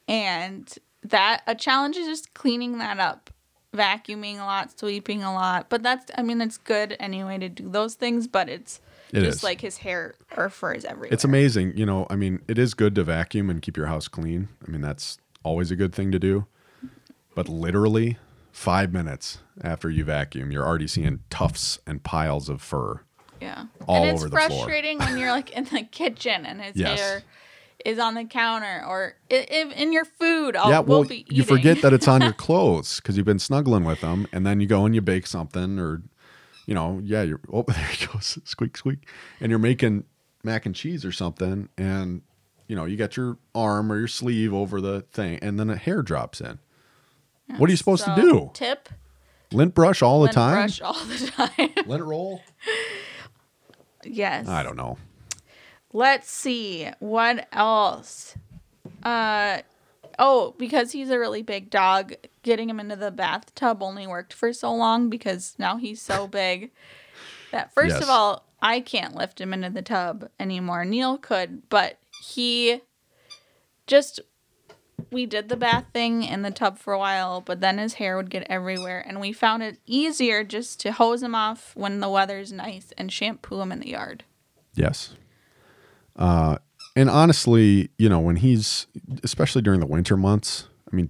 And 0.08 0.74
that 1.04 1.44
a 1.48 1.56
challenge 1.56 1.96
is 1.96 2.08
just 2.08 2.34
cleaning 2.34 2.80
that 2.80 3.00
up 3.00 3.30
vacuuming 3.76 4.36
a 4.40 4.44
lot, 4.44 4.78
sweeping 4.78 5.24
a 5.24 5.34
lot. 5.34 5.68
But 5.70 5.84
that's, 5.84 6.12
I 6.18 6.22
mean, 6.22 6.42
it's 6.42 6.58
good 6.58 6.96
anyway 7.00 7.38
to 7.40 7.50
do 7.50 7.70
those 7.70 7.96
things, 7.96 8.28
but 8.28 8.50
it's 8.50 8.82
it 9.14 9.22
just 9.22 9.40
is. 9.40 9.44
like 9.44 9.62
his 9.62 9.78
hair 9.78 10.16
or 10.36 10.50
fur 10.50 10.74
is 10.74 10.86
everywhere. 10.86 11.14
It's 11.14 11.24
amazing. 11.24 11.76
You 11.76 11.86
know, 11.86 12.08
I 12.10 12.16
mean, 12.16 12.42
it 12.48 12.58
is 12.58 12.74
good 12.74 12.96
to 12.96 13.04
vacuum 13.04 13.50
and 13.50 13.62
keep 13.62 13.78
your 13.78 13.88
house 13.88 14.08
clean. 14.08 14.50
I 14.66 14.72
mean, 14.72 14.82
that's 14.82 15.18
always 15.44 15.72
a 15.72 15.76
good 15.76 15.94
thing 15.94 16.12
to 16.12 16.20
do. 16.20 16.46
But 17.34 17.48
literally, 17.48 18.18
five 18.52 18.92
minutes 18.92 19.40
after 19.62 19.90
you 19.90 20.04
vacuum, 20.04 20.52
you're 20.52 20.66
already 20.66 20.88
seeing 20.88 21.20
tufts 21.30 21.80
and 21.88 22.04
piles 22.04 22.50
of 22.50 22.62
fur. 22.62 23.02
Yeah. 23.40 23.66
All 23.88 24.04
and 24.04 24.12
over 24.12 24.30
the 24.30 24.30
floor. 24.30 24.46
It's 24.46 24.56
frustrating 24.56 25.00
when 25.00 25.18
you're 25.18 25.32
like 25.32 25.52
in 25.52 25.64
the 25.66 25.84
kitchen 25.84 26.46
and 26.46 26.62
his 26.62 26.76
yes. 26.76 27.00
hair 27.00 27.24
is 27.86 28.00
on 28.00 28.16
the 28.16 28.26
counter 28.26 28.84
or 28.88 29.16
if 29.30 29.72
in 29.74 29.94
your 29.94 30.06
food. 30.06 30.56
I'll, 30.56 30.70
yeah, 30.70 30.80
well, 30.80 31.04
we'll 31.04 31.12
you 31.12 31.44
forget 31.44 31.82
that 31.82 31.94
it's 31.94 32.08
on 32.08 32.22
your 32.22 32.34
clothes 32.48 32.98
because 32.98 33.18
you've 33.18 33.26
been 33.26 33.40
snuggling 33.40 33.84
with 33.84 34.02
them, 34.02 34.28
and 34.32 34.46
then 34.46 34.60
you 34.60 34.68
go 34.68 34.86
and 34.86 34.96
you 34.96 35.02
bake 35.02 35.28
something, 35.28 35.80
or 35.80 36.02
you 36.66 36.74
know, 36.74 37.00
yeah, 37.04 37.22
you're 37.22 37.42
oh 37.52 37.64
there 37.68 37.86
he 37.86 38.06
goes, 38.08 38.38
squeak 38.44 38.78
squeak, 38.78 39.08
and 39.40 39.50
you're 39.50 39.60
making 39.60 40.06
mac 40.44 40.66
and 40.66 40.76
cheese 40.76 41.06
or 41.06 41.12
something, 41.12 41.70
and 41.78 42.22
you 42.68 42.76
know 42.76 42.86
you 42.86 42.98
got 42.98 43.18
your 43.18 43.38
arm 43.54 43.92
or 43.92 43.98
your 43.98 44.08
sleeve 44.08 44.54
over 44.54 44.82
the 44.82 45.02
thing, 45.12 45.40
and 45.42 45.60
then 45.60 45.70
a 45.70 45.76
hair 45.76 46.02
drops 46.02 46.42
in. 46.42 46.60
Yeah, 47.48 47.58
what 47.58 47.70
are 47.70 47.72
you 47.72 47.78
supposed 47.78 48.06
so, 48.06 48.16
to 48.16 48.22
do? 48.22 48.52
Tip. 48.54 48.90
Lint 49.54 49.76
brush 49.76 50.02
all 50.02 50.22
lint 50.22 50.32
the 50.32 50.40
time. 50.40 50.54
Brush 50.54 50.82
all 50.82 50.94
the 50.94 51.32
time. 51.58 51.86
lint 51.86 52.04
roll. 52.04 52.42
Yes. 54.04 54.48
I 54.48 54.64
don't 54.64 54.78
know. 54.78 54.98
Let's 55.94 56.30
see 56.30 56.90
what 57.00 57.48
else. 57.52 58.36
Uh 59.04 59.62
oh, 60.18 60.56
because 60.58 60.92
he's 60.92 61.10
a 61.10 61.20
really 61.20 61.42
big 61.42 61.70
dog, 61.70 62.14
getting 62.44 62.70
him 62.70 62.80
into 62.80 62.96
the 62.96 63.12
bathtub 63.12 63.82
only 63.82 64.08
worked 64.08 64.34
for 64.34 64.54
so 64.54 64.74
long 64.74 65.10
because 65.10 65.56
now 65.58 65.78
he's 65.78 66.02
so 66.02 66.28
big 66.42 66.72
that 67.52 67.74
first 67.74 67.96
yes. 67.96 68.04
of 68.04 68.10
all, 68.10 68.46
I 68.62 68.80
can't 68.80 69.16
lift 69.16 69.42
him 69.42 69.54
into 69.54 69.70
the 69.70 69.82
tub 69.82 70.30
anymore. 70.40 70.86
Neil 70.86 71.18
could, 71.18 71.68
but 71.70 71.98
he 72.24 72.82
just 73.88 74.22
we 75.12 75.26
did 75.26 75.50
the 75.50 75.58
bath 75.58 75.86
thing 75.94 76.24
in 76.24 76.44
the 76.44 76.52
tub 76.52 76.78
for 76.78 76.94
a 76.94 77.00
while, 77.00 77.42
but 77.42 77.60
then 77.60 77.78
his 77.78 77.96
hair 77.96 78.16
would 78.16 78.30
get 78.30 78.48
everywhere, 78.50 79.04
and 79.06 79.20
we 79.20 79.34
found 79.34 79.64
it 79.64 79.80
easier 79.86 80.44
just 80.44 80.80
to 80.82 80.92
hose 80.92 81.22
him 81.22 81.36
off 81.36 81.76
when 81.76 82.00
the 82.00 82.10
weather's 82.10 82.54
nice 82.54 82.94
and 82.98 83.12
shampoo 83.12 83.60
him 83.62 83.72
in 83.72 83.80
the 83.80 83.90
yard. 83.90 84.24
Yes. 84.74 85.16
Uh, 86.16 86.58
and 86.96 87.10
honestly, 87.10 87.90
you 87.98 88.10
know, 88.10 88.20
when 88.20 88.38
he's, 88.38 88.88
especially 89.24 89.62
during 89.62 89.80
the 89.80 89.86
winter 89.86 90.18
months, 90.18 90.68
I 90.92 90.96
mean, 90.96 91.10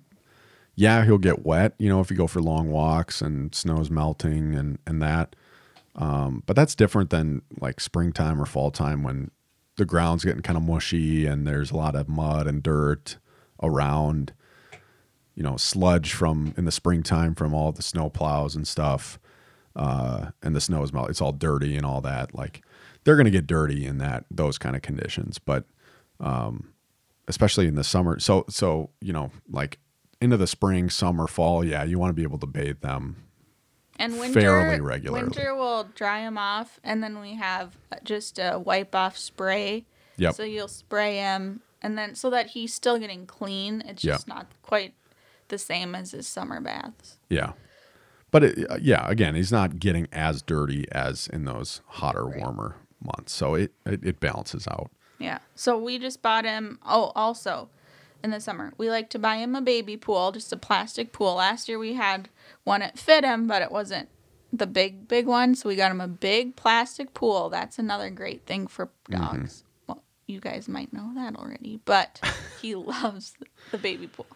yeah, 0.75 1.03
he'll 1.05 1.17
get 1.17 1.45
wet, 1.45 1.73
you 1.77 1.89
know, 1.89 1.99
if 2.01 2.09
you 2.09 2.17
go 2.17 2.27
for 2.27 2.41
long 2.41 2.69
walks 2.69 3.21
and 3.21 3.53
snow's 3.53 3.89
melting 3.89 4.55
and, 4.55 4.79
and 4.85 5.01
that. 5.01 5.35
Um, 5.95 6.43
but 6.45 6.55
that's 6.55 6.75
different 6.75 7.09
than 7.09 7.41
like 7.59 7.79
springtime 7.79 8.41
or 8.41 8.45
fall 8.45 8.71
time 8.71 9.03
when 9.03 9.31
the 9.75 9.85
ground's 9.85 10.23
getting 10.23 10.41
kind 10.41 10.57
of 10.57 10.63
mushy 10.63 11.25
and 11.25 11.45
there's 11.45 11.71
a 11.71 11.77
lot 11.77 11.95
of 11.95 12.07
mud 12.07 12.47
and 12.47 12.63
dirt 12.63 13.17
around, 13.61 14.33
you 15.35 15.43
know, 15.43 15.57
sludge 15.57 16.13
from 16.13 16.53
in 16.57 16.65
the 16.65 16.71
springtime 16.71 17.35
from 17.35 17.53
all 17.53 17.71
the 17.71 17.81
snow 17.81 18.09
plows 18.09 18.55
and 18.55 18.67
stuff. 18.67 19.19
Uh, 19.75 20.31
and 20.41 20.55
the 20.55 20.61
snow 20.61 20.83
is 20.83 20.93
melt, 20.93 21.09
it's 21.09 21.21
all 21.21 21.31
dirty 21.31 21.75
and 21.77 21.85
all 21.85 22.01
that. 22.01 22.35
Like, 22.35 22.61
they're 23.03 23.15
going 23.15 23.25
to 23.25 23.31
get 23.31 23.47
dirty 23.47 23.85
in 23.85 23.97
that 23.99 24.25
those 24.29 24.57
kind 24.57 24.75
of 24.75 24.81
conditions. 24.81 25.39
But 25.39 25.65
um, 26.19 26.73
especially 27.27 27.67
in 27.67 27.75
the 27.75 27.83
summer, 27.83 28.19
so 28.19 28.45
so 28.49 28.89
you 28.99 29.13
know, 29.13 29.31
like 29.49 29.79
into 30.19 30.37
the 30.37 30.47
spring, 30.47 30.89
summer, 30.89 31.27
fall, 31.27 31.63
yeah, 31.63 31.83
you 31.83 31.97
want 31.97 32.09
to 32.09 32.13
be 32.13 32.23
able 32.23 32.37
to 32.39 32.47
bathe 32.47 32.81
them 32.81 33.17
and 33.97 34.19
winter, 34.19 34.39
fairly 34.39 34.79
regularly. 34.79 35.23
Winter 35.23 35.55
will 35.55 35.85
dry 35.95 36.21
them 36.21 36.37
off, 36.37 36.79
and 36.83 37.03
then 37.03 37.19
we 37.19 37.35
have 37.35 37.77
just 38.03 38.39
a 38.39 38.59
wipe 38.59 38.95
off 38.95 39.17
spray. 39.17 39.85
Yep. 40.17 40.35
So 40.35 40.43
you'll 40.43 40.67
spray 40.67 41.17
him, 41.17 41.61
and 41.81 41.97
then 41.97 42.15
so 42.15 42.29
that 42.29 42.47
he's 42.47 42.73
still 42.73 42.99
getting 42.99 43.25
clean. 43.25 43.81
It's 43.85 44.01
just 44.01 44.27
yep. 44.27 44.35
not 44.35 44.47
quite 44.61 44.93
the 45.47 45.57
same 45.57 45.95
as 45.95 46.11
his 46.11 46.27
summer 46.27 46.61
baths. 46.61 47.17
Yeah. 47.29 47.53
But 48.29 48.43
it, 48.45 48.81
yeah, 48.81 49.09
again, 49.09 49.35
he's 49.35 49.51
not 49.51 49.77
getting 49.77 50.07
as 50.13 50.41
dirty 50.41 50.85
as 50.91 51.27
in 51.27 51.43
those 51.43 51.81
hotter, 51.85 52.25
right. 52.25 52.39
warmer 52.39 52.77
months. 53.03 53.33
So 53.33 53.55
it, 53.55 53.73
it, 53.85 54.03
it 54.03 54.19
balances 54.19 54.67
out. 54.67 54.91
Yeah. 55.19 55.39
So 55.55 55.77
we 55.77 55.99
just 55.99 56.21
bought 56.21 56.45
him. 56.45 56.79
Oh, 56.85 57.11
also 57.15 57.69
in 58.23 58.31
the 58.31 58.39
summer, 58.39 58.73
we 58.77 58.89
like 58.89 59.09
to 59.11 59.19
buy 59.19 59.37
him 59.37 59.55
a 59.55 59.61
baby 59.61 59.97
pool, 59.97 60.31
just 60.31 60.53
a 60.53 60.57
plastic 60.57 61.11
pool. 61.11 61.35
Last 61.35 61.67
year 61.69 61.79
we 61.79 61.93
had 61.93 62.29
one 62.63 62.81
that 62.81 62.99
fit 62.99 63.23
him, 63.23 63.47
but 63.47 63.61
it 63.61 63.71
wasn't 63.71 64.09
the 64.51 64.67
big, 64.67 65.07
big 65.07 65.27
one. 65.27 65.55
So 65.55 65.69
we 65.69 65.75
got 65.75 65.91
him 65.91 66.01
a 66.01 66.07
big 66.07 66.55
plastic 66.55 67.13
pool. 67.13 67.49
That's 67.49 67.79
another 67.79 68.09
great 68.09 68.45
thing 68.45 68.67
for 68.67 68.87
mm-hmm. 68.87 69.21
dogs. 69.21 69.63
Mm-hmm. 69.63 69.93
Well, 69.93 70.03
you 70.27 70.39
guys 70.39 70.67
might 70.67 70.91
know 70.93 71.11
that 71.15 71.35
already, 71.35 71.79
but 71.85 72.19
he 72.61 72.75
loves 72.75 73.35
the 73.71 73.77
baby 73.77 74.07
pool. 74.07 74.27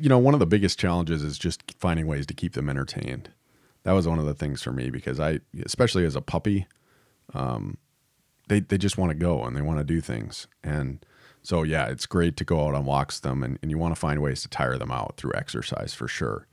You 0.00 0.08
know, 0.08 0.18
one 0.18 0.34
of 0.34 0.40
the 0.40 0.46
biggest 0.46 0.78
challenges 0.78 1.22
is 1.22 1.38
just 1.38 1.74
finding 1.78 2.06
ways 2.06 2.26
to 2.26 2.34
keep 2.34 2.54
them 2.54 2.68
entertained. 2.68 3.30
That 3.82 3.92
was 3.92 4.08
one 4.08 4.18
of 4.18 4.24
the 4.24 4.34
things 4.34 4.62
for 4.62 4.72
me 4.72 4.90
because 4.90 5.20
I, 5.20 5.40
especially 5.64 6.04
as 6.04 6.16
a 6.16 6.20
puppy, 6.20 6.66
um, 7.34 7.76
they 8.46 8.60
they 8.60 8.78
just 8.78 8.98
want 8.98 9.10
to 9.10 9.14
go 9.16 9.42
and 9.44 9.56
they 9.56 9.62
want 9.62 9.78
to 9.78 9.84
do 9.84 10.00
things. 10.00 10.46
And 10.62 11.04
so 11.42 11.62
yeah, 11.62 11.86
it's 11.86 12.06
great 12.06 12.36
to 12.38 12.44
go 12.44 12.66
out 12.66 12.74
on 12.74 12.84
walks 12.84 13.16
with 13.16 13.22
them 13.22 13.42
and, 13.42 13.58
and 13.62 13.70
you 13.70 13.78
want 13.78 13.94
to 13.94 14.00
find 14.00 14.20
ways 14.20 14.42
to 14.42 14.48
tire 14.48 14.78
them 14.78 14.90
out 14.90 15.16
through 15.16 15.32
exercise 15.34 15.94
for 15.94 16.08
sure. 16.08 16.46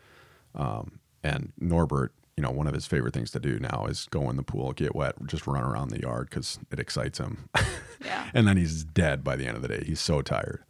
Um, 0.56 1.00
and 1.24 1.52
Norbert, 1.60 2.14
you 2.38 2.44
know, 2.44 2.52
one 2.52 2.68
of 2.68 2.74
his 2.74 2.86
favorite 2.86 3.14
things 3.14 3.32
to 3.32 3.40
do 3.40 3.60
now 3.60 3.86
is 3.90 4.08
go 4.12 4.30
in 4.30 4.38
the 4.38 4.44
pool, 4.44 4.72
get 4.74 4.96
wet, 4.96 5.16
just 5.26 5.48
run 5.48 5.64
around 5.64 5.90
the 5.90 6.02
yard 6.02 6.30
because 6.30 6.60
it 6.72 6.80
excites 6.80 7.18
him. 7.20 7.50
Yeah. 8.04 8.30
and 8.34 8.46
then 8.46 8.58
he's 8.58 8.84
dead 8.84 9.24
by 9.24 9.38
the 9.38 9.48
end 9.48 9.56
of 9.56 9.62
the 9.62 9.70
day. 9.70 9.82
He's 9.86 10.02
so 10.02 10.22
tired. 10.22 10.66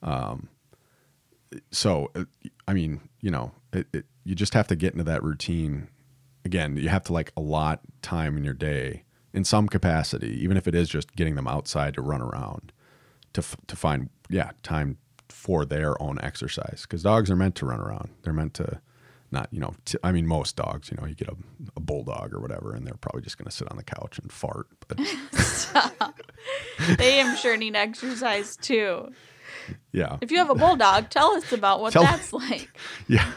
Um, 0.00 0.48
so, 1.72 2.12
uh, 2.14 2.22
I 2.68 2.72
mean, 2.72 3.00
you 3.20 3.32
know, 3.32 3.50
it, 3.72 3.88
it, 3.92 4.04
you 4.22 4.36
just 4.36 4.54
have 4.54 4.68
to 4.68 4.76
get 4.76 4.92
into 4.92 5.02
that 5.02 5.24
routine. 5.24 5.88
Again, 6.44 6.76
you 6.76 6.88
have 6.88 7.02
to 7.04 7.12
like 7.12 7.32
allot 7.36 7.80
time 8.00 8.36
in 8.36 8.44
your 8.44 8.54
day 8.54 9.02
in 9.38 9.44
some 9.44 9.68
capacity, 9.68 10.36
even 10.42 10.56
if 10.56 10.66
it 10.66 10.74
is 10.74 10.88
just 10.88 11.14
getting 11.14 11.36
them 11.36 11.46
outside 11.46 11.94
to 11.94 12.02
run 12.02 12.20
around, 12.20 12.72
to 13.34 13.38
f- 13.40 13.56
to 13.68 13.76
find 13.76 14.10
yeah 14.28 14.50
time 14.64 14.98
for 15.28 15.64
their 15.64 16.00
own 16.02 16.18
exercise 16.20 16.80
because 16.82 17.04
dogs 17.04 17.30
are 17.30 17.36
meant 17.36 17.54
to 17.54 17.64
run 17.64 17.78
around. 17.80 18.10
They're 18.22 18.32
meant 18.32 18.54
to 18.54 18.80
not 19.30 19.48
you 19.52 19.60
know 19.60 19.74
t- 19.84 19.98
I 20.02 20.10
mean 20.10 20.26
most 20.26 20.56
dogs 20.56 20.90
you 20.90 20.96
know 21.00 21.06
you 21.06 21.14
get 21.14 21.28
a, 21.28 21.36
a 21.76 21.80
bulldog 21.80 22.34
or 22.34 22.40
whatever 22.40 22.74
and 22.74 22.84
they're 22.84 22.94
probably 23.00 23.22
just 23.22 23.38
going 23.38 23.44
to 23.46 23.52
sit 23.54 23.70
on 23.70 23.76
the 23.76 23.84
couch 23.84 24.18
and 24.18 24.30
fart. 24.32 24.66
They 26.96 27.20
am 27.20 27.36
sure 27.36 27.56
need 27.56 27.76
exercise 27.76 28.56
too. 28.56 29.12
Yeah. 29.92 30.16
If 30.20 30.30
you 30.30 30.38
have 30.38 30.50
a 30.50 30.54
bulldog, 30.54 31.10
tell 31.10 31.32
us 31.32 31.52
about 31.52 31.80
what 31.80 31.92
Tell- 31.92 32.02
that's 32.02 32.32
like. 32.42 32.70
Yeah. 33.06 33.30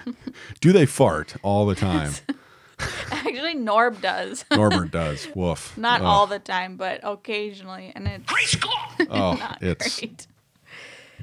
Do 0.61 0.71
they 0.71 0.85
fart 0.85 1.35
all 1.43 1.65
the 1.65 1.75
time? 1.75 2.13
Actually, 3.11 3.55
Norb 3.55 4.01
does. 4.01 4.45
Norbert 4.51 4.91
does. 4.91 5.27
Woof. 5.35 5.77
Not 5.77 6.01
Oh, 6.01 6.05
all 6.05 6.27
the 6.27 6.39
time, 6.39 6.77
but 6.77 6.99
occasionally, 7.03 7.91
and 7.95 8.07
it's 8.07 8.57
Oh, 9.09 9.33
not 9.33 9.57
it's 9.61 9.99
great. 9.99 10.27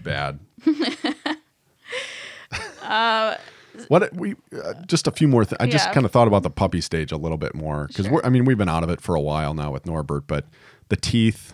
bad. 0.03 0.39
what 3.89 4.13
we 4.15 4.35
uh, 4.63 4.75
just 4.87 5.07
a 5.07 5.11
few 5.11 5.29
more. 5.29 5.45
Th- 5.45 5.57
I 5.61 5.67
just 5.67 5.87
Yeah. 5.87 5.93
kind 5.93 6.07
of 6.07 6.13
thought 6.13 6.29
about 6.29 6.43
the 6.43 6.51
puppy 6.51 6.81
stage 6.81 7.13
a 7.13 7.17
little 7.17 7.39
bit 7.39 7.55
more 7.55 7.87
because 7.89 8.07
Sure. 8.07 8.15
we're. 8.17 8.23
I 8.25 8.29
mean, 8.29 8.45
we've 8.45 8.59
been 8.59 8.69
out 8.69 8.83
of 8.83 8.91
it 8.91 9.01
for 9.01 9.15
a 9.15 9.21
while 9.21 9.55
now 9.55 9.71
with 9.73 9.87
Norbert, 9.87 10.27
but 10.27 10.47
the 10.89 10.97
teeth 10.97 11.53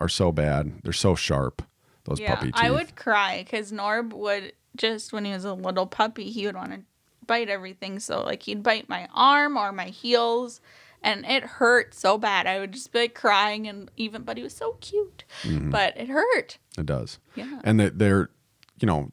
are 0.00 0.08
so 0.08 0.32
bad. 0.32 0.82
They're 0.82 0.92
so 0.92 1.14
sharp. 1.14 1.62
Those 2.04 2.18
Yeah, 2.20 2.34
puppy 2.34 2.46
teeth. 2.52 2.54
I 2.62 2.70
would 2.70 2.96
cry 2.96 3.42
because 3.44 3.70
Norb 3.72 4.12
would 4.12 4.52
just 4.76 5.12
when 5.12 5.24
he 5.24 5.32
was 5.32 5.44
a 5.44 5.52
little 5.54 5.86
puppy, 5.86 6.30
he 6.30 6.46
would 6.46 6.54
want 6.56 6.72
to 6.72 6.80
bite 7.26 7.48
everything. 7.48 7.98
So 8.00 8.22
like 8.22 8.42
he'd 8.44 8.62
bite 8.62 8.88
my 8.88 9.08
arm 9.14 9.56
or 9.56 9.72
my 9.72 9.86
heels, 9.86 10.60
and 11.02 11.24
it 11.26 11.42
hurt 11.42 11.94
so 11.94 12.18
bad. 12.18 12.46
I 12.46 12.58
would 12.60 12.72
just 12.72 12.92
be 12.92 13.00
like, 13.00 13.14
crying, 13.14 13.66
and 13.66 13.90
even 13.96 14.22
but 14.22 14.36
he 14.36 14.42
was 14.42 14.54
so 14.54 14.72
cute, 14.80 15.24
Mm-hmm. 15.42 15.70
but 15.70 15.96
it 15.96 16.08
hurt. 16.08 16.58
It 16.78 16.86
does. 16.86 17.18
Yeah. 17.34 17.60
And 17.64 17.80
they, 17.80 17.88
they're, 17.90 18.30
you 18.80 18.86
know, 18.86 19.12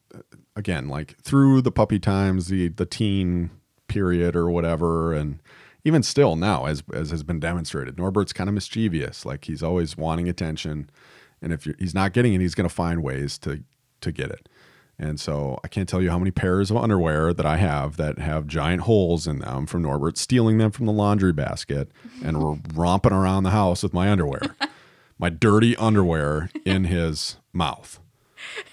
again, 0.55 0.87
like 0.87 1.17
through 1.21 1.61
the 1.61 1.71
puppy 1.71 1.99
times, 1.99 2.47
the 2.47 2.69
the 2.69 2.85
teen 2.85 3.51
period 3.87 4.35
or 4.35 4.49
whatever, 4.49 5.13
and 5.13 5.39
even 5.85 6.03
still 6.03 6.35
now, 6.35 6.65
as 6.65 6.83
as 6.93 7.11
has 7.11 7.23
been 7.23 7.39
demonstrated, 7.39 7.97
Norbert's 7.97 8.33
kind 8.33 8.49
of 8.49 8.53
mischievous. 8.53 9.25
Like 9.25 9.45
he's 9.45 9.63
always 9.63 9.95
wanting 9.95 10.27
attention, 10.27 10.89
and 11.41 11.53
if 11.53 11.65
you're, 11.65 11.75
he's 11.79 11.93
not 11.95 12.11
getting 12.13 12.33
it, 12.33 12.41
he's 12.41 12.55
going 12.55 12.67
to 12.67 12.73
find 12.75 13.01
ways 13.03 13.37
to 13.39 13.63
to 14.01 14.11
get 14.11 14.29
it. 14.29 14.49
And 14.99 15.19
so 15.19 15.59
I 15.63 15.67
can't 15.67 15.87
tell 15.87 16.01
you 16.01 16.09
how 16.09 16.17
many 16.17 16.31
pairs 16.31 16.71
of 16.71 16.77
underwear 16.77 17.31
that 17.33 17.45
I 17.45 17.57
have 17.57 17.97
that 17.97 18.17
have 18.17 18.47
giant 18.47 18.81
holes 18.83 19.27
in 19.27 19.39
them 19.39 19.67
from 19.67 19.83
Norbert, 19.83 20.17
stealing 20.17 20.57
them 20.57 20.71
from 20.71 20.87
the 20.87 20.91
laundry 20.91 21.33
basket 21.33 21.91
and 22.23 22.35
r- 22.43 22.57
romping 22.73 23.13
around 23.13 23.43
the 23.43 23.51
house 23.51 23.83
with 23.83 23.93
my 23.93 24.09
underwear, 24.09 24.41
my 25.19 25.29
dirty 25.29 25.75
underwear 25.75 26.49
in 26.65 26.85
his 26.85 27.37
mouth. 27.53 27.99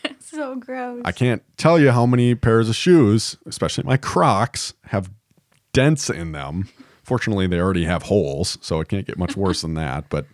So 0.21 0.57
gross. 0.57 1.01
I 1.05 1.13
can't 1.13 1.45
tell 1.57 1.79
you 1.79 1.93
how 1.93 2.07
many 2.07 2.35
pairs 2.35 2.69
of 2.69 2.75
shoes, 2.75 3.37
especially 3.47 3.85
my 3.85 3.97
Crocs, 3.97 4.75
have 4.87 5.09
dents 5.73 6.11
in 6.11 6.33
them. 6.33 6.69
Fortunately, 7.05 7.47
they 7.47 7.61
already 7.61 7.85
have 7.85 8.03
holes, 8.05 8.59
so 8.61 8.81
it 8.81 8.89
can't 8.89 9.07
get 9.07 9.17
much 9.17 9.37
worse 9.37 9.63
than 9.63 9.75
that. 9.75 10.09
But 10.09 10.27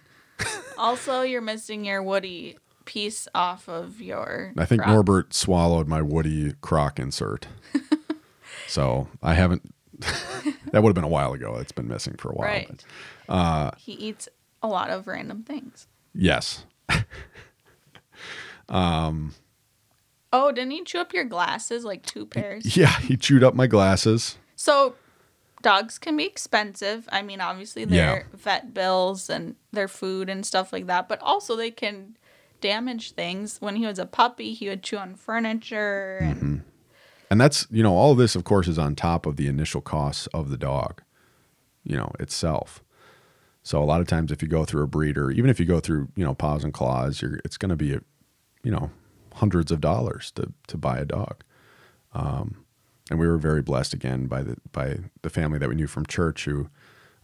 also, 0.78 1.20
you're 1.20 1.42
missing 1.42 1.84
your 1.84 2.02
Woody 2.02 2.56
piece 2.90 3.28
off 3.36 3.68
of 3.68 4.00
your. 4.00 4.52
I 4.58 4.64
think. 4.66 4.84
Norbert 4.84 5.32
swallowed 5.32 5.86
my 5.86 6.02
Woody 6.02 6.54
Croc 6.60 6.98
insert. 6.98 7.46
so 8.66 9.06
I 9.22 9.34
haven't. 9.34 9.72
that 10.00 10.82
would 10.82 10.88
have 10.88 10.94
been 10.94 11.04
a 11.04 11.08
while 11.08 11.32
ago. 11.32 11.56
It's 11.60 11.70
been 11.70 11.86
missing 11.86 12.16
for 12.18 12.30
a 12.30 12.34
while. 12.34 12.48
Right. 12.48 12.84
but 13.28 13.32
uh, 13.32 13.70
he 13.78 13.92
eats 13.92 14.28
a 14.60 14.66
lot 14.66 14.90
of 14.90 15.06
random 15.06 15.44
things. 15.44 15.86
yes. 16.12 16.64
um. 18.68 19.34
Oh, 20.32 20.50
didn't 20.52 20.70
he 20.72 20.82
chew 20.84 20.98
up 20.98 21.12
your 21.12 21.24
glasses 21.24 21.84
like 21.84 22.04
two 22.04 22.26
pairs? 22.26 22.76
Yeah, 22.76 22.98
he 23.00 23.16
chewed 23.16 23.42
up 23.44 23.54
my 23.54 23.66
glasses. 23.68 24.36
So 24.56 24.94
dogs 25.62 25.98
can 25.98 26.16
be 26.16 26.24
expensive. 26.24 27.08
I 27.12 27.22
mean, 27.22 27.40
obviously 27.40 27.84
their 27.84 28.26
Yeah. 28.30 28.36
vet 28.36 28.72
bills 28.74 29.28
and 29.28 29.56
their 29.72 29.88
food 29.88 30.28
and 30.28 30.46
stuff 30.46 30.72
like 30.72 30.86
that, 30.86 31.08
but 31.08 31.20
also 31.20 31.54
they 31.56 31.70
can 31.72 32.16
damage 32.60 33.12
things. 33.12 33.60
When 33.60 33.76
he 33.76 33.86
was 33.86 33.98
a 33.98 34.06
puppy, 34.06 34.52
he 34.54 34.68
would 34.68 34.82
chew 34.82 34.98
on 34.98 35.14
furniture 35.14 36.18
and 36.20 36.62
And 37.30 37.40
that's, 37.40 37.66
you 37.70 37.82
know, 37.82 37.94
all 37.94 38.10
of 38.10 38.18
this, 38.18 38.34
of 38.34 38.42
course, 38.42 38.66
is 38.66 38.78
on 38.78 38.96
top 38.96 39.24
of 39.24 39.36
the 39.36 39.46
initial 39.46 39.80
costs 39.80 40.26
of 40.28 40.50
the 40.50 40.56
dog, 40.56 41.02
you 41.84 41.96
know, 41.96 42.10
itself. 42.18 42.82
So 43.62 43.80
a 43.80 43.84
lot 43.84 44.00
of 44.00 44.08
times, 44.08 44.32
if 44.32 44.42
you 44.42 44.48
go 44.48 44.64
through 44.64 44.82
a 44.82 44.88
breeder, 44.88 45.30
even 45.30 45.48
if 45.48 45.60
you 45.60 45.66
go 45.66 45.78
through, 45.78 46.08
you 46.16 46.24
know, 46.24 46.34
paws 46.34 46.64
and 46.64 46.72
claws, 46.72 47.22
you're, 47.22 47.38
it's 47.44 47.56
going 47.56 47.70
to 47.70 47.76
be, 47.76 47.98
you 48.64 48.70
know, 48.70 48.90
hundreds 49.34 49.70
of 49.70 49.80
dollars 49.80 50.32
to 50.32 50.52
to 50.66 50.76
buy 50.76 50.98
a 50.98 51.04
dog. 51.04 51.44
Um, 52.12 52.64
and 53.10 53.20
we 53.20 53.28
were 53.28 53.38
very 53.38 53.62
blessed 53.62 53.94
again 53.94 54.26
by 54.26 54.42
the 54.42 54.56
by 54.72 54.98
the 55.22 55.30
family 55.30 55.58
that 55.58 55.68
we 55.68 55.76
knew 55.76 55.86
from 55.86 56.06
church 56.06 56.46
who 56.46 56.68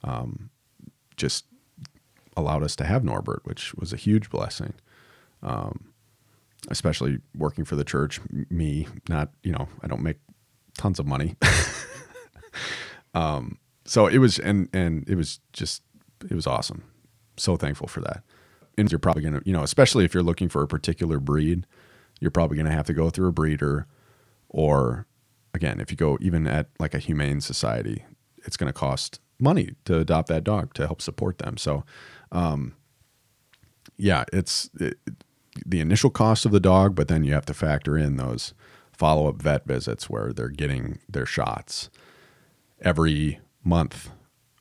um, 0.05 0.51
just 1.17 1.47
allowed 2.37 2.63
us 2.63 2.77
to 2.77 2.85
have 2.85 3.03
Norbert, 3.03 3.41
which 3.45 3.75
was 3.75 3.93
a 3.93 3.97
huge 3.97 4.31
blessing 4.31 4.75
especially 6.71 7.19
working 7.37 7.65
for 7.65 7.77
the 7.77 7.85
church 7.85 8.21
me 8.51 8.87
not 9.09 9.31
you 9.43 9.53
know 9.53 9.69
i 9.83 9.87
don't 9.87 10.03
make 10.03 10.19
tons 10.77 10.99
of 10.99 11.07
money. 11.07 11.37
Um 13.15 13.59
so 13.87 14.07
it 14.07 14.19
was 14.19 14.39
and 14.39 14.69
and 14.75 15.09
it 15.09 15.15
was 15.15 15.41
just 15.55 15.83
it 16.31 16.35
was 16.35 16.47
awesome. 16.47 16.83
So 17.39 17.57
thankful 17.57 17.89
for 17.89 18.03
that. 18.03 18.23
And 18.77 18.93
you're 18.93 18.99
probably 18.99 19.23
gonna 19.23 19.41
you 19.47 19.55
know 19.55 19.63
especially 19.63 20.05
if 20.05 20.13
you're 20.13 20.23
looking 20.23 20.51
for 20.51 20.63
a 20.63 20.69
particular 20.69 21.19
breed 21.19 21.67
you're 22.21 22.31
probably 22.31 22.59
gonna 22.59 22.73
have 22.73 22.87
to 22.87 22.93
go 22.93 23.09
through 23.09 23.29
a 23.29 23.33
breeder 23.33 23.87
or 24.51 25.07
again 25.55 25.81
if 25.81 25.91
you 25.91 25.97
go 25.97 26.19
even 26.21 26.47
at 26.47 26.69
like 26.79 26.93
a 26.93 26.99
humane 26.99 27.41
society 27.41 28.05
it's 28.45 28.59
gonna 28.59 28.73
cost 28.73 29.19
money 29.39 29.71
to 29.87 29.99
adopt 29.99 30.29
that 30.29 30.45
dog 30.45 30.75
to 30.75 30.87
help 30.87 31.01
support 31.01 31.39
them. 31.39 31.57
So 31.57 31.85
um, 32.33 32.75
yeah, 33.97 34.25
it's 34.33 34.69
it, 34.79 34.99
the 35.65 35.81
initial 35.81 36.11
cost 36.11 36.45
of 36.47 36.53
the 36.53 36.61
dog, 36.61 36.95
but 36.95 37.09
then 37.09 37.25
you 37.25 37.33
have 37.33 37.47
to 37.47 37.55
factor 37.55 37.97
in 37.97 38.17
those 38.17 38.55
follow 38.93 39.29
up 39.29 39.41
vet 39.43 39.67
visits 39.67 40.09
where 40.11 40.33
they're 40.33 40.49
getting 40.49 40.99
their 41.09 41.27
shots 41.27 41.91
every 42.81 43.41
month. 43.65 44.11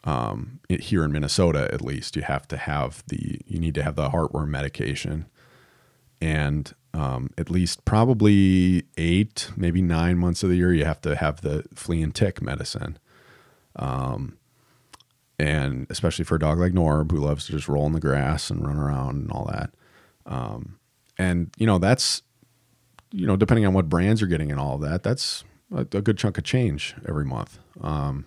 Um, 0.04 0.60
it- 0.70 0.82
here 0.82 1.04
in 1.04 1.12
Minnesota, 1.12 1.70
at 1.74 1.82
least, 1.82 2.16
you 2.16 2.22
have 2.24 2.48
to 2.50 2.58
have 2.58 3.04
the 3.08 3.40
you 3.48 3.60
need 3.60 3.76
to 3.76 3.84
have 3.84 3.96
the 3.96 4.10
heartworm 4.10 4.50
medication, 4.50 5.26
and 6.22 6.74
um, 6.94 7.30
at 7.38 7.50
least 7.50 7.84
probably 7.86 8.86
eight, 8.98 9.52
maybe 9.58 9.82
nine 9.82 10.18
months 10.18 10.44
of 10.44 10.50
the 10.50 10.56
year, 10.58 10.74
you 10.74 10.86
have 10.86 11.02
to 11.02 11.16
have 11.16 11.42
the 11.42 11.64
flea 11.74 12.02
and 12.02 12.16
tick 12.16 12.42
medicine 12.42 12.98
Um, 13.76 14.38
and 15.38 15.86
especially 15.90 16.24
for 16.24 16.36
a 16.36 16.40
dog 16.40 16.60
like 16.60 16.72
Norb 16.72 17.12
who 17.12 17.18
loves 17.18 17.46
to 17.48 17.52
just 17.52 17.68
roll 17.68 17.86
in 17.86 17.92
the 17.92 18.00
grass 18.00 18.50
and 18.50 18.66
run 18.66 18.78
around 18.78 19.16
and 19.18 19.32
all 19.32 19.46
that. 19.52 19.72
Um, 20.26 20.78
and 21.18 21.52
you 21.58 21.66
know 21.66 21.78
that's 21.78 22.22
you 23.12 23.26
know 23.28 23.36
depending 23.36 23.66
on 23.66 23.74
what 23.74 23.90
brands 23.90 24.22
you're 24.22 24.30
getting 24.30 24.52
and 24.52 24.60
all 24.60 24.76
of 24.76 24.82
that, 24.82 25.04
that's 25.04 25.44
a, 25.74 25.82
a 25.82 26.02
good 26.02 26.18
chunk 26.18 26.38
of 26.38 26.44
change 26.44 26.96
every 27.08 27.26
month. 27.26 27.60
Um, 27.82 28.26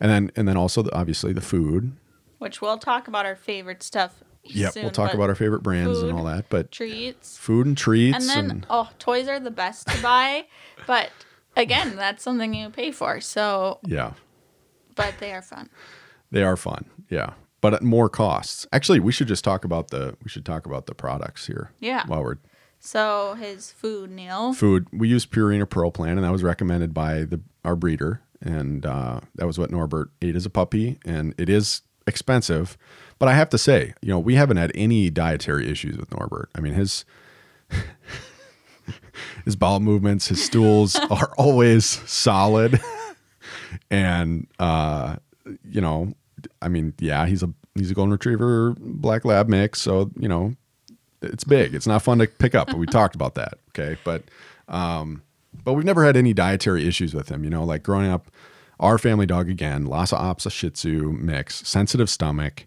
and 0.00 0.10
then 0.10 0.30
and 0.36 0.46
then 0.46 0.56
also 0.56 0.82
the, 0.82 0.94
obviously 0.94 1.32
the 1.32 1.40
food. 1.40 1.92
which 2.38 2.60
we'll 2.60 2.78
talk 2.78 3.08
about 3.08 3.26
our 3.26 3.36
favorite 3.36 3.82
stuff. 3.82 4.22
Yep, 4.48 4.72
soon, 4.74 4.82
we'll 4.84 4.92
talk 4.92 5.12
about 5.12 5.28
our 5.28 5.34
favorite 5.34 5.62
brands 5.64 6.00
food, 6.00 6.10
and 6.10 6.18
all 6.18 6.24
that. 6.26 6.48
But 6.48 6.70
treats. 6.70 7.36
food 7.36 7.66
and 7.66 7.76
treats 7.76 8.14
And 8.14 8.38
and, 8.38 8.50
then 8.50 8.66
oh, 8.70 8.90
toys 8.98 9.26
are 9.26 9.40
the 9.40 9.50
best 9.50 9.88
to 9.88 10.00
buy, 10.02 10.46
but 10.86 11.10
again, 11.56 11.96
that's 11.96 12.22
something 12.22 12.54
you 12.54 12.70
pay 12.70 12.92
for. 12.92 13.20
So, 13.20 13.80
yeah, 13.84 14.12
but 14.94 15.14
they 15.18 15.32
are 15.32 15.42
fun. 15.42 15.68
they 16.30 16.44
are 16.44 16.56
fun. 16.56 16.84
Yeah. 17.10 17.32
But 17.66 17.74
at 17.74 17.82
more 17.82 18.08
costs. 18.08 18.64
Actually, 18.72 19.00
we 19.00 19.10
should 19.10 19.26
just 19.26 19.42
talk 19.42 19.64
about 19.64 19.90
the 19.90 20.16
we 20.22 20.30
should 20.30 20.46
talk 20.46 20.66
about 20.66 20.86
the 20.86 20.94
products 20.94 21.48
here. 21.48 21.72
Yeah. 21.80 22.06
While 22.06 22.22
we're 22.22 22.36
So 22.78 23.34
his 23.34 23.72
food, 23.72 24.12
Neil. 24.12 24.52
food. 24.52 24.86
We 24.92 25.08
use 25.08 25.26
Purina 25.26 25.68
Pro 25.68 25.90
Plan, 25.90 26.16
and 26.16 26.24
that 26.24 26.30
was 26.30 26.44
recommended 26.44 26.94
by 26.94 27.24
the 27.24 27.40
our 27.64 27.74
breeder, 27.74 28.22
and 28.40 28.86
uh, 28.86 29.18
that 29.34 29.48
was 29.48 29.58
what 29.58 29.72
Norbert 29.72 30.10
ate 30.22 30.36
as 30.36 30.46
a 30.46 30.50
puppy. 30.50 31.00
And 31.04 31.34
it 31.38 31.48
is 31.48 31.82
expensive, 32.06 32.78
but 33.18 33.28
I 33.28 33.34
have 33.34 33.48
to 33.48 33.58
say, 33.58 33.94
you 34.00 34.10
know, 34.10 34.20
we 34.20 34.36
haven't 34.36 34.58
had 34.58 34.70
any 34.76 35.10
dietary 35.10 35.68
issues 35.68 35.96
with 35.98 36.12
Norbert. 36.16 36.50
I 36.54 36.60
mean, 36.60 36.74
his 36.74 37.04
his 39.44 39.56
bowel 39.56 39.80
movements, 39.80 40.28
his 40.28 40.40
stools 40.44 40.94
are 41.10 41.32
always 41.36 41.84
solid, 41.84 42.80
and 43.90 44.46
uh, 44.60 45.16
you 45.68 45.80
know, 45.80 46.14
I 46.62 46.68
mean, 46.68 46.94
yeah, 46.98 47.26
he's 47.26 47.42
a 47.42 47.52
he's 47.74 47.90
a 47.90 47.94
golden 47.94 48.12
retriever 48.12 48.74
black 48.78 49.24
lab 49.24 49.48
mix, 49.48 49.80
so 49.80 50.10
you 50.18 50.28
know, 50.28 50.54
it's 51.22 51.44
big. 51.44 51.74
It's 51.74 51.86
not 51.86 52.02
fun 52.02 52.18
to 52.18 52.26
pick 52.26 52.54
up, 52.54 52.68
but 52.68 52.78
we 52.78 52.86
talked 52.86 53.14
about 53.14 53.34
that. 53.34 53.58
Okay. 53.70 53.98
But, 54.04 54.22
um, 54.68 55.22
but 55.64 55.74
we've 55.74 55.84
never 55.84 56.04
had 56.04 56.16
any 56.16 56.32
dietary 56.32 56.86
issues 56.86 57.14
with 57.14 57.28
him. 57.28 57.44
You 57.44 57.50
know, 57.50 57.64
like 57.64 57.82
growing 57.82 58.10
up, 58.10 58.30
our 58.78 58.98
family 58.98 59.26
dog 59.26 59.48
again, 59.48 59.86
Lhasa 59.86 60.16
Apso 60.16 60.50
Shih 60.50 60.70
Tzu 60.70 61.12
mix, 61.12 61.66
sensitive 61.66 62.10
stomach. 62.10 62.66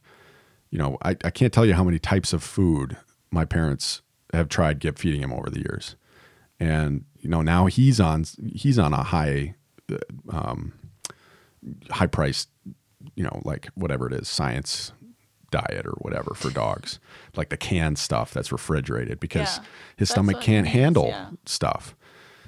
You 0.72 0.80
know, 0.80 0.98
I, 1.04 1.12
I 1.24 1.30
can't 1.30 1.54
tell 1.54 1.66
you 1.66 1.74
how 1.74 1.84
many 1.84 2.00
types 2.00 2.34
of 2.34 2.44
food 2.44 2.98
my 3.32 3.46
parents 3.46 4.02
have 4.34 4.50
tried 4.50 4.80
get 4.80 5.00
feeding 5.00 5.22
him 5.22 5.34
over 5.34 5.50
the 5.50 5.60
years. 5.60 5.96
And, 6.60 7.06
you 7.20 7.30
know, 7.30 7.42
now 7.42 7.68
he's 7.68 8.00
on, 8.00 8.26
he's 8.54 8.78
on 8.78 8.94
a 8.94 9.04
high, 9.04 9.56
um, 10.30 10.74
high 11.90 12.08
priced, 12.08 12.50
you 13.16 13.24
know, 13.24 13.42
like 13.46 13.68
whatever 13.76 14.08
it 14.08 14.14
is, 14.14 14.28
science 14.28 14.92
diet 15.52 15.86
or 15.86 15.94
whatever 16.00 16.34
for 16.36 16.50
dogs, 16.52 17.00
like 17.36 17.50
the 17.50 17.58
canned 17.58 17.98
stuff 17.98 18.32
that's 18.34 18.52
refrigerated 18.52 19.20
because 19.20 19.58
Yeah, 19.58 19.64
his 19.98 20.10
stomach 20.10 20.42
can't 20.42 20.66
means, 20.66 20.74
handle 20.76 21.08
yeah. 21.08 21.30
stuff. 21.46 21.96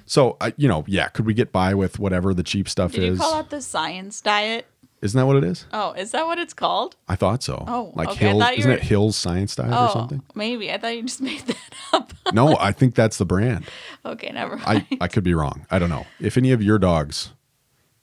So, 0.04 0.36
I 0.40 0.52
you 0.56 0.68
know, 0.68 0.84
yeah, 0.86 1.08
could 1.08 1.26
we 1.26 1.34
get 1.34 1.52
by 1.52 1.74
with 1.74 1.98
whatever 1.98 2.34
the 2.34 2.42
cheap 2.42 2.68
stuff 2.68 2.92
Did 2.92 3.04
is? 3.04 3.18
you 3.18 3.24
call 3.24 3.32
that 3.32 3.50
the 3.50 3.60
science 3.62 4.20
diet? 4.20 4.66
Isn't 5.00 5.18
that 5.18 5.26
what 5.26 5.34
it 5.36 5.42
is? 5.42 5.66
Oh, 5.72 5.92
is 5.94 6.12
that 6.12 6.26
what 6.26 6.38
it's 6.38 6.54
called? 6.54 6.94
I 7.08 7.16
thought 7.16 7.42
so. 7.42 7.64
Oh, 7.66 7.90
like 7.96 8.10
okay, 8.10 8.28
Hills, 8.28 8.44
isn't 8.56 8.70
were- 8.70 8.76
it 8.76 8.82
Hills 8.84 9.16
Science 9.16 9.56
Diet 9.56 9.72
or 9.72 9.88
Oh, 9.88 9.92
something? 9.92 10.22
maybe. 10.36 10.70
I 10.70 10.78
thought 10.78 10.94
you 10.94 11.02
just 11.02 11.20
made 11.20 11.40
that 11.40 11.56
up. 11.92 12.12
No, 12.32 12.56
I 12.56 12.70
think 12.70 12.94
that's 12.94 13.18
the 13.18 13.24
brand. 13.24 13.64
okay, 14.06 14.30
never 14.30 14.58
mind. 14.58 14.86
I, 14.92 14.98
I 15.00 15.08
could 15.08 15.24
be 15.24 15.34
wrong. 15.34 15.66
I 15.72 15.80
don't 15.80 15.90
know. 15.90 16.06
If 16.20 16.36
any 16.36 16.52
of 16.52 16.62
your 16.62 16.78
dogs 16.78 17.32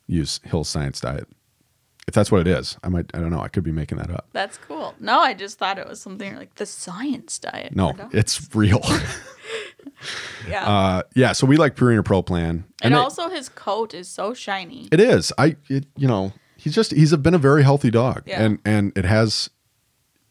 use 0.07 0.41
Hills 0.43 0.67
Science 0.67 0.99
Diet, 0.99 1.25
if 2.09 2.13
that's 2.15 2.31
what 2.31 2.41
it 2.41 2.47
is, 2.47 2.75
I 2.83 2.89
might. 2.89 3.05
I 3.13 3.19
don't 3.19 3.29
know. 3.29 3.39
I 3.39 3.47
could 3.47 3.63
be 3.63 3.71
making 3.71 3.99
that 3.99 4.09
up. 4.09 4.27
That's 4.33 4.57
cool. 4.57 4.95
No, 4.99 5.19
I 5.19 5.33
just 5.35 5.59
thought 5.59 5.77
it 5.77 5.87
was 5.87 6.01
something 6.01 6.35
like 6.35 6.55
the 6.55 6.65
science 6.65 7.37
diet. 7.39 7.75
No, 7.75 7.93
it's 8.11 8.49
real. 8.55 8.81
yeah. 10.47 10.65
uh, 10.67 11.03
yeah. 11.15 11.31
So 11.33 11.45
we 11.47 11.57
like 11.57 11.75
Purina 11.75 12.03
Pro 12.03 12.21
Plan, 12.21 12.65
and 12.81 12.93
it- 12.93 12.97
also, 12.97 13.29
his 13.29 13.47
coat 13.49 13.93
is 13.93 14.07
so 14.07 14.33
shiny. 14.33 14.87
it 14.91 14.99
is. 14.99 15.31
I. 15.37 15.55
It, 15.69 15.85
you 15.95 16.07
know, 16.07 16.33
he's 16.57 16.73
just 16.73 16.91
he's 16.91 17.15
been 17.15 17.33
a 17.35 17.37
very 17.39 17.63
healthy 17.63 17.91
dog, 17.91 18.23
Yeah. 18.25 18.41
and 18.43 18.59
and 18.65 18.91
it 18.97 19.05
has. 19.05 19.49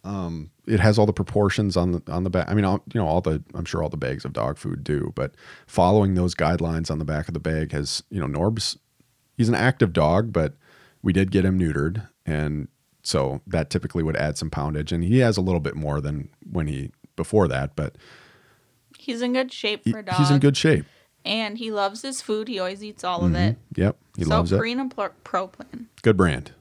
Um, 0.04 0.50
it 0.66 0.80
has 0.80 0.98
all 0.98 1.06
the 1.06 1.12
proportions 1.12 1.76
on 1.76 1.92
the 1.92 2.02
on 2.08 2.24
the 2.24 2.30
back. 2.30 2.48
I 2.48 2.54
mean, 2.54 2.64
all, 2.64 2.82
you 2.92 3.00
know, 3.00 3.06
all 3.06 3.20
the 3.20 3.42
I'm 3.54 3.64
sure 3.64 3.82
all 3.82 3.88
the 3.88 3.96
bags 3.96 4.24
of 4.24 4.32
dog 4.32 4.56
food 4.58 4.84
do, 4.84 5.12
but 5.14 5.34
following 5.66 6.14
those 6.14 6.34
guidelines 6.34 6.90
on 6.90 6.98
the 6.98 7.04
back 7.04 7.26
of 7.28 7.34
the 7.34 7.40
bag 7.40 7.72
has, 7.72 8.02
you 8.10 8.20
know, 8.20 8.26
Norb's 8.26 8.78
he's 9.36 9.48
an 9.48 9.54
active 9.54 9.92
dog, 9.92 10.32
but 10.32 10.54
we 11.08 11.14
did 11.14 11.30
get 11.30 11.42
him 11.42 11.58
neutered, 11.58 12.06
and 12.26 12.68
so 13.02 13.40
that 13.46 13.70
typically 13.70 14.02
would 14.02 14.14
add 14.18 14.36
some 14.36 14.50
poundage, 14.50 14.92
and 14.92 15.02
he 15.02 15.20
has 15.20 15.38
a 15.38 15.40
little 15.40 15.58
bit 15.58 15.74
more 15.74 16.02
than 16.02 16.28
when 16.52 16.66
he 16.66 16.90
before 17.16 17.48
that, 17.48 17.74
but 17.74 17.96
He's 18.98 19.22
in 19.22 19.32
good 19.32 19.50
shape 19.50 19.88
for 19.88 20.00
a 20.00 20.04
dog. 20.04 20.16
he's 20.16 20.30
in 20.30 20.38
good 20.38 20.54
shape. 20.54 20.84
And 21.24 21.56
he 21.56 21.70
loves 21.70 22.02
his 22.02 22.20
food. 22.20 22.46
He 22.46 22.58
always 22.58 22.84
eats 22.84 23.04
all 23.04 23.20
of 23.24 23.32
mm-hmm. 23.32 23.36
it. 23.36 23.56
Yep, 23.76 23.96
he 24.18 24.24
so 24.24 24.28
loves 24.28 24.52
it. 24.52 24.60
Purina 24.60 24.94
Pro, 24.94 25.08
Pro 25.24 25.48
Plan. 25.48 25.88
Good 26.02 26.18
brand. 26.18 26.52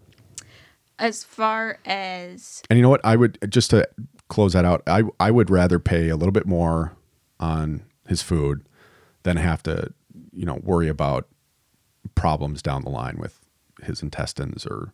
As 0.97 1.25
far 1.25 1.79
as 1.85 2.63
And 2.69 2.77
you 2.77 2.83
know 2.83 2.89
what? 2.89 3.01
I 3.03 3.17
would 3.17 3.37
just 3.49 3.69
to 3.71 3.85
close 4.29 4.53
that 4.53 4.63
out. 4.63 4.81
I 4.87 5.03
I 5.19 5.29
would 5.29 5.49
rather 5.49 5.77
pay 5.77 6.07
a 6.07 6.15
little 6.15 6.31
bit 6.31 6.47
more 6.47 6.95
on 7.37 7.83
his 8.07 8.21
food 8.21 8.65
than 9.23 9.35
have 9.35 9.61
to, 9.63 9.91
you 10.31 10.45
know, 10.45 10.61
worry 10.63 10.87
about 10.87 11.27
problems 12.15 12.61
down 12.61 12.83
the 12.83 12.89
line 12.89 13.17
with 13.17 13.41
his 13.83 14.01
intestines 14.01 14.65
or 14.65 14.93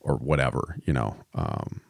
or 0.00 0.16
whatever. 0.16 0.76
You 0.86 0.92
know, 0.92 1.16
um, 1.34 1.80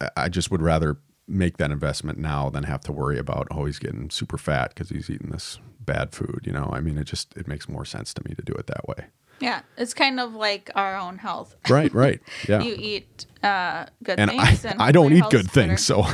I, 0.00 0.08
I 0.16 0.28
just 0.28 0.50
would 0.50 0.62
rather 0.62 0.98
make 1.28 1.56
that 1.56 1.70
investment 1.70 2.18
now 2.18 2.50
than 2.50 2.64
have 2.64 2.80
to 2.82 2.92
worry 2.92 3.18
about 3.18 3.46
oh 3.52 3.64
he's 3.64 3.78
getting 3.78 4.10
super 4.10 4.36
fat 4.36 4.70
because 4.70 4.90
he's 4.90 5.08
eating 5.08 5.30
this 5.30 5.58
bad 5.80 6.12
food. 6.12 6.40
You 6.44 6.52
know, 6.52 6.70
I 6.72 6.80
mean, 6.80 6.98
it 6.98 7.04
just 7.04 7.36
it 7.36 7.48
makes 7.48 7.68
more 7.68 7.84
sense 7.84 8.12
to 8.14 8.22
me 8.28 8.34
to 8.34 8.42
do 8.42 8.52
it 8.54 8.66
that 8.66 8.86
way. 8.88 9.06
yeah, 9.40 9.62
it's 9.76 9.94
kind 9.94 10.20
of 10.20 10.34
like 10.34 10.70
our 10.74 10.96
own 10.96 11.18
health. 11.18 11.56
Right. 11.68 11.92
Right. 11.92 12.20
Yeah. 12.48 12.60
You 12.62 12.76
eat 12.78 13.26
uh, 13.42 13.86
good 14.02 14.18
and 14.18 14.30
I, 14.30 14.46
things, 14.46 14.64
and 14.64 14.80
I 14.82 14.92
don't 14.92 15.12
eat 15.12 15.24
good 15.30 15.46
health's 15.46 15.54
things, 15.54 15.84
so 15.84 16.04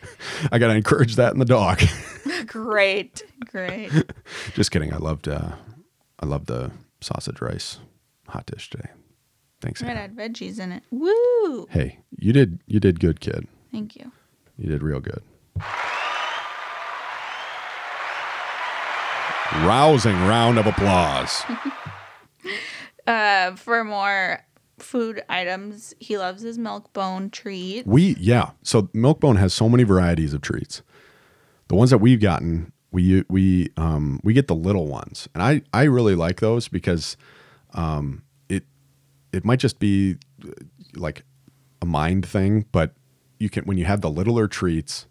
I 0.52 0.58
got 0.58 0.68
to 0.68 0.74
encourage 0.74 1.16
that 1.16 1.32
in 1.32 1.38
the 1.38 1.44
dog. 1.44 1.80
great, 2.46 3.22
great. 3.50 3.90
Just 4.54 4.70
kidding. 4.72 4.92
I 4.92 4.98
loved 4.98 5.28
uh, 5.28 5.52
I 6.20 6.26
loved 6.26 6.46
the 6.46 6.70
sausage 7.00 7.40
rice 7.40 7.78
hot 8.28 8.46
dish 8.46 8.70
today. 8.70 8.90
Thanks. 9.60 9.80
Hannah. 9.80 10.00
had 10.00 10.16
veggies 10.16 10.60
in 10.60 10.72
it. 10.72 10.82
Woo! 10.90 11.66
Hey, 11.70 11.98
you 12.18 12.32
did 12.32 12.60
you 12.66 12.80
did 12.80 13.00
good, 13.00 13.20
kid. 13.20 13.46
Thank 13.72 13.96
you. 13.96 14.12
You 14.56 14.68
did 14.70 14.82
real 14.82 15.00
good. 15.00 15.22
Rousing 19.64 20.16
round 20.26 20.58
of 20.58 20.66
applause. 20.66 21.42
Uh, 23.06 23.54
for 23.54 23.84
more 23.84 24.40
food 24.80 25.22
items, 25.28 25.94
he 26.00 26.18
loves 26.18 26.42
his 26.42 26.58
milk 26.58 26.92
bone 26.92 27.30
treat. 27.30 27.86
We 27.86 28.16
yeah. 28.18 28.50
So 28.64 28.82
Milkbone 28.82 29.36
has 29.38 29.54
so 29.54 29.68
many 29.68 29.84
varieties 29.84 30.34
of 30.34 30.40
treats. 30.40 30.82
The 31.68 31.76
ones 31.76 31.90
that 31.90 31.98
we've 31.98 32.20
gotten, 32.20 32.72
we 32.90 33.24
we 33.28 33.70
um 33.76 34.18
we 34.24 34.32
get 34.32 34.48
the 34.48 34.56
little 34.56 34.88
ones, 34.88 35.28
and 35.34 35.42
I 35.44 35.62
I 35.72 35.84
really 35.84 36.16
like 36.16 36.40
those 36.40 36.66
because 36.66 37.16
um 37.76 38.22
it 38.48 38.64
it 39.32 39.44
might 39.44 39.60
just 39.60 39.78
be 39.78 40.16
uh, 40.44 40.50
like 40.94 41.24
a 41.82 41.86
mind 41.86 42.26
thing, 42.26 42.66
but 42.72 42.92
you 43.38 43.48
can 43.50 43.64
when 43.64 43.76
you 43.78 43.84
have 43.84 44.00
the 44.00 44.10
littler 44.10 44.48
treats, 44.48 45.06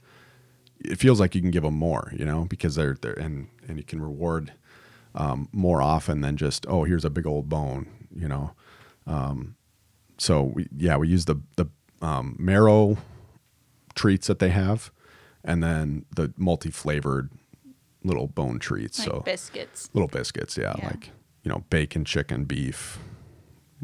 it 0.79 0.97
feels 0.97 1.19
like 1.19 1.35
you 1.35 1.41
can 1.41 1.51
give 1.51 1.63
them 1.63 1.75
more, 1.75 2.11
you 2.15 2.25
know, 2.25 2.45
because 2.45 2.75
they're 2.75 2.97
they're 3.01 3.13
and 3.13 3.47
and 3.67 3.77
you 3.77 3.83
can 3.83 4.01
reward 4.01 4.51
um, 5.13 5.47
more 5.51 5.81
often 5.81 6.21
than 6.21 6.35
just 6.37 6.65
oh 6.67 6.83
here's 6.83 7.05
a 7.05 7.09
big 7.09 7.25
old 7.27 7.47
bone, 7.49 7.87
you 8.15 8.27
know. 8.27 8.51
Um, 9.07 9.55
so 10.17 10.41
we 10.43 10.67
yeah 10.75 10.97
we 10.97 11.07
use 11.07 11.25
the 11.25 11.35
the 11.55 11.67
um, 12.01 12.35
marrow 12.39 12.97
treats 13.93 14.27
that 14.27 14.39
they 14.39 14.49
have, 14.49 14.91
and 15.43 15.63
then 15.63 16.05
the 16.15 16.33
multi 16.37 16.71
flavored 16.71 17.29
little 18.03 18.27
bone 18.27 18.59
treats. 18.59 18.99
Like 18.99 19.07
so 19.07 19.19
biscuits. 19.21 19.89
little 19.93 20.07
biscuits, 20.09 20.57
yeah, 20.57 20.73
Yeah. 20.79 20.85
like 20.87 21.09
you 21.45 21.51
know 21.51 21.63
bacon, 21.69 22.03
chicken, 22.03 22.43
beef, 22.43 22.99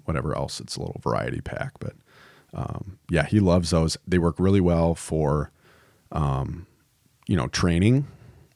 whatever 0.03 0.35
else. 0.35 0.59
It's 0.59 0.75
a 0.75 0.79
little 0.79 0.99
variety 1.01 1.39
pack, 1.39 1.73
but 1.79 1.93
um, 2.53 2.97
yeah, 3.09 3.25
he 3.25 3.39
loves 3.39 3.69
those. 3.69 3.97
They 4.05 4.17
work 4.17 4.35
really 4.39 4.59
well 4.59 4.95
for 4.95 5.51
um, 6.11 6.67
you 7.27 7.37
know 7.37 7.47
training. 7.47 8.07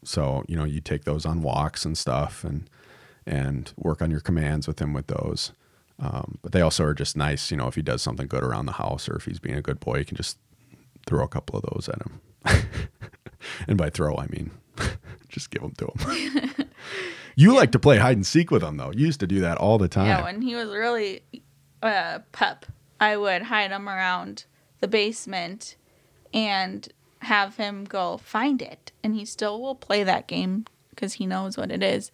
So 0.03 0.43
you 0.49 0.57
know 0.57 0.65
you 0.65 0.81
take 0.81 1.05
those 1.05 1.25
on 1.25 1.41
walks 1.41 1.85
and 1.85 1.97
stuff, 1.97 2.43
and 2.43 2.69
and 3.25 3.71
work 3.77 4.01
on 4.01 4.11
your 4.11 4.19
commands 4.19 4.67
with 4.67 4.79
him 4.79 4.91
with 4.91 5.07
those. 5.07 5.53
Um, 5.97 6.39
but 6.41 6.51
they 6.51 6.61
also 6.61 6.83
are 6.83 6.93
just 6.93 7.15
nice, 7.15 7.51
you 7.51 7.57
know, 7.57 7.67
if 7.67 7.75
he 7.75 7.81
does 7.81 8.01
something 8.01 8.27
good 8.27 8.43
around 8.43 8.65
the 8.65 8.73
house 8.73 9.07
or 9.07 9.15
if 9.15 9.25
he's 9.25 9.39
being 9.39 9.55
a 9.55 9.61
good 9.61 9.79
boy, 9.79 9.99
you 9.99 10.05
can 10.05 10.17
just 10.17 10.37
throw 11.07 11.23
a 11.23 11.27
couple 11.27 11.57
of 11.57 11.63
those 11.71 11.87
at 11.87 12.01
him. 12.01 12.69
and 13.67 13.77
by 13.77 13.89
throw, 13.89 14.17
I 14.17 14.27
mean 14.27 14.51
just 15.29 15.51
give 15.51 15.61
them 15.61 15.73
to 15.77 15.85
him. 15.85 16.67
you 17.35 17.53
like 17.53 17.71
to 17.71 17.79
play 17.79 17.97
hide 17.97 18.17
and 18.17 18.25
seek 18.25 18.51
with 18.51 18.63
him, 18.63 18.77
though. 18.77 18.91
You 18.91 19.05
used 19.05 19.19
to 19.19 19.27
do 19.27 19.41
that 19.41 19.57
all 19.57 19.77
the 19.77 19.87
time. 19.87 20.07
Yeah, 20.07 20.23
when 20.23 20.41
he 20.41 20.55
was 20.55 20.69
really 20.69 21.23
uh, 21.81 22.19
pup, 22.31 22.65
I 22.99 23.17
would 23.17 23.43
hide 23.43 23.71
him 23.71 23.87
around 23.87 24.45
the 24.79 24.87
basement 24.87 25.75
and 26.33 26.87
have 27.19 27.57
him 27.57 27.85
go 27.85 28.17
find 28.17 28.61
it. 28.61 28.91
And 29.03 29.15
he 29.15 29.25
still 29.25 29.61
will 29.61 29.75
play 29.75 30.03
that 30.03 30.27
game 30.27 30.65
because 30.89 31.13
he 31.13 31.25
knows 31.25 31.57
what 31.57 31.71
it 31.71 31.83
is. 31.83 32.11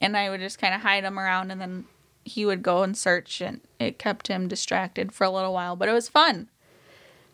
And 0.00 0.16
I 0.16 0.30
would 0.30 0.40
just 0.40 0.58
kind 0.58 0.74
of 0.74 0.80
hide 0.80 1.04
him 1.04 1.18
around 1.18 1.50
and 1.50 1.60
then 1.60 1.84
he 2.24 2.46
would 2.46 2.62
go 2.62 2.82
and 2.82 2.96
search 2.96 3.40
and 3.40 3.60
it 3.78 3.98
kept 3.98 4.28
him 4.28 4.48
distracted 4.48 5.12
for 5.12 5.24
a 5.24 5.30
little 5.30 5.52
while, 5.52 5.76
but 5.76 5.88
it 5.88 5.92
was 5.92 6.08
fun. 6.08 6.48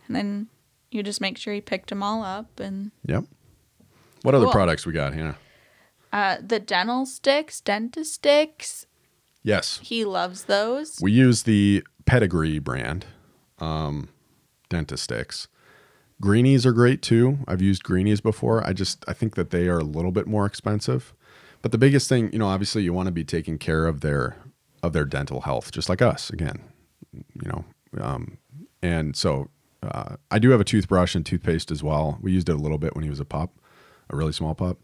And 0.07 0.16
then 0.16 0.49
you 0.91 1.03
just 1.03 1.20
make 1.20 1.39
sure 1.39 1.55
he 1.55 1.61
picked 1.61 1.91
them 1.91 2.03
all 2.03 2.24
up 2.24 2.59
and 2.59 2.91
yep. 3.07 3.24
What 4.22 4.35
other 4.35 4.49
products 4.49 4.85
we 4.85 4.93
got 4.93 5.14
here? 5.14 5.37
Uh, 6.12 6.36
the 6.44 6.58
dental 6.58 7.06
sticks, 7.06 7.61
Dentastix, 7.61 8.86
Yes, 9.42 9.80
he 9.82 10.04
loves 10.04 10.44
those. 10.44 10.98
we 11.00 11.12
use 11.12 11.44
the 11.44 11.82
Pedigree 12.04 12.58
brand 12.58 13.06
um, 13.58 14.08
Dentastix. 14.68 15.46
Greenies 16.20 16.66
are 16.66 16.72
great 16.72 17.00
too. 17.00 17.38
I've 17.48 17.62
used 17.62 17.82
greenies 17.82 18.20
before. 18.20 18.66
I 18.66 18.72
just 18.74 19.04
I 19.08 19.12
think 19.14 19.36
that 19.36 19.50
they 19.50 19.68
are 19.68 19.78
a 19.78 19.84
little 19.84 20.12
bit 20.12 20.26
more 20.26 20.44
expensive. 20.44 21.14
But 21.62 21.72
the 21.72 21.78
biggest 21.78 22.08
thing, 22.08 22.30
you 22.32 22.38
know, 22.38 22.48
obviously 22.48 22.82
you 22.82 22.92
want 22.92 23.06
to 23.06 23.12
be 23.12 23.24
taking 23.24 23.56
care 23.58 23.86
of 23.86 24.00
their 24.00 24.36
of 24.82 24.92
their 24.92 25.04
dental 25.04 25.42
health, 25.42 25.72
just 25.72 25.88
like 25.88 26.02
us. 26.02 26.28
Again, 26.30 26.62
you 27.14 27.48
know, 27.48 27.64
um, 27.98 28.38
and 28.82 29.16
so 29.16 29.48
uh, 29.82 30.16
I 30.30 30.38
do 30.38 30.50
have 30.50 30.61
a 30.61 30.64
toothbrush 30.64 31.14
and 31.14 31.24
toothpaste 31.24 31.70
as 31.70 31.82
well. 31.82 32.18
We 32.20 32.32
used 32.32 32.48
it 32.50 32.54
a 32.54 32.58
little 32.58 32.78
bit 32.78 32.94
when 32.94 33.04
he 33.04 33.11
was 33.11 33.20
a 33.20 33.24
pup, 33.24 33.52
a 34.11 34.16
really 34.16 34.32
small 34.32 34.54
pup. 34.54 34.78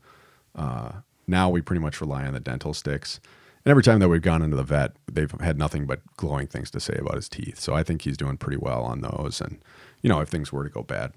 Uh, 0.55 0.93
now 1.27 1.49
we 1.51 1.61
pretty 1.61 1.81
much 1.81 2.01
rely 2.01 2.27
on 2.27 2.35
the 2.35 2.41
dental 2.41 2.73
sticks. 2.75 3.21
And 3.65 3.71
every 3.71 3.83
time 3.83 3.99
that 3.99 4.09
we've 4.09 4.23
gone 4.23 4.43
into 4.43 4.57
the 4.57 4.63
vet, 4.63 4.93
they've 5.11 5.31
had 5.41 5.59
nothing 5.59 5.87
but 5.87 6.01
glowing 6.17 6.47
things 6.47 6.71
to 6.71 6.81
say 6.81 6.97
about 7.01 7.17
his 7.17 7.29
teeth. 7.29 7.59
So 7.59 7.75
I 7.75 7.83
think 7.83 8.03
he's 8.03 8.17
doing 8.17 8.37
pretty 8.37 8.59
well 8.59 8.85
on 8.85 9.01
those. 9.01 9.41
And 9.41 9.59
you 10.03 10.09
know, 10.09 10.21
if 10.21 10.29
things 10.29 10.53
were 10.53 10.63
to 10.65 10.71
go 10.71 10.83
bad 10.83 11.13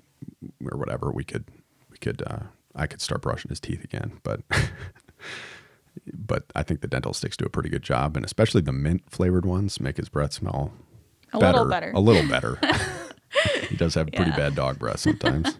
or 0.71 0.77
whatever, 0.77 1.11
we 1.11 1.23
could, 1.23 1.45
we 1.91 1.97
could, 1.97 2.23
uh, 2.25 2.39
I 2.75 2.87
could 2.87 3.01
start 3.01 3.21
brushing 3.21 3.49
his 3.49 3.59
teeth 3.59 3.83
again. 3.83 4.19
But, 4.23 4.41
but 6.13 6.45
I 6.55 6.63
think 6.63 6.81
the 6.81 6.87
dental 6.87 7.13
sticks 7.13 7.37
do 7.37 7.45
a 7.45 7.49
pretty 7.49 7.69
good 7.69 7.83
job, 7.83 8.15
and 8.15 8.25
especially 8.25 8.61
the 8.61 8.71
mint 8.71 9.03
flavored 9.09 9.45
ones 9.45 9.79
make 9.79 9.97
his 9.97 10.09
breath 10.09 10.33
smell 10.33 10.71
A 11.33 11.39
better, 11.39 11.57
little 11.59 11.69
better. 11.69 11.91
a 11.93 11.99
little 11.99 12.27
better. 12.27 12.59
he 13.69 13.75
does 13.75 13.93
have 13.95 14.11
pretty 14.11 14.31
bad 14.31 14.55
dog 14.55 14.79
breath 14.79 14.99
sometimes. 15.01 15.59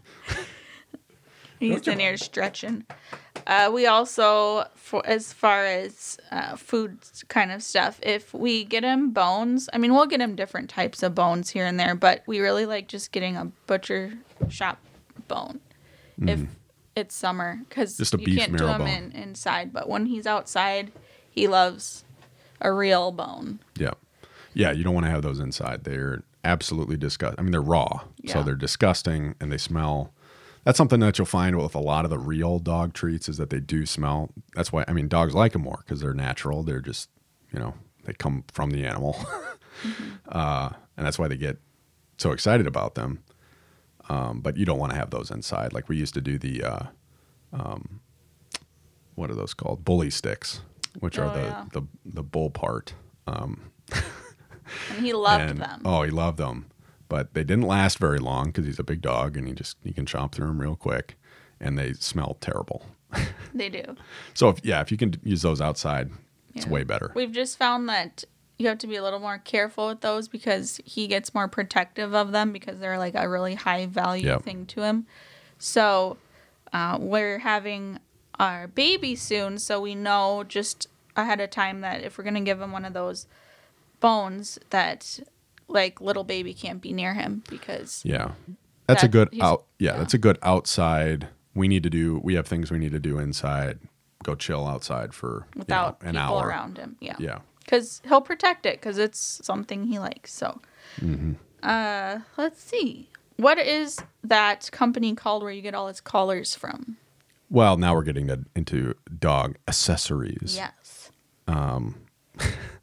He's 1.60 1.88
in 1.88 2.00
here 2.00 2.18
stretching. 2.18 2.86
Uh, 3.46 3.72
we 3.74 3.86
also, 3.86 4.66
for 4.76 5.06
as 5.06 5.34
far 5.34 5.66
as 5.66 6.18
uh, 6.32 6.56
food 6.56 7.00
kind 7.28 7.52
of 7.52 7.64
stuff, 7.64 8.00
if 8.04 8.34
we 8.34 8.64
get 8.64 8.84
him 8.84 9.12
bones, 9.12 9.70
I 9.74 9.78
mean, 9.78 9.94
we'll 9.94 10.06
get 10.06 10.22
him 10.22 10.36
different 10.36 10.70
types 10.70 11.04
of 11.04 11.16
bones 11.16 11.50
here 11.50 11.66
and 11.66 11.80
there, 11.80 11.96
but 11.96 12.24
we 12.28 12.40
really 12.40 12.66
like 12.66 12.88
just 12.88 13.12
getting 13.12 13.36
a 13.36 13.46
butcher 13.68 14.14
shop 14.50 14.80
bone 15.28 15.60
if 16.22 16.42
it's 16.96 17.16
summer 17.16 17.60
because. 17.68 17.98
Just 17.98 18.14
a 18.14 18.20
you 18.20 18.26
beef 18.26 18.40
can't 18.40 18.58
do 18.58 18.68
him 18.68 18.80
bone. 18.80 18.88
in, 18.88 19.12
inside. 19.12 19.74
But 19.74 19.90
when 19.90 20.06
he's 20.06 20.28
outside, 20.28 20.92
he 21.30 21.48
loves 21.48 22.04
a 22.62 22.72
real 22.72 23.12
bone. 23.12 23.60
Yeah. 23.78 23.92
Yeah, 24.54 24.72
you 24.72 24.84
don't 24.84 24.94
want 24.94 25.06
to 25.06 25.12
have 25.12 25.22
those 25.22 25.40
inside. 25.40 25.84
They're 25.84 26.24
absolutely 26.44 26.98
disgusting. 26.98 27.40
I 27.40 27.44
mean, 27.44 27.52
they're 27.52 27.62
raw, 27.62 28.02
so 28.26 28.44
they're 28.44 28.56
disgusting 28.56 29.36
and 29.40 29.52
they 29.52 29.58
smell. 29.58 30.12
That's 30.66 30.78
something 30.78 31.00
that 31.00 31.18
you'll 31.18 31.26
find 31.26 31.58
with 31.58 31.74
a 31.76 31.80
lot 31.80 32.04
of 32.06 32.12
the 32.12 32.20
real 32.20 32.60
dog 32.60 32.94
treats 32.94 33.28
is 33.30 33.38
that 33.38 33.50
they 33.50 33.60
do 33.60 33.86
smell. 33.86 34.30
That's 34.56 34.72
why 34.72 34.84
I 34.88 34.94
mean 34.94 35.08
dogs 35.08 35.34
like 35.34 35.54
them 35.54 35.64
more 35.64 35.84
because 35.86 36.02
they're 36.02 36.14
natural. 36.14 36.64
They're 36.64 36.82
just 36.82 37.10
you 37.52 37.60
know 37.60 37.74
they 38.06 38.14
come 38.14 38.44
from 38.52 38.72
the 38.72 38.86
animal, 38.86 39.16
uh, 40.30 40.70
and 40.98 41.06
that's 41.06 41.18
why 41.20 41.28
they 41.28 41.38
get 41.38 41.58
so 42.18 42.32
excited 42.32 42.68
about 42.68 42.96
them. 42.96 43.24
Um, 44.10 44.42
but 44.42 44.58
you 44.58 44.66
don't 44.66 44.80
want 44.80 44.92
to 44.92 44.98
have 44.98 45.12
those 45.12 45.30
inside. 45.32 45.72
Like 45.74 45.88
we 45.88 45.96
used 45.98 46.14
to 46.16 46.22
do 46.22 46.38
the 46.38 46.64
uh, 46.64 46.84
um, 47.54 48.02
what 49.16 49.30
are 49.30 49.36
those 49.36 49.54
called? 49.54 49.86
Bully 49.86 50.10
sticks, 50.10 50.62
which 51.00 51.18
are 51.20 51.30
Oh, 51.30 51.34
the, 51.34 51.42
yeah. 51.42 51.66
the 51.74 51.82
the 52.06 52.24
bull 52.24 52.50
part. 52.50 52.94
Um, 53.28 53.72
And 54.96 55.06
he 55.06 55.14
loved 55.14 55.44
and- 55.50 55.60
them. 55.62 55.82
Oh, 55.86 56.04
he 56.04 56.12
loved 56.12 56.38
them, 56.38 56.68
but 57.10 57.34
they 57.34 57.44
didn't 57.44 57.68
last 57.68 57.98
very 58.00 58.20
long 58.20 58.46
because 58.48 58.66
he's 58.66 58.80
a 58.80 58.84
big 58.84 59.02
dog 59.02 59.36
and 59.36 59.48
he 59.48 59.54
just 59.54 59.76
you 59.84 59.94
can 59.94 60.06
chomp 60.06 60.32
through 60.32 60.48
them 60.48 60.62
real 60.62 60.76
quick, 60.78 61.18
and 61.60 61.78
they 61.78 61.94
smell 61.94 62.38
terrible. 62.40 62.86
They 63.54 63.68
do. 63.70 63.96
So 64.36 64.50
if 64.50 64.64
yeah, 64.64 64.80
if 64.82 64.92
you 64.92 64.98
can 64.98 65.16
use 65.24 65.42
those 65.42 65.60
outside, 65.60 66.12
it's 66.56 66.66
Yeah. 66.66 66.72
way 66.72 66.84
better. 66.84 67.12
We've 67.16 67.32
just 67.32 67.58
found 67.58 67.90
that 67.90 68.24
you 68.60 68.68
have 68.68 68.78
to 68.80 68.88
be 68.88 68.96
a 68.96 69.02
little 69.04 69.20
more 69.20 69.40
careful 69.40 69.88
with 69.88 70.02
those 70.02 70.28
because 70.28 70.80
he 70.86 71.08
gets 71.08 71.34
more 71.34 71.48
protective 71.48 72.14
of 72.14 72.32
them 72.32 72.52
because 72.54 72.78
they're 72.80 73.00
like 73.00 73.16
a 73.16 73.28
really 73.28 73.56
high 73.56 73.86
value 73.88 74.28
Yep. 74.28 74.44
thing 74.44 74.66
to 74.68 74.84
him. 74.84 75.08
So 75.58 76.18
uh, 76.72 76.98
we're 77.02 77.40
having 77.40 78.00
our 78.40 78.68
baby 78.68 79.16
soon, 79.16 79.58
so 79.58 79.82
we 79.82 79.96
know 79.96 80.44
just 80.48 80.88
ahead 81.16 81.42
of 81.42 81.50
time 81.50 81.82
that 81.82 82.04
if 82.04 82.18
we're 82.18 82.24
gonna 82.24 82.42
give 82.42 82.62
him 82.62 82.72
one 82.72 82.86
of 82.86 82.94
those 82.94 83.26
bones, 84.00 84.60
that 84.70 85.20
like 85.70 86.02
little 86.02 86.24
baby 86.26 86.54
can't 86.54 86.82
be 86.82 86.92
near 86.92 87.14
him 87.14 87.44
because 87.50 88.02
Yeah, 88.04 88.32
that's 88.88 89.04
a 89.04 89.08
good 89.08 89.30
out. 89.42 89.66
Yeah, 89.78 89.92
yeah. 89.94 89.98
that's 90.00 90.14
a 90.14 90.18
good 90.18 90.38
outside. 90.44 91.28
We 91.56 91.68
need 91.68 91.84
to 91.84 91.90
do. 91.90 92.20
We 92.24 92.36
have 92.36 92.48
things 92.48 92.70
we 92.72 92.80
need 92.80 92.92
to 92.92 93.00
do 93.00 93.18
inside. 93.20 93.80
Go 94.24 94.36
chill 94.36 94.68
outside 94.68 95.14
for 95.14 95.48
you 95.56 95.60
know, 95.60 95.62
without 95.62 96.02
an 96.02 96.16
people 96.16 96.20
hour. 96.38 96.48
around 96.48 96.78
him. 96.78 96.98
Yeah. 97.00 97.16
Yeah. 97.20 97.40
because 97.64 98.02
he'll 98.08 98.22
protect 98.22 98.66
it 98.66 98.82
because 98.82 98.98
it's 98.98 99.40
something 99.44 99.86
he 99.86 99.98
likes. 100.00 100.34
So, 100.34 100.60
Mm-hmm. 101.00 101.34
uh, 101.64 102.20
let's 102.38 102.62
see. 102.62 103.10
What 103.38 103.58
is 103.60 104.00
that 104.24 104.70
company 104.72 105.14
called 105.16 105.44
where 105.44 105.52
you 105.52 105.62
get 105.62 105.74
all 105.76 105.88
its 105.88 106.02
collars 106.02 106.56
from? 106.56 106.98
Well, 107.50 107.78
now 107.78 107.94
we're 107.96 108.04
getting 108.04 108.30
into 108.56 108.96
dog 109.20 109.56
accessories. 109.68 110.56
Yes. 110.58 111.12
Um, 111.48 111.96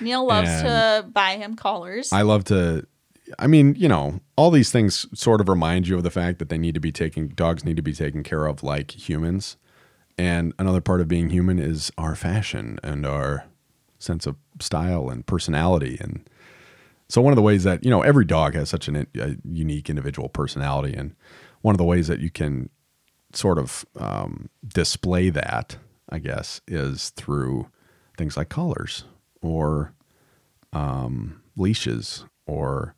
Neil 0.00 0.26
loves 0.26 0.48
to 0.62 1.06
buy 1.12 1.36
him 1.36 1.56
collars. 1.56 2.12
I 2.12 2.22
love 2.22 2.44
to. 2.44 2.86
I 3.38 3.48
mean, 3.48 3.74
you 3.76 3.88
know, 3.88 4.20
all 4.36 4.50
these 4.50 4.70
things 4.70 5.06
sort 5.18 5.40
of 5.40 5.48
remind 5.48 5.88
you 5.88 5.96
of 5.96 6.04
the 6.04 6.10
fact 6.10 6.38
that 6.38 6.48
they 6.48 6.58
need 6.58 6.74
to 6.74 6.80
be 6.80 6.92
taken. 6.92 7.32
Dogs 7.34 7.64
need 7.64 7.76
to 7.76 7.82
be 7.82 7.92
taken 7.92 8.22
care 8.22 8.46
of 8.46 8.62
like 8.62 9.08
humans. 9.08 9.56
And 10.18 10.54
another 10.58 10.80
part 10.80 11.00
of 11.00 11.08
being 11.08 11.30
human 11.30 11.58
is 11.58 11.92
our 11.98 12.14
fashion 12.14 12.78
and 12.82 13.04
our 13.04 13.44
sense 13.98 14.26
of 14.26 14.36
style 14.60 15.10
and 15.10 15.26
personality. 15.26 15.98
And 16.00 16.28
so, 17.08 17.20
one 17.20 17.32
of 17.32 17.36
the 17.36 17.42
ways 17.42 17.64
that 17.64 17.84
you 17.84 17.90
know 17.90 18.02
every 18.02 18.24
dog 18.24 18.54
has 18.54 18.70
such 18.70 18.88
an, 18.88 19.06
a 19.16 19.36
unique 19.44 19.90
individual 19.90 20.28
personality, 20.28 20.94
and 20.94 21.14
one 21.62 21.74
of 21.74 21.78
the 21.78 21.84
ways 21.84 22.08
that 22.08 22.20
you 22.20 22.30
can 22.30 22.70
sort 23.32 23.58
of 23.58 23.84
um, 23.98 24.48
display 24.66 25.30
that, 25.30 25.76
I 26.08 26.18
guess, 26.18 26.60
is 26.66 27.10
through 27.10 27.68
things 28.16 28.36
like 28.36 28.48
collars 28.48 29.04
or 29.46 29.92
um, 30.72 31.40
leashes 31.56 32.24
or 32.46 32.94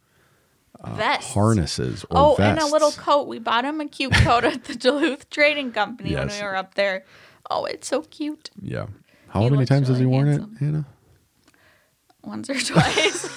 Vest. 0.87 1.33
harnesses 1.35 2.05
or 2.05 2.09
Oh, 2.17 2.35
vests. 2.37 2.41
and 2.41 2.59
a 2.61 2.73
little 2.73 2.93
coat. 2.93 3.27
We 3.29 3.39
bought 3.39 3.65
him 3.65 3.81
a 3.81 3.87
cute 3.89 4.13
coat 4.15 4.45
at 4.45 4.65
the 4.65 4.75
Duluth 4.77 5.29
Trading 5.31 5.73
Company 5.73 6.15
when 6.15 6.29
we 6.29 6.43
were 6.43 6.57
up 6.57 6.75
there. 6.75 7.05
Oh, 7.51 7.65
it's 7.65 7.89
so 7.89 8.03
cute. 8.03 8.51
Yeah. 8.61 8.87
How 9.29 9.43
He 9.43 9.51
many 9.51 9.67
times 9.67 9.89
has 9.89 9.99
he 9.99 10.07
worn 10.07 10.27
handsome. 10.29 10.55
it, 10.57 10.65
Hannah? 10.65 10.87
once 12.25 12.49
or 12.51 12.59
twice. 12.61 13.29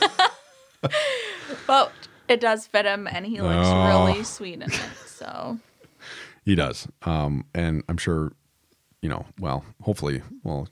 but 1.68 1.92
it 2.28 2.40
does 2.42 2.68
fit 2.68 2.86
him, 2.86 3.08
and 3.08 3.26
he 3.26 3.42
looks 3.42 3.68
Oh. 3.68 3.88
really 3.88 4.24
sweet 4.24 4.56
in 4.56 4.64
it. 4.64 4.80
So 5.06 5.60
He 6.46 6.56
does. 6.56 6.88
Um, 7.04 7.46
and 7.54 7.84
I'm 7.88 7.98
sure, 7.98 8.34
you 9.02 9.10
know, 9.10 9.26
well, 9.40 9.64
hopefully, 9.82 10.22
well, 10.44 10.68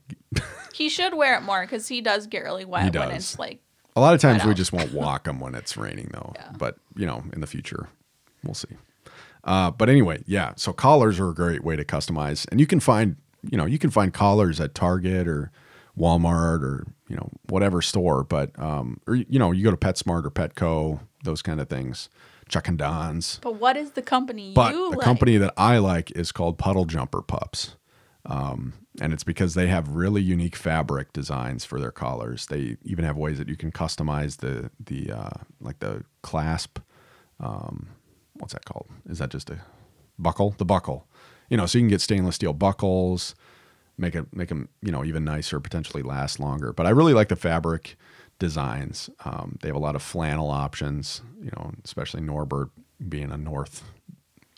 he 0.74 0.90
should 0.90 1.14
wear 1.16 1.36
it 1.38 1.42
more 1.42 1.62
because 1.62 1.88
he 1.88 2.02
does 2.02 2.28
get 2.28 2.44
really 2.44 2.66
wet 2.66 2.84
He 2.94 3.00
when 3.00 3.10
does. 3.10 3.18
it's 3.32 3.40
like 3.40 3.62
a 3.96 4.02
lot 4.02 4.14
of 4.14 4.22
times 4.22 4.46
we 4.46 4.54
just 4.54 4.72
won't 4.72 4.94
walk 4.94 5.28
him 5.28 5.40
when 5.40 5.56
it's 5.56 5.76
raining, 5.76 6.10
though. 6.14 6.32
Yeah. 6.36 6.52
But, 6.58 6.78
you 6.96 7.06
know, 7.06 7.24
in 7.34 7.42
the 7.42 7.48
future, 7.48 7.90
we'll 8.44 8.54
see. 8.54 8.68
Uh, 9.44 9.72
but 9.72 9.90
anyway, 9.90 10.22
yeah. 10.26 10.54
So 10.58 10.72
collars 10.74 11.20
are 11.20 11.30
a 11.30 11.34
great 11.34 11.64
way 11.64 11.76
to 11.76 11.84
customize. 11.84 12.46
And 12.52 12.60
you 12.60 12.68
can 12.68 12.80
find, 12.80 13.16
you 13.50 13.58
know, 13.58 13.66
you 13.66 13.80
can 13.80 13.90
find 13.90 14.14
collars 14.14 14.60
at 14.62 14.76
Target 14.76 15.28
or 15.28 15.52
Walmart 15.98 16.62
or, 16.62 16.86
you 17.08 17.16
know, 17.16 17.30
whatever 17.50 17.82
store. 17.82 18.24
But, 18.24 18.58
um, 18.60 19.00
or, 19.08 19.16
you 19.16 19.40
know, 19.40 19.52
you 19.52 19.64
go 19.64 19.72
to 19.72 19.78
PetSmart 19.78 20.24
or 20.26 20.30
Petco, 20.30 21.00
those 21.24 21.42
kind 21.42 21.60
of 21.60 21.68
things, 21.68 22.10
Chuck 22.48 22.68
and 22.68 22.78
Don's. 22.78 23.40
But 23.42 23.56
what 23.56 23.76
is 23.76 23.92
the 23.92 24.02
company 24.02 24.54
But 24.54 24.74
the 24.74 24.80
like? 24.98 25.00
company 25.02 25.38
that 25.38 25.54
I 25.58 25.80
like 25.80 26.12
is 26.12 26.32
called 26.32 26.58
Puddle 26.58 26.86
Jumper 26.86 27.22
Pups. 27.22 27.76
Um, 28.26 28.74
and 29.02 29.14
it's 29.14 29.24
because 29.24 29.54
they 29.54 29.68
have 29.68 29.90
really 29.90 30.22
unique 30.22 30.56
fabric 30.56 31.14
designs 31.14 31.64
for 31.64 31.80
their 31.80 31.92
collars. 31.92 32.46
They 32.48 32.78
even 32.84 33.06
have 33.06 33.18
ways 33.18 33.38
that 33.38 33.48
you 33.48 33.56
can 33.56 33.72
customize 33.72 34.38
the 34.38 34.70
the 34.84 35.12
uh, 35.12 35.38
like 35.62 35.80
the 35.80 36.04
clasp. 36.22 36.80
Um, 37.40 37.90
what's 38.34 38.54
that 38.54 38.66
called? 38.66 38.88
Is 39.10 39.20
that 39.20 39.30
just 39.30 39.50
a 39.50 39.62
buckle? 40.18 40.56
The 40.58 40.66
buckle. 40.66 41.08
You 41.50 41.58
know, 41.58 41.66
so 41.66 41.78
you 41.78 41.84
can 41.84 41.90
get 41.90 42.02
stainless 42.02 42.36
steel 42.36 42.54
buckles, 42.54 43.36
make 43.98 44.16
it 44.16 44.26
make 44.36 44.50
them 44.50 44.68
you 44.82 44.92
know 44.92 45.06
even 45.06 45.24
nicer, 45.24 45.60
potentially 45.60 46.04
last 46.04 46.40
longer. 46.40 46.74
But 46.74 46.88
I 46.88 46.90
really 46.90 47.14
like 47.14 47.30
the 47.30 47.36
fabric 47.36 47.96
designs. 48.38 49.10
Um, 49.24 49.58
they 49.62 49.70
have 49.70 49.76
a 49.76 49.80
lot 49.80 49.96
of 49.96 50.04
flannel 50.04 50.52
options. 50.52 51.22
You 51.42 51.52
know, 51.56 51.72
especially 51.86 52.22
Norbert 52.22 52.70
being 53.08 53.32
a 53.32 53.38
North 53.38 53.84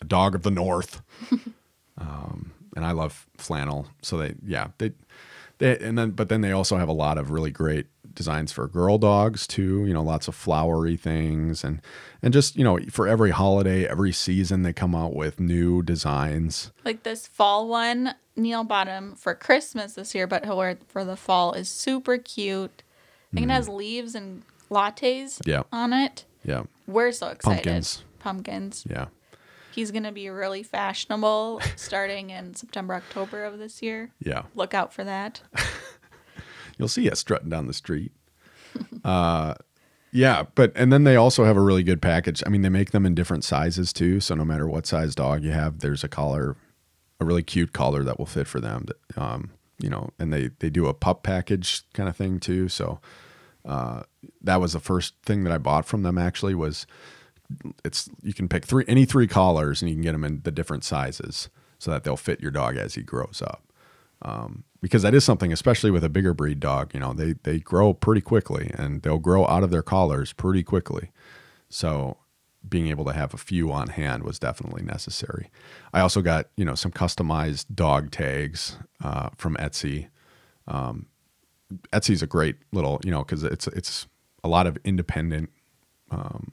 a 0.02 0.04
dog 0.04 0.34
of 0.34 0.42
the 0.42 0.50
North. 0.50 1.00
um, 1.98 2.52
and 2.76 2.84
I 2.84 2.92
love 2.92 3.26
flannel. 3.36 3.86
So 4.02 4.18
they, 4.18 4.34
yeah, 4.44 4.68
they, 4.78 4.92
they, 5.58 5.78
and 5.78 5.96
then, 5.98 6.10
but 6.10 6.28
then 6.28 6.40
they 6.40 6.52
also 6.52 6.76
have 6.76 6.88
a 6.88 6.92
lot 6.92 7.18
of 7.18 7.30
really 7.30 7.50
great 7.50 7.86
designs 8.14 8.52
for 8.52 8.66
girl 8.68 8.98
dogs 8.98 9.46
too. 9.46 9.86
You 9.86 9.94
know, 9.94 10.02
lots 10.02 10.28
of 10.28 10.34
flowery 10.34 10.96
things 10.96 11.64
and, 11.64 11.80
and 12.22 12.32
just, 12.32 12.56
you 12.56 12.64
know, 12.64 12.78
for 12.90 13.06
every 13.08 13.30
holiday, 13.30 13.86
every 13.86 14.12
season, 14.12 14.62
they 14.62 14.72
come 14.72 14.94
out 14.94 15.14
with 15.14 15.40
new 15.40 15.82
designs. 15.82 16.70
like 16.84 17.02
this 17.04 17.26
fall 17.26 17.68
one. 17.68 18.14
Neil 18.36 18.64
bought 18.64 18.88
him 18.88 19.14
for 19.14 19.34
Christmas 19.34 19.92
this 19.94 20.14
year, 20.14 20.26
but 20.26 20.44
he'll 20.44 20.56
wear 20.56 20.70
it 20.70 20.82
for 20.88 21.04
the 21.04 21.16
fall. 21.16 21.52
is 21.52 21.68
super 21.68 22.16
cute. 22.18 22.82
I 23.32 23.36
think 23.36 23.46
it 23.46 23.50
has 23.52 23.68
leaves 23.68 24.14
and 24.14 24.42
lattes 24.70 25.38
Mm. 25.38 25.46
Yeah. 25.46 25.62
on 25.72 25.92
it. 25.92 26.24
Yeah. 26.44 26.62
We're 26.86 27.12
so 27.12 27.28
excited. 27.28 27.62
Pumpkins. 27.64 28.04
Pumpkins. 28.18 28.84
Yeah. 28.88 29.06
He's 29.72 29.90
gonna 29.90 30.12
be 30.12 30.28
really 30.28 30.62
fashionable 30.62 31.60
starting 31.76 32.30
in 32.30 32.54
September, 32.54 32.94
October 32.94 33.44
of 33.44 33.58
this 33.58 33.82
year. 33.82 34.10
Yeah. 34.20 34.42
Look 34.54 34.74
out 34.74 34.92
for 34.92 35.04
that. 35.04 35.40
You'll 36.78 36.88
see 36.88 37.08
us 37.10 37.20
strutting 37.20 37.48
down 37.48 37.66
the 37.66 37.74
street. 37.74 38.12
uh, 39.04 39.54
yeah, 40.10 40.44
but 40.54 40.72
and 40.76 40.92
then 40.92 41.04
they 41.04 41.16
also 41.16 41.44
have 41.44 41.56
a 41.56 41.60
really 41.60 41.82
good 41.82 42.02
package. 42.02 42.42
I 42.46 42.50
mean, 42.50 42.62
they 42.62 42.68
make 42.68 42.90
them 42.90 43.06
in 43.06 43.14
different 43.14 43.44
sizes 43.44 43.92
too. 43.92 44.20
So 44.20 44.34
no 44.34 44.44
matter 44.44 44.68
what 44.68 44.86
size 44.86 45.14
dog 45.14 45.42
you 45.42 45.52
have, 45.52 45.78
there's 45.78 46.04
a 46.04 46.08
collar, 46.08 46.56
a 47.18 47.24
really 47.24 47.42
cute 47.42 47.72
collar 47.72 48.04
that 48.04 48.18
will 48.18 48.26
fit 48.26 48.46
for 48.46 48.60
them. 48.60 48.86
That, 48.86 49.22
um, 49.22 49.50
you 49.78 49.88
know, 49.88 50.10
and 50.18 50.32
they 50.32 50.50
they 50.58 50.68
do 50.68 50.86
a 50.86 50.94
pup 50.94 51.22
package 51.22 51.82
kind 51.94 52.10
of 52.10 52.16
thing 52.16 52.40
too. 52.40 52.68
So 52.68 53.00
uh, 53.64 54.02
that 54.42 54.60
was 54.60 54.74
the 54.74 54.80
first 54.80 55.14
thing 55.24 55.44
that 55.44 55.52
I 55.52 55.58
bought 55.58 55.86
from 55.86 56.02
them. 56.02 56.18
Actually, 56.18 56.54
was 56.54 56.86
it's 57.84 58.08
you 58.22 58.34
can 58.34 58.48
pick 58.48 58.64
three 58.64 58.84
any 58.88 59.04
three 59.04 59.26
collars 59.26 59.82
and 59.82 59.88
you 59.90 59.94
can 59.96 60.02
get 60.02 60.12
them 60.12 60.24
in 60.24 60.40
the 60.44 60.50
different 60.50 60.84
sizes 60.84 61.48
so 61.78 61.90
that 61.90 62.04
they'll 62.04 62.16
fit 62.16 62.40
your 62.40 62.50
dog 62.50 62.76
as 62.76 62.94
he 62.94 63.02
grows 63.02 63.42
up 63.42 63.62
um, 64.22 64.64
because 64.80 65.02
that 65.02 65.14
is 65.14 65.24
something 65.24 65.52
especially 65.52 65.90
with 65.90 66.04
a 66.04 66.08
bigger 66.08 66.34
breed 66.34 66.60
dog 66.60 66.92
you 66.94 67.00
know 67.00 67.12
they 67.12 67.34
they 67.42 67.58
grow 67.58 67.92
pretty 67.92 68.20
quickly 68.20 68.70
and 68.74 69.02
they'll 69.02 69.18
grow 69.18 69.46
out 69.46 69.62
of 69.62 69.70
their 69.70 69.82
collars 69.82 70.32
pretty 70.32 70.62
quickly 70.62 71.10
so 71.68 72.18
being 72.68 72.88
able 72.88 73.04
to 73.04 73.12
have 73.12 73.34
a 73.34 73.38
few 73.38 73.72
on 73.72 73.88
hand 73.88 74.22
was 74.22 74.38
definitely 74.38 74.82
necessary. 74.82 75.50
I 75.92 76.00
also 76.00 76.22
got 76.22 76.46
you 76.56 76.64
know 76.64 76.74
some 76.74 76.92
customized 76.92 77.66
dog 77.74 78.10
tags 78.10 78.78
uh, 79.02 79.30
from 79.36 79.56
Etsy. 79.56 80.08
Um, 80.66 81.06
Etsy's 81.92 82.22
a 82.22 82.26
great 82.26 82.56
little 82.72 83.00
you 83.04 83.10
know 83.10 83.24
because 83.24 83.44
it's 83.44 83.66
it's 83.68 84.06
a 84.44 84.48
lot 84.48 84.66
of 84.66 84.78
independent, 84.84 85.50
um, 86.10 86.52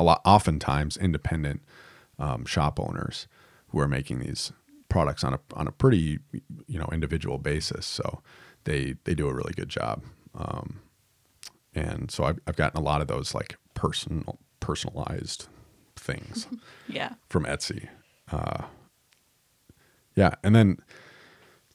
a 0.00 0.02
lot 0.02 0.20
oftentimes 0.24 0.96
independent 0.96 1.62
um, 2.18 2.44
shop 2.44 2.80
owners 2.80 3.28
who 3.68 3.78
are 3.78 3.86
making 3.88 4.18
these 4.18 4.52
products 4.88 5.22
on 5.22 5.34
a 5.34 5.40
on 5.54 5.68
a 5.68 5.72
pretty 5.72 6.18
you 6.66 6.78
know 6.78 6.88
individual 6.90 7.38
basis. 7.38 7.86
So 7.86 8.22
they 8.64 8.96
they 9.04 9.14
do 9.14 9.28
a 9.28 9.34
really 9.34 9.52
good 9.54 9.68
job. 9.68 10.02
Um, 10.34 10.80
and 11.74 12.10
so 12.10 12.24
I've, 12.24 12.38
I've 12.46 12.56
gotten 12.56 12.78
a 12.80 12.82
lot 12.82 13.00
of 13.00 13.06
those 13.06 13.34
like 13.34 13.56
personal 13.74 14.38
personalized 14.58 15.46
things 15.96 16.48
Yeah. 16.88 17.14
from 17.28 17.44
Etsy. 17.44 17.88
Uh, 18.32 18.64
yeah, 20.16 20.34
and 20.42 20.54
then 20.56 20.78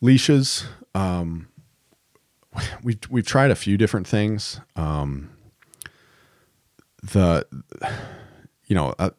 leashes. 0.01 0.65
Um, 0.93 1.47
we've 2.84 2.99
we've 3.09 3.26
tried 3.28 3.51
a 3.51 3.55
few 3.55 3.78
different 3.78 4.07
things. 4.07 4.59
Um, 4.76 5.30
the 7.11 7.45
you 8.67 8.75
know, 8.75 8.93
uh, 8.99 9.11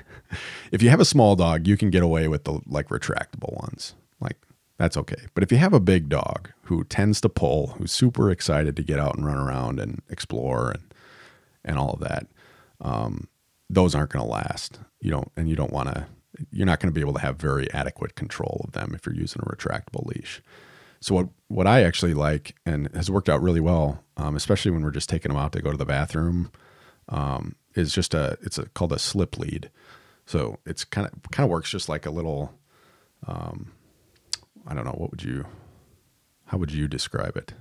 if 0.72 0.82
you 0.82 0.90
have 0.90 1.00
a 1.00 1.04
small 1.04 1.36
dog, 1.36 1.66
you 1.66 1.76
can 1.76 1.90
get 1.90 2.02
away 2.02 2.28
with 2.28 2.44
the 2.44 2.60
like 2.66 2.88
retractable 2.88 3.54
ones. 3.60 3.94
Like 4.20 4.36
that's 4.76 4.96
okay. 4.96 5.26
But 5.34 5.42
if 5.42 5.52
you 5.52 5.58
have 5.58 5.72
a 5.72 5.80
big 5.80 6.08
dog 6.08 6.50
who 6.62 6.84
tends 6.84 7.20
to 7.22 7.28
pull, 7.28 7.68
who's 7.78 7.92
super 7.92 8.30
excited 8.30 8.76
to 8.76 8.82
get 8.82 8.98
out 8.98 9.16
and 9.16 9.26
run 9.26 9.38
around 9.38 9.80
and 9.80 10.02
explore 10.08 10.70
and 10.70 10.82
and 11.64 11.78
all 11.78 11.90
of 11.90 12.00
that, 12.00 12.26
um, 12.80 13.28
those 13.68 13.94
aren't 13.94 14.10
going 14.10 14.24
to 14.24 14.30
last. 14.30 14.78
You 15.00 15.10
don't, 15.10 15.30
and 15.36 15.48
you 15.48 15.56
don't 15.56 15.72
want 15.72 15.88
to. 15.88 16.06
You're 16.50 16.66
not 16.66 16.80
going 16.80 16.92
to 16.92 16.94
be 16.94 17.00
able 17.00 17.14
to 17.14 17.20
have 17.20 17.36
very 17.36 17.70
adequate 17.72 18.14
control 18.14 18.62
of 18.64 18.72
them 18.72 18.92
if 18.94 19.04
you're 19.04 19.14
using 19.14 19.42
a 19.42 19.46
retractable 19.46 20.06
leash. 20.06 20.40
So 21.00 21.14
what 21.14 21.28
what 21.48 21.66
I 21.66 21.82
actually 21.82 22.14
like 22.14 22.54
and 22.66 22.88
has 22.94 23.10
worked 23.10 23.28
out 23.28 23.42
really 23.42 23.60
well, 23.60 24.02
um, 24.16 24.36
especially 24.36 24.70
when 24.70 24.82
we're 24.82 24.90
just 24.90 25.08
taking 25.08 25.30
them 25.30 25.38
out 25.38 25.52
to 25.52 25.62
go 25.62 25.70
to 25.70 25.76
the 25.76 25.84
bathroom, 25.84 26.50
um, 27.08 27.54
is 27.74 27.92
just 27.92 28.14
a 28.14 28.38
it's 28.42 28.58
a, 28.58 28.66
called 28.70 28.92
a 28.92 28.98
slip 28.98 29.38
lead. 29.38 29.70
So 30.26 30.58
it's 30.66 30.84
kind 30.84 31.06
of 31.06 31.30
kind 31.30 31.44
of 31.44 31.50
works 31.50 31.70
just 31.70 31.88
like 31.88 32.04
a 32.06 32.10
little, 32.10 32.52
um, 33.26 33.72
I 34.66 34.74
don't 34.74 34.84
know 34.84 34.92
what 34.92 35.10
would 35.10 35.22
you, 35.22 35.46
how 36.46 36.58
would 36.58 36.72
you 36.72 36.86
describe 36.88 37.36
it? 37.36 37.54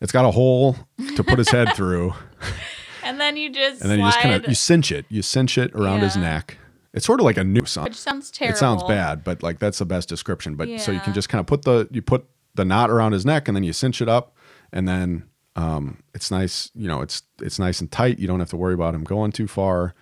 It's 0.00 0.12
got 0.12 0.24
a 0.24 0.32
hole 0.32 0.76
to 1.16 1.22
put 1.24 1.38
his 1.38 1.50
head 1.50 1.74
through, 1.74 2.12
And 3.02 3.20
then 3.20 3.36
you 3.36 3.50
just 3.50 3.82
and 3.82 3.90
then 3.90 3.98
you 3.98 4.04
just 4.06 4.20
kind 4.20 4.34
of 4.34 4.48
you 4.48 4.54
cinch 4.54 4.92
it, 4.92 5.06
you 5.08 5.22
cinch 5.22 5.58
it 5.58 5.74
around 5.74 6.00
his 6.00 6.16
neck. 6.16 6.58
It's 6.94 7.06
sort 7.06 7.20
of 7.20 7.24
like 7.24 7.36
a 7.36 7.44
noose. 7.44 7.76
which 7.76 7.96
sounds 7.98 8.30
terrible. 8.30 8.54
It 8.54 8.58
sounds 8.58 8.82
bad, 8.84 9.24
but 9.24 9.42
like 9.42 9.58
that's 9.58 9.78
the 9.78 9.86
best 9.86 10.08
description. 10.08 10.54
But 10.56 10.80
so 10.80 10.92
you 10.92 11.00
can 11.00 11.12
just 11.12 11.28
kind 11.28 11.40
of 11.40 11.46
put 11.46 11.62
the 11.62 11.88
you 11.90 12.02
put 12.02 12.26
the 12.54 12.64
knot 12.64 12.90
around 12.90 13.12
his 13.12 13.24
neck 13.24 13.48
and 13.48 13.56
then 13.56 13.64
you 13.64 13.72
cinch 13.72 14.00
it 14.02 14.08
up 14.08 14.36
and 14.72 14.86
then 14.86 15.24
um, 15.56 16.02
it's 16.14 16.30
nice, 16.30 16.70
you 16.74 16.88
know, 16.88 17.00
it's 17.02 17.22
it's 17.40 17.58
nice 17.58 17.80
and 17.80 17.90
tight. 17.90 18.18
You 18.18 18.26
don't 18.26 18.40
have 18.40 18.50
to 18.50 18.56
worry 18.56 18.74
about 18.74 18.94
him 18.94 19.04
going 19.04 19.32
too 19.32 19.46
far. 19.48 19.94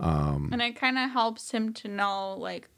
And 0.00 0.62
it 0.62 0.76
kind 0.76 0.98
of 0.98 1.10
helps 1.10 1.50
him 1.50 1.72
to 1.74 1.88
know, 1.88 2.34
like, 2.38 2.68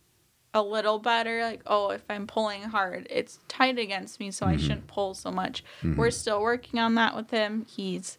a 0.54 0.62
little 0.62 0.98
better. 0.98 1.42
Like, 1.42 1.60
oh, 1.66 1.90
if 1.90 2.02
I'm 2.08 2.26
pulling 2.26 2.62
hard, 2.62 3.06
it's 3.10 3.38
tight 3.48 3.78
against 3.78 4.18
me, 4.20 4.30
so 4.30 4.46
I 4.46 4.54
Mm-hmm. 4.54 4.62
shouldn't 4.62 4.86
pull 4.86 5.14
so 5.14 5.30
much. 5.30 5.62
We're 5.84 6.10
still 6.10 6.40
working 6.40 6.80
on 6.80 6.94
that 6.96 7.14
with 7.14 7.30
him. 7.30 7.66
He's 7.68 8.18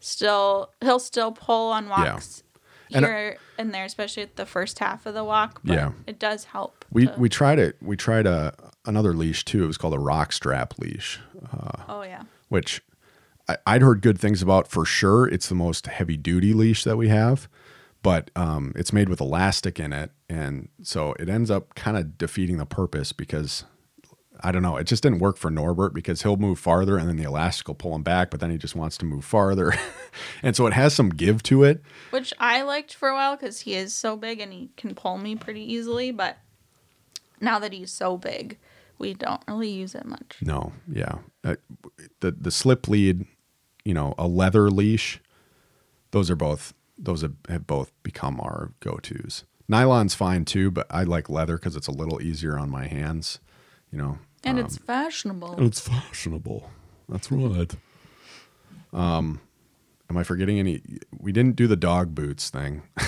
still, 0.00 0.70
he'll 0.82 0.98
still 0.98 1.32
pull 1.32 1.72
on 1.72 1.88
walks 1.88 2.42
And 2.92 3.04
I- 3.04 3.08
here 3.08 3.36
and 3.58 3.72
there, 3.74 3.84
especially 3.84 4.22
at 4.22 4.36
the 4.36 4.46
first 4.46 4.78
half 4.78 5.06
of 5.06 5.14
the 5.14 5.24
walk. 5.24 5.60
But 5.64 5.74
Yeah. 5.74 5.92
it 6.06 6.18
does 6.18 6.44
help. 6.44 6.84
We 6.90 7.06
to- 7.06 7.14
we 7.18 7.28
tried 7.28 7.58
it. 7.58 7.76
We 7.80 7.96
tried 7.96 8.26
a 8.26 8.54
another 8.84 9.12
leash 9.14 9.44
too. 9.44 9.64
It 9.64 9.66
was 9.66 9.78
called 9.78 9.94
a 9.94 9.98
rock 9.98 10.32
strap 10.32 10.78
leash, 10.78 11.18
oh, 11.88 12.02
yeah. 12.02 12.22
which 12.48 12.80
I, 13.48 13.56
I'd 13.66 13.82
heard 13.82 14.02
good 14.02 14.18
things 14.18 14.42
about 14.42 14.68
for 14.68 14.84
sure. 14.84 15.26
It's 15.26 15.48
the 15.48 15.54
most 15.54 15.86
heavy 15.86 16.16
duty 16.16 16.52
leash 16.52 16.84
that 16.84 16.96
we 16.96 17.08
have, 17.08 17.48
but 18.02 18.30
um, 18.36 18.72
it's 18.76 18.92
made 18.92 19.08
with 19.08 19.20
elastic 19.20 19.78
in 19.80 19.92
it, 19.92 20.10
and 20.28 20.68
so 20.82 21.14
it 21.18 21.28
ends 21.28 21.50
up 21.50 21.74
kind 21.74 21.96
of 21.96 22.18
defeating 22.18 22.58
the 22.58 22.66
purpose 22.66 23.12
because 23.12 23.64
I 24.40 24.52
don't 24.52 24.62
know. 24.62 24.76
It 24.76 24.84
just 24.84 25.02
didn't 25.02 25.20
work 25.20 25.38
for 25.38 25.50
Norbert 25.50 25.94
because 25.94 26.22
he'll 26.22 26.36
move 26.36 26.58
farther, 26.58 26.98
and 26.98 27.08
then 27.08 27.16
the 27.16 27.24
elastic 27.24 27.68
will 27.68 27.74
pull 27.74 27.94
him 27.94 28.02
back, 28.02 28.30
but 28.30 28.40
then 28.40 28.50
he 28.50 28.58
just 28.58 28.76
wants 28.76 28.98
to 28.98 29.06
move 29.06 29.24
farther, 29.24 29.72
and 30.42 30.54
so 30.54 30.66
it 30.66 30.72
has 30.72 30.94
some 30.94 31.08
give 31.08 31.42
to 31.44 31.64
it. 31.64 31.82
Which 32.10 32.34
I 32.38 32.62
liked 32.62 32.94
for 32.94 33.08
a 33.08 33.14
while 33.14 33.36
because 33.36 33.60
he 33.60 33.74
is 33.74 33.94
so 33.94 34.16
big 34.16 34.40
and 34.40 34.52
he 34.52 34.70
can 34.76 34.94
pull 34.94 35.18
me 35.18 35.36
pretty 35.36 35.62
easily. 35.72 36.10
But 36.10 36.38
now 37.40 37.58
that 37.58 37.72
he's 37.72 37.90
so 37.90 38.16
big, 38.16 38.58
we 38.98 39.14
don't 39.14 39.42
really 39.48 39.70
use 39.70 39.94
it 39.94 40.04
much. 40.04 40.36
No, 40.40 40.72
yeah. 40.90 41.18
Uh, 41.44 41.56
the 42.20 42.32
the 42.32 42.50
slip 42.50 42.88
lead, 42.88 43.26
you 43.86 43.94
know, 43.94 44.14
a 44.18 44.26
leather 44.26 44.68
leash, 44.70 45.20
those 46.10 46.30
are 46.30 46.36
both 46.36 46.74
those 46.98 47.22
have, 47.22 47.34
have 47.48 47.66
both 47.66 47.92
become 48.02 48.40
our 48.40 48.72
go-tos. 48.80 49.44
Nylon's 49.70 50.14
fine 50.14 50.44
too, 50.44 50.70
but 50.70 50.86
I 50.90 51.02
like 51.04 51.28
leather 51.28 51.58
cuz 51.58 51.76
it's 51.76 51.86
a 51.88 51.92
little 51.92 52.20
easier 52.22 52.58
on 52.58 52.70
my 52.70 52.86
hands, 52.86 53.38
you 53.92 53.98
know. 53.98 54.18
And 54.42 54.58
Um, 54.58 54.64
it's 54.64 54.76
fashionable. 54.78 55.56
and 55.56 55.66
it's 55.66 55.80
fashionable. 55.80 56.70
That's 57.08 57.30
right. 57.30 57.74
Um 58.92 59.40
am 60.08 60.16
I 60.16 60.22
forgetting 60.24 60.58
any 60.58 60.82
we 61.18 61.32
didn't 61.32 61.56
do 61.56 61.66
the 61.66 61.76
dog 61.76 62.14
boots 62.14 62.50
thing. 62.50 62.82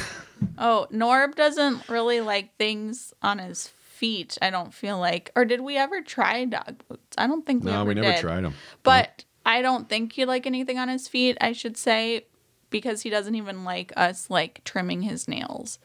Oh, 0.57 0.87
Norb 0.93 1.35
doesn't 1.35 1.89
really 1.89 2.21
like 2.21 2.57
things 2.59 3.13
on 3.23 3.41
his 3.41 3.67
feet, 3.67 4.39
I 4.41 4.51
don't 4.51 4.73
feel 4.73 4.97
like. 5.01 5.33
Or 5.35 5.45
did 5.45 5.61
we 5.63 5.77
ever 5.77 6.01
try 6.01 6.45
dog 6.45 6.81
boots? 6.89 7.17
I 7.19 7.27
don't 7.27 7.45
think 7.45 7.65
we 7.65 7.73
no, 7.73 7.81
ever 7.81 7.89
we 7.89 7.95
never 7.95 8.13
did. 8.13 8.21
tried 8.21 8.43
them. 8.45 8.55
But 8.85 9.25
I 9.49 9.63
don't 9.63 9.89
think 9.89 10.13
he'd 10.13 10.27
like 10.27 10.47
anything 10.47 10.79
on 10.79 10.89
his 10.89 11.09
feet, 11.09 11.39
I 11.41 11.53
should 11.53 11.79
say, 11.79 12.27
because 12.69 13.01
he 13.01 13.09
doesn't 13.09 13.35
even 13.35 13.65
like 13.65 13.93
us 13.97 14.29
like 14.29 14.61
trimming 14.63 15.03
his 15.03 15.27
nails. 15.27 15.79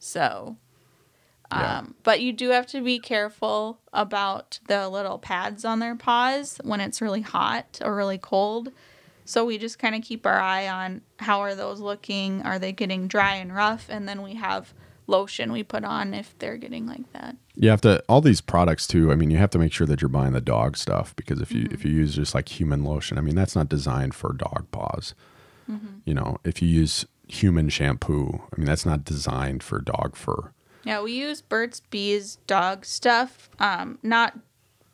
So 0.00 0.56
um, 1.50 1.60
Yeah. 1.60 1.82
but 2.02 2.20
you 2.20 2.32
do 2.32 2.50
have 2.50 2.66
to 2.68 2.82
be 2.82 2.98
careful 2.98 3.78
about 3.92 4.58
the 4.66 4.88
little 4.88 5.18
pads 5.18 5.64
on 5.64 5.78
their 5.78 5.94
paws 5.96 6.60
when 6.64 6.80
it's 6.80 7.00
really 7.00 7.22
hot 7.22 7.80
or 7.82 7.94
really 7.94 8.18
cold. 8.18 8.70
So 9.24 9.44
we 9.44 9.58
just 9.58 9.78
kind 9.78 9.94
of 9.94 10.02
keep 10.02 10.26
our 10.26 10.40
eye 10.40 10.68
on 10.68 11.02
how 11.20 11.40
are 11.40 11.54
those 11.54 11.80
looking? 11.80 12.42
Are 12.42 12.58
they 12.58 12.72
getting 12.72 13.06
dry 13.08 13.36
and 13.36 13.54
rough? 13.54 13.86
And 13.88 14.08
then 14.08 14.22
we 14.22 14.34
have 14.34 14.74
lotion 15.08 15.50
we 15.50 15.62
put 15.62 15.84
on 15.84 16.14
if 16.14 16.38
they're 16.38 16.56
getting 16.56 16.86
like 16.86 17.12
that. 17.12 17.36
You 17.56 17.70
have 17.70 17.80
to 17.80 18.02
all 18.08 18.20
these 18.20 18.40
products 18.40 18.86
too. 18.86 19.10
I 19.10 19.16
mean, 19.16 19.30
you 19.30 19.38
have 19.38 19.50
to 19.50 19.58
make 19.58 19.72
sure 19.72 19.86
that 19.86 20.00
you're 20.00 20.08
buying 20.08 20.34
the 20.34 20.40
dog 20.40 20.76
stuff 20.76 21.16
because 21.16 21.40
if 21.40 21.50
you 21.50 21.66
if 21.70 21.84
you 21.84 21.90
use 21.90 22.14
just 22.14 22.34
like 22.34 22.48
human 22.60 22.84
lotion, 22.84 23.18
I 23.18 23.22
mean, 23.22 23.34
that's 23.34 23.56
not 23.56 23.68
designed 23.68 24.14
for 24.14 24.32
dog 24.32 24.66
paws. 24.70 25.14
You 26.06 26.14
know, 26.14 26.38
if 26.44 26.62
you 26.62 26.68
use 26.68 27.04
human 27.26 27.68
shampoo, 27.68 28.40
I 28.50 28.58
mean, 28.58 28.64
that's 28.64 28.86
not 28.86 29.04
designed 29.04 29.62
for 29.62 29.80
dog 29.80 30.16
fur. 30.16 30.52
Yeah, 30.84 31.02
we 31.02 31.12
use 31.12 31.42
Burt's 31.42 31.80
Bees 31.80 32.36
dog 32.46 32.86
stuff. 32.86 33.50
Um, 33.58 33.98
not 34.02 34.38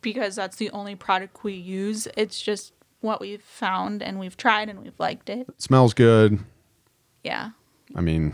because 0.01 0.35
that's 0.35 0.57
the 0.57 0.69
only 0.71 0.95
product 0.95 1.45
we 1.45 1.53
use. 1.53 2.09
It's 2.17 2.41
just 2.41 2.73
what 2.99 3.21
we've 3.21 3.41
found 3.41 4.03
and 4.03 4.19
we've 4.19 4.35
tried 4.35 4.67
and 4.67 4.83
we've 4.83 4.99
liked 4.99 5.29
it. 5.29 5.47
It 5.47 5.61
smells 5.61 5.93
good. 5.93 6.39
Yeah. 7.23 7.51
I 7.95 8.01
mean, 8.01 8.33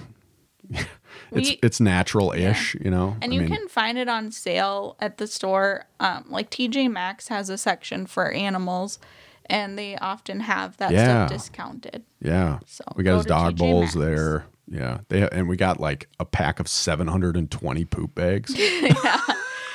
it's 0.72 0.88
We- 1.32 1.60
it's 1.64 1.80
natural 1.80 2.32
ish. 2.34 2.76
You 2.82 2.92
know, 2.92 3.16
And 3.22 3.32
I 3.32 3.36
you 3.36 3.42
mean, 3.42 3.50
can 3.50 3.68
find 3.68 3.98
it 3.98 4.08
on 4.10 4.32
sale 4.32 4.96
at 5.00 5.18
the 5.18 5.28
store. 5.28 5.86
Um, 6.00 6.26
like 6.30 6.50
TJ 6.50 6.90
Maxx 6.90 7.28
has 7.30 7.50
a 7.50 7.58
section 7.58 8.06
for 8.06 8.32
animals, 8.32 9.00
and 9.48 9.78
they 9.78 9.98
often 9.98 10.42
have 10.42 10.78
that 10.78 10.92
Yeah. 10.92 11.26
stuff 11.28 11.38
discounted. 11.38 12.04
yeah. 12.22 12.60
So 12.66 12.84
we 12.96 13.04
got 13.04 13.12
go 13.12 13.18
his 13.18 13.26
dog 13.26 13.56
TJ 13.56 13.60
bowls 13.60 13.96
Maxx. 13.96 13.96
there. 13.96 14.46
Yeah, 14.70 15.00
they 15.10 15.28
and 15.30 15.50
we 15.50 15.58
got 15.58 15.80
like 15.82 16.08
a 16.20 16.26
pack 16.26 16.60
of 16.60 16.68
720 16.68 17.86
poop 17.86 18.16
bags. 18.16 18.54
Yeah, 18.58 19.20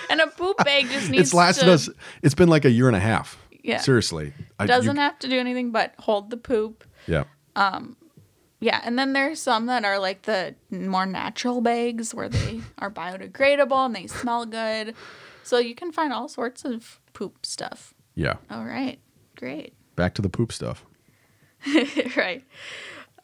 and 0.08 0.20
a 0.20 0.28
poop 0.28 0.56
bag 0.64 0.88
just 0.88 1.10
needs 1.10 1.22
it's 1.24 1.34
lasted 1.34 1.64
to, 1.66 1.72
us. 1.72 1.88
It's 2.22 2.34
been 2.34 2.48
like 2.48 2.64
a 2.64 2.70
year 2.70 2.86
and 2.86 2.96
a 2.96 3.00
half. 3.00 3.36
Yeah. 3.62 3.78
seriously. 3.78 4.32
I- 4.60 4.62
you- 4.64 4.68
doesn't 4.68 4.96
have 4.96 5.18
to 5.18 5.28
do 5.28 5.38
anything 5.38 5.72
but 5.72 5.92
hold 5.98 6.30
the 6.30 6.36
poop. 6.36 6.84
yeah. 7.08 7.24
Yeah, 8.66 8.80
and 8.82 8.98
then 8.98 9.12
there's 9.12 9.40
some 9.40 9.66
that 9.66 9.84
are 9.84 9.96
like 10.00 10.22
the 10.22 10.56
more 10.72 11.06
natural 11.06 11.60
bags 11.60 12.12
where 12.12 12.28
they 12.28 12.62
are 12.78 12.90
biodegradable 12.90 13.86
and 13.86 13.94
they 13.94 14.08
smell 14.08 14.44
good. 14.44 14.96
So 15.44 15.58
you 15.58 15.76
can 15.76 15.92
find 15.92 16.12
all 16.12 16.26
sorts 16.26 16.64
of 16.64 16.98
poop 17.12 17.46
stuff. 17.46 17.94
Yeah. 18.16 18.38
All 18.50 18.64
right, 18.64 18.98
great. 19.36 19.74
Back 19.94 20.14
to 20.14 20.22
the 20.22 20.28
poop 20.28 20.52
stuff. 20.52 20.84
right. 22.16 22.42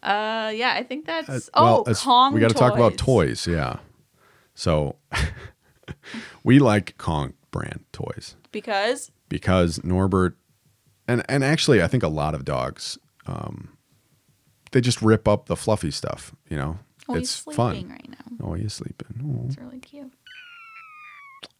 Uh, 0.00 0.52
yeah, 0.54 0.74
I 0.76 0.84
think 0.88 1.06
that's. 1.06 1.28
Uh, 1.28 1.40
oh, 1.54 1.64
well, 1.64 1.84
as- 1.88 2.00
Kong. 2.00 2.34
We 2.34 2.40
got 2.40 2.50
to 2.50 2.54
talk 2.54 2.74
about 2.76 2.96
toys. 2.96 3.42
toys. 3.42 3.46
Yeah. 3.48 3.78
So 4.54 4.94
we 6.44 6.60
like 6.60 6.96
Kong 6.98 7.34
brand 7.50 7.84
toys 7.92 8.36
because 8.52 9.10
because 9.28 9.82
Norbert 9.82 10.36
and 11.08 11.24
and 11.28 11.42
actually 11.42 11.82
I 11.82 11.88
think 11.88 12.04
a 12.04 12.08
lot 12.08 12.36
of 12.36 12.44
dogs 12.44 12.96
um, 13.26 13.76
they 14.72 14.80
just 14.80 15.00
rip 15.02 15.26
up 15.28 15.46
the 15.46 15.56
fluffy 15.56 15.90
stuff. 15.90 16.34
You 16.50 16.56
know, 16.56 16.78
Oh, 17.08 17.14
he's 17.14 17.22
it's 17.22 17.30
sleeping 17.32 17.56
fun. 17.56 17.88
right 17.90 18.08
now. 18.10 18.46
Oh, 18.46 18.54
he's 18.54 18.72
sleeping. 18.74 19.20
Oh. 19.24 19.46
It's 19.46 19.58
really 19.58 19.78
cute. 19.80 20.12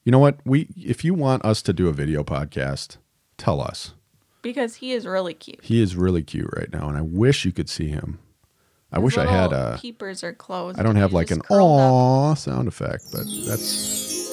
You 0.04 0.10
know 0.12 0.18
what? 0.18 0.38
We 0.44 0.68
if 0.76 1.04
you 1.04 1.14
want 1.14 1.44
us 1.44 1.62
to 1.62 1.72
do 1.72 1.88
a 1.88 1.92
video 1.92 2.24
podcast, 2.24 2.96
tell 3.38 3.60
us. 3.60 3.94
Because 4.42 4.76
he 4.76 4.92
is 4.92 5.06
really 5.06 5.34
cute. 5.34 5.60
He 5.62 5.80
is 5.80 5.94
really 5.94 6.22
cute 6.22 6.50
right 6.56 6.72
now, 6.72 6.88
and 6.88 6.98
I 6.98 7.02
wish 7.02 7.44
you 7.44 7.52
could 7.52 7.68
see 7.68 7.86
him. 7.88 8.18
I 8.90 8.96
His 8.96 9.04
wish 9.04 9.18
I 9.18 9.26
had 9.30 9.52
a. 9.52 9.78
peepers 9.80 10.24
are 10.24 10.32
closed. 10.32 10.78
I 10.78 10.82
don't 10.82 10.96
have 10.96 11.12
like 11.12 11.30
an 11.30 11.40
aw 11.48 12.34
sound 12.34 12.66
effect, 12.66 13.04
but 13.12 13.24
that's 13.46 14.28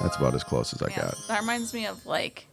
that's 0.00 0.16
about 0.16 0.34
as 0.34 0.42
close 0.42 0.72
as 0.72 0.80
I 0.82 0.88
Yeah, 0.88 1.02
got. 1.02 1.14
that 1.28 1.40
reminds 1.40 1.74
me 1.74 1.86
of 1.86 2.04
like 2.06 2.46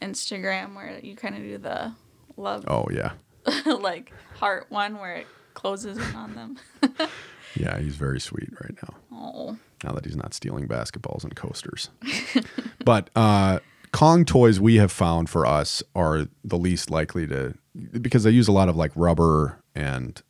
Instagram 0.00 0.74
where 0.74 0.98
you 1.02 1.14
kind 1.16 1.34
of 1.36 1.42
do 1.42 1.58
the 1.58 1.92
love 2.36 2.64
Oh 2.66 2.86
yeah, 2.90 3.12
like 3.66 4.12
heart 4.36 4.66
one 4.68 4.98
where 4.98 5.16
it 5.16 5.26
closes 5.54 5.98
in 5.98 6.14
on 6.14 6.34
them. 6.34 6.56
yeah, 7.54 7.78
he's 7.78 7.96
very 7.96 8.20
sweet 8.20 8.50
right 8.62 8.76
now. 8.82 8.94
Oh, 9.12 9.58
Now 9.84 9.92
that 9.92 10.04
he's 10.04 10.16
not 10.16 10.34
stealing 10.34 10.68
basketballs 10.68 11.24
and 11.24 11.34
coasters, 11.34 11.90
but 12.84 13.10
uh, 13.16 13.60
Kong 13.92 14.24
toys 14.24 14.60
we 14.60 14.76
have 14.76 14.92
found 14.92 15.28
for 15.28 15.44
us 15.46 15.82
are 15.94 16.26
the 16.44 16.58
least 16.58 16.90
likely 16.90 17.26
to 17.26 17.54
because 18.00 18.24
they 18.24 18.30
use 18.30 18.48
a 18.48 18.52
lot 18.52 18.68
of 18.68 18.76
like 18.76 18.92
rubber 18.94 19.58
and 19.74 20.22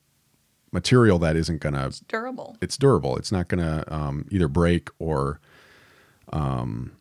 material 0.73 1.19
that 1.19 1.37
isn't 1.37 1.61
gonna 1.61 1.87
it's 1.89 2.01
durable. 2.01 2.57
it's 2.61 2.77
durable. 2.77 3.17
It's 3.17 3.33
not 3.33 3.49
going 3.49 3.63
to 3.65 3.93
um, 3.93 4.27
either 4.31 4.47
break 4.49 4.89
or 4.99 5.41
um, 6.33 6.93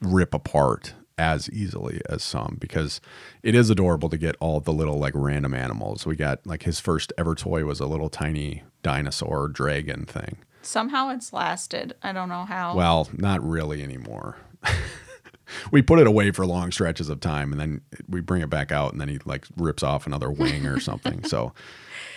rip 0.00 0.32
apart 0.32 0.94
as 1.18 1.50
easily 1.50 2.00
as 2.08 2.22
some 2.22 2.56
because 2.60 3.00
it 3.42 3.54
is 3.54 3.68
adorable 3.68 4.08
to 4.08 4.16
get 4.16 4.36
all 4.40 4.60
the 4.60 4.72
little 4.72 4.98
like 4.98 5.14
random 5.14 5.54
animals. 5.54 6.06
We 6.06 6.16
got 6.16 6.46
like 6.46 6.62
his 6.62 6.80
first 6.80 7.12
ever 7.18 7.34
toy 7.34 7.64
was 7.64 7.80
a 7.80 7.86
little 7.86 8.08
tiny 8.08 8.62
dinosaur 8.82 9.48
dragon 9.48 10.06
thing. 10.06 10.38
Somehow 10.62 11.10
it's 11.10 11.32
lasted. 11.32 11.94
I 12.02 12.12
don't 12.12 12.28
know 12.28 12.44
how. 12.44 12.76
Well, 12.76 13.08
not 13.12 13.42
really 13.42 13.82
anymore. 13.82 14.36
we 15.70 15.82
put 15.82 15.98
it 15.98 16.06
away 16.06 16.30
for 16.30 16.46
long 16.46 16.70
stretches 16.70 17.08
of 17.08 17.20
time 17.20 17.52
and 17.52 17.60
then 17.60 17.80
we 18.08 18.20
bring 18.20 18.42
it 18.42 18.50
back 18.50 18.70
out 18.70 18.92
and 18.92 19.00
then 19.00 19.08
he 19.08 19.18
like 19.24 19.46
rips 19.56 19.82
off 19.82 20.06
another 20.06 20.30
wing 20.30 20.66
or 20.66 20.80
something. 20.80 21.24
So 21.24 21.52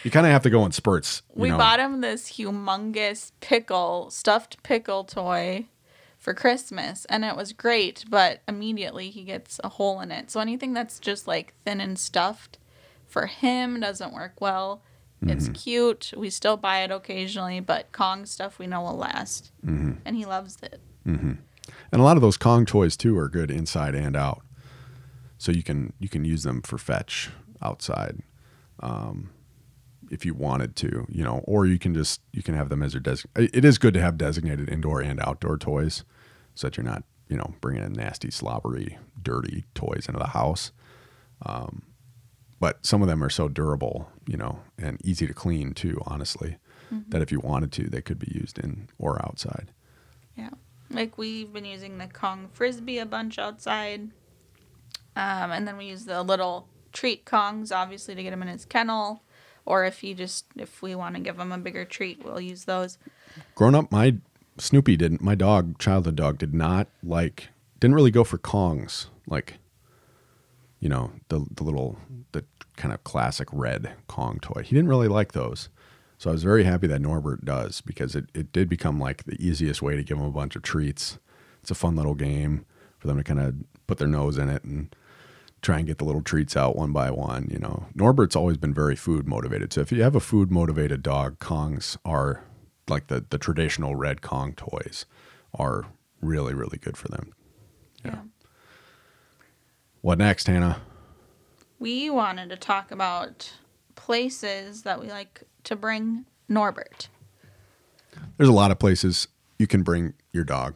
you 0.04 0.12
kind 0.12 0.26
of 0.26 0.32
have 0.32 0.44
to 0.44 0.50
go 0.50 0.66
in 0.66 0.72
spurts. 0.72 1.22
we 1.34 1.50
know. 1.50 1.58
bought 1.58 1.80
him 1.80 2.02
this 2.02 2.32
humongous 2.34 3.32
pickle, 3.40 4.10
stuffed 4.10 4.62
pickle 4.64 5.04
toy 5.04 5.68
for 6.22 6.34
Christmas, 6.34 7.04
and 7.06 7.26
it 7.26 7.36
was 7.36 7.52
great, 7.52 8.06
but 8.10 8.42
immediately 8.48 9.10
he 9.10 9.24
gets 9.24 9.60
a 9.64 9.70
hole 9.70 10.00
in 10.00 10.12
it. 10.12 10.30
So 10.32 10.40
anything 10.40 10.72
that's 10.74 11.00
just 11.00 11.28
like 11.28 11.54
thin 11.66 11.82
and 11.82 11.98
stuffed 12.00 12.60
for 13.08 13.26
him 13.26 13.80
doesn't 13.82 14.14
work 14.14 14.40
well. 14.40 14.84
It's 15.24 15.46
Mm-hmm. 15.46 15.54
cute. 15.54 16.14
We 16.16 16.30
still 16.30 16.58
buy 16.58 16.80
it 16.84 16.92
occasionally, 16.92 17.60
but 17.60 17.92
Kong 17.92 18.26
stuff 18.26 18.58
we 18.58 18.66
know 18.68 18.82
will 18.82 18.96
last. 18.98 19.52
Mm-hmm. 19.66 19.94
And 20.06 20.16
he 20.16 20.26
loves 20.26 20.58
it. 20.64 20.80
And 21.06 21.38
a 21.92 22.04
lot 22.04 22.18
of 22.18 22.22
those 22.22 22.38
Kong 22.38 22.66
toys 22.66 22.96
too 22.96 23.18
are 23.18 23.28
good 23.30 23.52
inside 23.52 23.96
and 23.96 24.16
out. 24.16 24.42
So 25.38 25.52
you 25.52 25.64
can 25.64 25.94
you 26.00 26.08
can 26.10 26.24
use 26.24 26.44
them 26.44 26.62
for 26.62 26.78
fetch 26.78 27.30
outside, 27.62 28.20
um, 28.80 29.32
if 30.12 30.26
you 30.26 30.34
wanted 30.34 30.76
to, 30.76 31.06
you 31.10 31.24
know, 31.24 31.42
or 31.46 31.66
you 31.66 31.80
can 31.80 31.94
just 31.94 32.22
you 32.32 32.44
can 32.44 32.54
have 32.54 32.70
them 32.70 32.84
as 32.84 32.94
your 32.94 33.02
des. 33.02 33.24
It 33.36 33.66
is 33.66 33.78
good 33.78 33.94
to 33.96 34.02
have 34.02 34.18
designated 34.18 34.70
indoor 34.70 35.02
and 35.02 35.20
outdoor 35.22 35.58
toys, 35.58 36.04
so 36.54 36.68
that 36.68 36.78
you're 36.78 36.84
not 36.84 37.04
you 37.28 37.38
know 37.38 37.54
bringing 37.62 37.84
in 37.84 37.94
nasty, 37.94 38.30
slobbery, 38.30 38.98
dirty 39.22 39.66
toys 39.74 40.06
into 40.08 40.20
the 40.20 40.28
house. 40.28 40.72
Um, 41.46 41.84
but 42.60 42.86
some 42.86 43.02
of 43.02 43.08
them 43.08 43.24
are 43.24 43.30
so 43.30 43.48
durable, 43.48 44.10
you 44.28 44.38
know, 44.38 44.60
and 44.78 45.04
easy 45.04 45.26
to 45.26 45.34
clean 45.34 45.74
too. 45.74 46.00
Honestly, 46.06 46.58
that 47.10 47.22
if 47.22 47.32
you 47.32 47.40
wanted 47.40 47.72
to, 47.72 47.90
they 47.90 48.02
could 48.02 48.20
be 48.20 48.32
used 48.32 48.60
in 48.60 48.90
or 49.00 49.24
outside. 49.26 49.72
Yeah. 50.36 50.50
Like 50.90 51.18
we've 51.18 51.52
been 51.52 51.66
using 51.66 51.98
the 51.98 52.08
Kong 52.08 52.50
frisbee 52.52 53.00
a 53.00 53.06
bunch 53.06 53.40
outside. 53.40 54.12
Um, 55.16 55.52
and 55.52 55.68
then 55.68 55.78
we 55.78 55.86
use 55.86 56.06
the 56.06 56.22
little 56.22 56.68
treat 56.92 57.26
Kongs, 57.26 57.76
obviously, 57.76 58.16
to 58.16 58.24
get 58.24 58.34
him 58.34 58.42
in 58.42 58.48
his 58.48 58.66
kennel. 58.66 59.24
Or 59.66 59.86
if 59.86 60.04
you 60.04 60.16
just, 60.16 60.46
if 60.56 60.82
we 60.82 60.96
want 60.96 61.16
to 61.16 61.22
give 61.22 61.38
them 61.38 61.52
a 61.52 61.58
bigger 61.58 61.86
treat, 61.86 62.24
we'll 62.24 62.42
use 62.42 62.66
those. 62.66 62.98
Grown 63.56 63.76
up, 63.76 63.92
my 63.92 64.16
Snoopy 64.58 64.98
didn't. 64.98 65.22
My 65.22 65.36
dog, 65.36 65.78
childhood 65.80 66.16
dog, 66.16 66.38
did 66.38 66.54
not 66.54 66.88
like. 67.04 67.50
Didn't 67.80 67.96
really 67.96 68.12
go 68.12 68.24
for 68.24 68.38
Kongs, 68.38 69.08
like, 69.28 69.58
you 70.80 70.88
know, 70.90 71.14
the 71.30 71.46
the 71.52 71.64
little 71.64 71.98
the 72.32 72.44
kind 72.76 72.94
of 72.94 73.04
classic 73.04 73.48
red 73.52 73.94
Kong 74.08 74.40
toy. 74.42 74.64
He 74.64 74.76
didn't 74.76 74.90
really 74.90 75.08
like 75.08 75.32
those. 75.32 75.70
So 76.18 76.30
I 76.30 76.34
was 76.34 76.44
very 76.44 76.64
happy 76.64 76.86
that 76.86 77.02
Norbert 77.02 77.44
does 77.44 77.82
because 77.82 78.16
it, 78.16 78.26
it 78.36 78.52
did 78.52 78.70
become 78.70 79.00
like 79.00 79.24
the 79.24 79.44
easiest 79.44 79.82
way 79.82 79.96
to 79.96 80.04
give 80.04 80.18
him 80.18 80.26
a 80.26 80.32
bunch 80.32 80.56
of 80.56 80.62
treats. 80.62 81.18
It's 81.62 81.72
a 81.72 81.76
fun 81.76 81.96
little 81.96 82.14
game 82.14 82.66
for 83.00 83.08
them 83.08 83.18
to 83.18 83.24
kind 83.24 83.40
of 83.40 83.56
put 83.88 83.98
their 83.98 84.08
nose 84.08 84.38
in 84.38 84.48
it 84.48 84.64
and 84.64 84.96
try 85.62 85.78
and 85.78 85.88
get 85.88 85.98
the 86.00 86.06
little 86.06 86.22
treats 86.22 86.58
out 86.58 86.76
one 86.76 86.92
by 86.92 87.12
one. 87.12 87.48
You 87.52 87.60
know, 87.60 87.86
Norbert's 87.94 88.36
always 88.36 88.58
been 88.58 88.74
very 88.74 88.96
food 88.96 89.28
motivated. 89.28 89.74
So 89.74 89.82
if 89.82 89.92
you 89.92 90.02
have 90.04 90.16
a 90.16 90.20
food 90.20 90.52
motivated 90.52 91.04
dog, 91.04 91.40
Kongs 91.40 91.98
are 92.04 92.44
like 92.88 93.08
the 93.08 93.26
the 93.30 93.38
traditional 93.38 93.96
red 93.96 94.22
Kong 94.22 94.54
toys 94.54 95.06
are 95.54 95.86
really 96.22 96.54
really 96.54 96.78
good 96.78 96.98
for 96.98 97.08
them. 97.08 97.34
Yeah. 98.04 98.12
Yeah. 98.12 98.22
What 100.02 100.18
next, 100.18 100.48
Hannah? 100.48 100.82
We 101.80 102.10
wanted 102.10 102.50
to 102.50 102.58
talk 102.58 102.92
about 102.92 103.54
places 103.96 104.84
that 104.84 105.00
we 105.00 105.08
like 105.08 105.44
to 105.66 105.76
bring 105.76 106.26
Norbert. 106.50 107.08
There's 108.38 108.50
a 108.50 108.54
lot 108.54 108.72
of 108.72 108.80
places 108.80 109.28
you 109.60 109.68
can 109.68 109.84
bring 109.84 110.14
your 110.34 110.44
dog, 110.44 110.76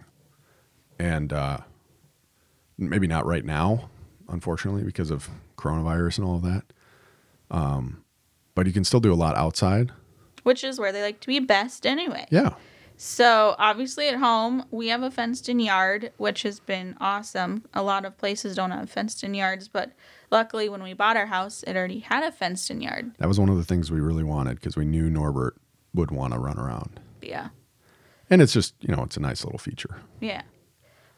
and 0.99 1.33
uh, 1.33 1.57
maybe 2.77 3.07
not 3.07 3.25
right 3.25 3.43
now, 3.43 3.89
unfortunately, 4.29 4.83
because 4.83 5.11
of 5.11 5.29
coronavirus 5.57 6.19
and 6.19 6.27
all 6.27 6.35
of 6.37 6.43
that. 6.43 6.63
Um, 7.51 8.03
but 8.55 8.65
you 8.67 8.73
can 8.73 8.83
still 8.83 8.99
do 8.99 9.13
a 9.13 9.15
lot 9.15 9.35
outside. 9.35 9.91
Which 10.43 10.63
is 10.63 10.79
where 10.79 10.91
they 10.91 11.01
like 11.01 11.19
to 11.21 11.27
be 11.27 11.39
best 11.39 11.85
anyway. 11.85 12.25
Yeah. 12.29 12.53
So 12.97 13.55
obviously 13.59 14.07
at 14.07 14.15
home 14.15 14.65
we 14.71 14.87
have 14.87 15.03
a 15.03 15.11
fenced 15.11 15.49
in 15.49 15.59
yard, 15.59 16.11
which 16.17 16.43
has 16.43 16.59
been 16.59 16.95
awesome. 16.99 17.63
A 17.73 17.83
lot 17.83 18.05
of 18.05 18.17
places 18.17 18.55
don't 18.55 18.71
have 18.71 18.89
fenced 18.89 19.23
in 19.23 19.33
yards, 19.33 19.67
but 19.67 19.91
luckily 20.31 20.69
when 20.69 20.81
we 20.81 20.93
bought 20.93 21.17
our 21.17 21.25
house, 21.25 21.63
it 21.63 21.75
already 21.75 21.99
had 21.99 22.23
a 22.23 22.31
fenced 22.31 22.71
in 22.71 22.81
yard. 22.81 23.11
That 23.17 23.27
was 23.27 23.39
one 23.39 23.49
of 23.49 23.57
the 23.57 23.65
things 23.65 23.91
we 23.91 23.99
really 23.99 24.23
wanted 24.23 24.55
because 24.55 24.77
we 24.77 24.85
knew 24.85 25.09
Norbert 25.09 25.57
would 25.93 26.11
want 26.11 26.33
to 26.33 26.39
run 26.39 26.57
around. 26.57 26.99
Yeah. 27.21 27.49
And 28.29 28.41
it's 28.41 28.53
just, 28.53 28.73
you 28.79 28.95
know, 28.95 29.03
it's 29.03 29.17
a 29.17 29.21
nice 29.21 29.43
little 29.43 29.59
feature. 29.59 29.97
Yeah. 30.19 30.43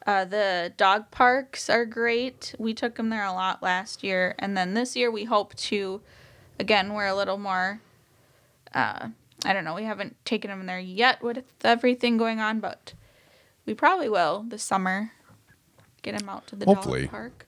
Uh, 0.08 0.24
the 0.24 0.72
dog 0.78 1.10
parks 1.10 1.68
are 1.68 1.84
great. 1.84 2.54
We 2.58 2.72
took 2.72 2.94
them 2.94 3.10
there 3.10 3.26
a 3.26 3.32
lot 3.32 3.62
last 3.62 4.02
year. 4.02 4.34
And 4.38 4.56
then 4.56 4.72
this 4.72 4.96
year 4.96 5.10
we 5.10 5.24
hope 5.24 5.54
to, 5.56 6.00
again, 6.58 6.94
we're 6.94 7.08
a 7.08 7.14
little 7.14 7.36
more, 7.36 7.82
uh, 8.72 9.08
I 9.44 9.52
don't 9.52 9.66
know, 9.66 9.74
we 9.74 9.84
haven't 9.84 10.16
taken 10.24 10.50
them 10.50 10.64
there 10.64 10.80
yet 10.80 11.22
with 11.22 11.44
everything 11.62 12.16
going 12.16 12.40
on, 12.40 12.58
but 12.58 12.94
we 13.66 13.74
probably 13.74 14.08
will 14.08 14.46
this 14.48 14.62
summer. 14.62 15.12
Get 16.00 16.18
him 16.18 16.30
out 16.30 16.46
to 16.46 16.56
the 16.56 16.64
Hopefully. 16.64 17.02
dog 17.02 17.10
park. 17.10 17.46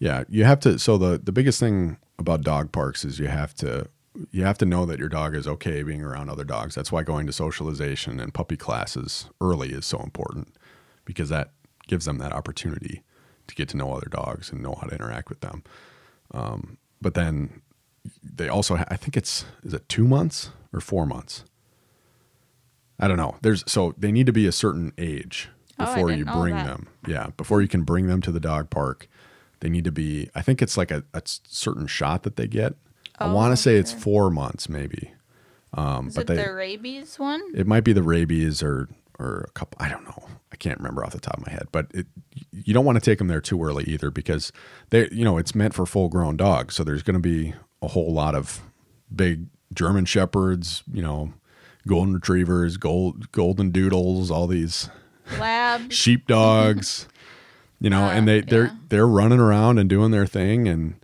Yeah, 0.00 0.24
you 0.28 0.42
have 0.42 0.58
to. 0.60 0.80
So 0.80 0.98
the 0.98 1.18
the 1.18 1.30
biggest 1.30 1.60
thing 1.60 1.98
about 2.18 2.40
dog 2.42 2.72
parks 2.72 3.04
is 3.04 3.20
you 3.20 3.28
have 3.28 3.54
to 3.56 3.86
you 4.32 4.42
have 4.42 4.58
to 4.58 4.64
know 4.64 4.86
that 4.86 4.98
your 4.98 5.08
dog 5.08 5.36
is 5.36 5.46
okay 5.46 5.84
being 5.84 6.02
around 6.02 6.30
other 6.30 6.42
dogs. 6.42 6.74
That's 6.74 6.90
why 6.90 7.04
going 7.04 7.28
to 7.28 7.32
socialization 7.32 8.18
and 8.18 8.34
puppy 8.34 8.56
classes 8.56 9.30
early 9.40 9.68
is 9.68 9.86
so 9.86 10.00
important 10.00 10.56
because 11.04 11.28
that 11.28 11.52
gives 11.92 12.06
them 12.06 12.16
that 12.16 12.32
opportunity 12.32 13.02
to 13.46 13.54
get 13.54 13.68
to 13.68 13.76
know 13.76 13.92
other 13.92 14.08
dogs 14.10 14.50
and 14.50 14.62
know 14.62 14.74
how 14.80 14.86
to 14.86 14.94
interact 14.94 15.28
with 15.28 15.40
them. 15.40 15.62
Um, 16.32 16.78
but 17.02 17.12
then 17.12 17.60
they 18.22 18.48
also, 18.48 18.76
ha- 18.76 18.86
I 18.88 18.96
think 18.96 19.14
it's 19.14 19.44
is 19.62 19.74
it 19.74 19.86
two 19.90 20.08
months 20.08 20.50
or 20.72 20.80
four 20.80 21.04
months? 21.04 21.44
I 22.98 23.08
don't 23.08 23.18
know. 23.18 23.36
There's 23.42 23.62
so 23.66 23.94
they 23.98 24.10
need 24.10 24.24
to 24.26 24.32
be 24.32 24.46
a 24.46 24.52
certain 24.52 24.92
age 24.96 25.50
Oh, 25.78 25.84
before 25.84 26.08
didn't 26.08 26.20
you 26.20 26.24
bring 26.40 26.54
them. 26.54 26.88
Yeah, 27.06 27.26
before 27.36 27.60
you 27.60 27.68
can 27.68 27.82
bring 27.82 28.06
them 28.06 28.22
to 28.22 28.32
the 28.32 28.40
dog 28.40 28.70
park, 28.70 29.06
they 29.60 29.68
need 29.68 29.84
to 29.84 29.92
be. 29.92 30.30
I 30.34 30.40
think 30.40 30.62
it's 30.62 30.76
like 30.78 30.90
a 30.90 31.02
certain 31.24 31.86
shot 31.86 32.22
that 32.22 32.36
they 32.36 32.46
get. 32.46 32.74
I 33.18 33.26
Oh, 33.26 33.34
want 33.34 33.52
to 33.52 33.56
say 33.56 33.76
it's 33.76 33.92
four 33.92 34.30
months, 34.30 34.68
maybe. 34.68 35.12
Um, 35.74 36.08
Is 36.08 36.14
but 36.14 36.22
it 36.22 36.26
they, 36.28 36.36
the 36.44 36.52
rabies 36.54 37.18
one? 37.18 37.42
it 37.54 37.66
might 37.66 37.84
be 37.84 37.92
the 37.92 38.02
rabies 38.02 38.62
or 38.62 38.88
or 39.18 39.46
a 39.48 39.50
couple. 39.52 39.76
I 39.80 39.88
don't 39.88 40.04
know. 40.04 40.28
I 40.52 40.56
can't 40.56 40.78
remember 40.78 41.04
off 41.04 41.12
the 41.12 41.20
top 41.20 41.38
of 41.38 41.46
my 41.46 41.52
head. 41.52 41.68
But 41.72 41.86
it, 41.92 42.06
you 42.52 42.74
don't 42.74 42.84
want 42.84 42.96
to 42.96 43.04
take 43.04 43.18
them 43.18 43.28
there 43.28 43.40
too 43.40 43.62
early 43.62 43.84
either 43.84 44.10
because 44.10 44.52
they, 44.90 45.08
you 45.10 45.24
know, 45.24 45.38
it's 45.38 45.54
meant 45.54 45.74
for 45.74 45.86
full 45.86 46.08
grown 46.08 46.36
dogs. 46.36 46.74
So 46.74 46.84
there's 46.84 47.02
going 47.02 47.14
to 47.14 47.20
be 47.20 47.54
a 47.80 47.88
whole 47.88 48.12
lot 48.12 48.34
of 48.34 48.60
big 49.14 49.46
German 49.74 50.04
shepherds, 50.04 50.82
you 50.92 51.02
know, 51.02 51.32
golden 51.86 52.14
retrievers, 52.14 52.76
gold 52.76 53.32
golden 53.32 53.70
doodles, 53.70 54.30
all 54.30 54.46
these 54.46 54.90
Labs. 55.38 55.94
sheepdogs, 55.94 57.08
you 57.80 57.90
know, 57.90 58.04
and 58.04 58.28
they 58.28 58.40
they're 58.40 58.66
yeah. 58.66 58.76
they're 58.88 59.06
running 59.06 59.40
around 59.40 59.78
and 59.78 59.88
doing 59.88 60.10
their 60.10 60.26
thing 60.26 60.68
and 60.68 60.94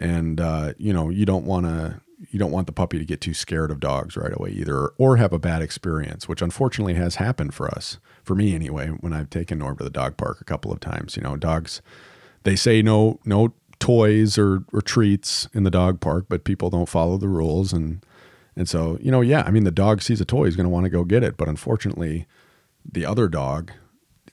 and 0.00 0.40
uh, 0.40 0.72
you 0.78 0.92
know, 0.92 1.08
you 1.08 1.24
don't 1.24 1.44
want 1.44 1.66
to 1.66 2.00
you 2.36 2.38
don't 2.38 2.52
want 2.52 2.66
the 2.66 2.72
puppy 2.74 2.98
to 2.98 3.04
get 3.06 3.22
too 3.22 3.32
scared 3.32 3.70
of 3.70 3.80
dogs 3.80 4.14
right 4.14 4.36
away 4.36 4.50
either, 4.50 4.88
or 4.98 5.16
have 5.16 5.32
a 5.32 5.38
bad 5.38 5.62
experience, 5.62 6.28
which 6.28 6.42
unfortunately 6.42 6.92
has 6.92 7.14
happened 7.14 7.54
for 7.54 7.66
us, 7.66 7.96
for 8.22 8.34
me 8.34 8.54
anyway. 8.54 8.88
When 8.88 9.14
I've 9.14 9.30
taken 9.30 9.60
Norb 9.60 9.78
to 9.78 9.84
the 9.84 9.88
dog 9.88 10.18
park 10.18 10.42
a 10.42 10.44
couple 10.44 10.70
of 10.70 10.78
times, 10.78 11.16
you 11.16 11.22
know, 11.22 11.36
dogs, 11.36 11.80
they 12.42 12.54
say 12.54 12.82
no 12.82 13.20
no 13.24 13.54
toys 13.78 14.36
or, 14.36 14.64
or 14.70 14.82
treats 14.82 15.48
in 15.54 15.62
the 15.62 15.70
dog 15.70 15.98
park, 16.02 16.26
but 16.28 16.44
people 16.44 16.68
don't 16.68 16.90
follow 16.90 17.16
the 17.16 17.26
rules 17.26 17.72
and 17.72 18.04
and 18.54 18.68
so, 18.68 18.98
you 19.00 19.10
know, 19.10 19.22
yeah, 19.22 19.42
I 19.46 19.50
mean, 19.50 19.64
the 19.64 19.70
dog 19.70 20.02
sees 20.02 20.20
a 20.20 20.26
toy, 20.26 20.44
he's 20.44 20.56
going 20.56 20.64
to 20.64 20.70
want 20.70 20.84
to 20.84 20.90
go 20.90 21.04
get 21.04 21.22
it. 21.22 21.38
But 21.38 21.48
unfortunately, 21.48 22.26
the 22.90 23.06
other 23.06 23.28
dog 23.28 23.72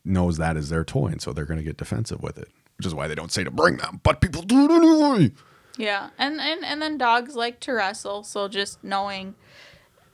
knows 0.03 0.35
that 0.37 0.57
is 0.57 0.67
their 0.67 0.83
toy. 0.83 1.07
And 1.07 1.21
so 1.21 1.31
they're 1.31 1.45
going 1.45 1.59
to 1.59 1.63
get 1.63 1.77
defensive 1.77 2.21
with 2.21 2.37
it, 2.37 2.49
which 2.77 2.85
is 2.85 2.93
why 2.93 3.07
they 3.07 3.15
don't 3.15 3.31
say 3.31 3.45
to 3.45 3.51
bring 3.51 3.77
them, 3.77 4.01
but 4.03 4.19
people 4.19 4.41
do 4.41 4.69
anyway. 4.73 5.31
Yeah. 5.77 6.09
And, 6.17 6.39
and, 6.39 6.63
and 6.63 6.81
then 6.81 6.97
dogs 6.97 7.35
like 7.35 7.59
to 7.61 7.73
wrestle. 7.73 8.23
So 8.23 8.47
just 8.47 8.83
knowing 8.83 9.35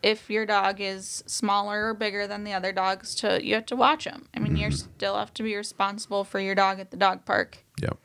if 0.01 0.30
your 0.30 0.45
dog 0.45 0.80
is 0.80 1.24
smaller 1.28 1.88
or 1.89 1.93
bigger 1.93 2.26
than 2.28 2.43
the 2.45 2.53
other 2.53 2.72
dogs, 2.72 3.14
to 3.16 3.43
you 3.45 3.55
have 3.55 3.66
to 3.68 3.76
watch 3.76 4.05
them. 4.05 4.28
I 4.34 4.39
mean, 4.39 4.55
you 4.55 4.72
still 4.72 5.18
have 5.18 5.34
to 5.34 5.43
be 5.43 5.55
responsible 5.55 6.24
for 6.24 6.39
your 6.39 6.55
dog 6.55 6.80
at 6.80 6.91
the 6.91 6.97
dog 6.97 7.26
park. 7.26 7.57
Yep. 7.82 7.97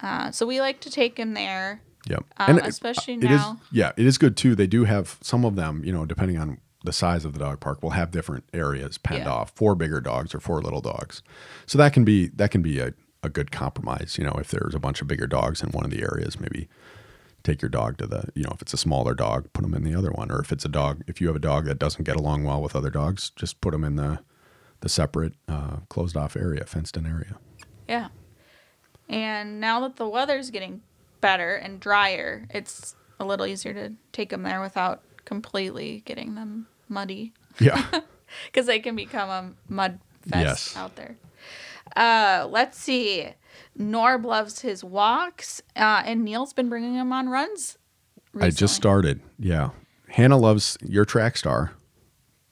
Uh, 0.00 0.30
so 0.30 0.44
we 0.44 0.60
like 0.60 0.80
to 0.80 0.90
take 0.90 1.16
him 1.18 1.32
there. 1.34 1.80
Yep. 2.08 2.24
Um, 2.36 2.58
it- 2.58 2.66
especially 2.66 3.14
it 3.14 3.24
is- 3.24 3.30
now. 3.30 3.60
yeah, 3.72 3.92
it 3.96 4.04
is 4.04 4.18
good 4.18 4.36
too. 4.36 4.54
They 4.54 4.66
do 4.66 4.84
have 4.84 5.16
some 5.22 5.44
of 5.46 5.56
them, 5.56 5.82
you 5.84 5.92
know, 5.92 6.04
depending 6.04 6.36
on 6.38 6.58
the 6.84 6.92
size 6.92 7.24
of 7.24 7.32
the 7.32 7.38
dog 7.38 7.60
park, 7.60 7.82
will 7.82 7.90
have 7.90 8.10
different 8.10 8.44
areas 8.52 8.98
penned 8.98 9.24
Yeah. 9.24 9.30
off 9.32 9.52
for 9.54 9.74
bigger 9.74 10.02
dogs 10.02 10.34
or 10.34 10.40
for 10.40 10.60
little 10.60 10.82
dogs. 10.82 11.22
So 11.64 11.78
that 11.78 11.94
can 11.94 12.04
be 12.04 12.28
that 12.36 12.50
can 12.50 12.60
be 12.60 12.78
a, 12.80 12.92
a 13.24 13.28
good 13.28 13.50
compromise. 13.50 14.16
You 14.18 14.24
know, 14.24 14.36
if 14.38 14.50
there's 14.50 14.74
a 14.74 14.78
bunch 14.78 15.00
of 15.00 15.08
bigger 15.08 15.26
dogs 15.26 15.62
in 15.62 15.70
one 15.70 15.84
of 15.84 15.90
the 15.90 16.02
areas, 16.02 16.38
maybe 16.38 16.68
take 17.42 17.60
your 17.62 17.68
dog 17.68 17.98
to 17.98 18.06
the, 18.06 18.28
you 18.34 18.42
know, 18.44 18.52
if 18.54 18.62
it's 18.62 18.72
a 18.74 18.78
smaller 18.78 19.14
dog, 19.14 19.52
put 19.52 19.62
them 19.62 19.74
in 19.74 19.82
the 19.84 19.94
other 19.94 20.10
one. 20.10 20.30
Or 20.30 20.40
if 20.40 20.52
it's 20.52 20.64
a 20.64 20.68
dog, 20.68 21.02
if 21.06 21.20
you 21.20 21.26
have 21.26 21.36
a 21.36 21.40
dog 21.40 21.64
that 21.66 21.78
doesn't 21.78 22.04
get 22.04 22.16
along 22.16 22.44
well 22.44 22.62
with 22.62 22.74
other 22.76 22.90
dogs, 22.90 23.30
just 23.36 23.60
put 23.60 23.72
them 23.72 23.84
in 23.84 23.96
the 23.96 24.20
the 24.80 24.88
separate 24.88 25.32
uh, 25.48 25.76
closed 25.88 26.14
off 26.16 26.36
area, 26.36 26.64
fenced 26.66 26.96
in 26.96 27.06
area. 27.06 27.36
Yeah. 27.88 28.08
And 29.08 29.60
now 29.60 29.80
that 29.80 29.96
the 29.96 30.08
weather's 30.08 30.50
getting 30.50 30.82
better 31.22 31.54
and 31.54 31.80
drier, 31.80 32.46
it's 32.50 32.94
a 33.18 33.24
little 33.24 33.46
easier 33.46 33.72
to 33.72 33.92
take 34.12 34.28
them 34.30 34.42
there 34.42 34.60
without 34.60 35.02
completely 35.24 36.02
getting 36.04 36.34
them 36.34 36.66
muddy 36.88 37.32
Yeah. 37.58 37.82
because 38.46 38.66
they 38.66 38.78
can 38.80 38.94
become 38.96 39.30
a 39.30 39.72
mud 39.72 40.00
fest 40.28 40.44
Yes. 40.44 40.76
out 40.76 40.96
there. 40.96 41.16
Uh, 41.96 42.46
let's 42.50 42.78
see. 42.78 43.28
Norb 43.78 44.24
loves 44.24 44.60
his 44.60 44.82
walks, 44.84 45.62
uh, 45.76 46.02
and 46.04 46.24
Neil's 46.24 46.52
been 46.52 46.68
bringing 46.68 46.94
him 46.94 47.12
on 47.12 47.28
runs. 47.28 47.78
I 48.40 48.50
just 48.50 48.74
started. 48.74 49.20
Yeah. 49.38 49.70
Hannah 50.08 50.38
loves 50.38 50.76
your 50.82 51.04
track 51.04 51.36
star. 51.36 51.72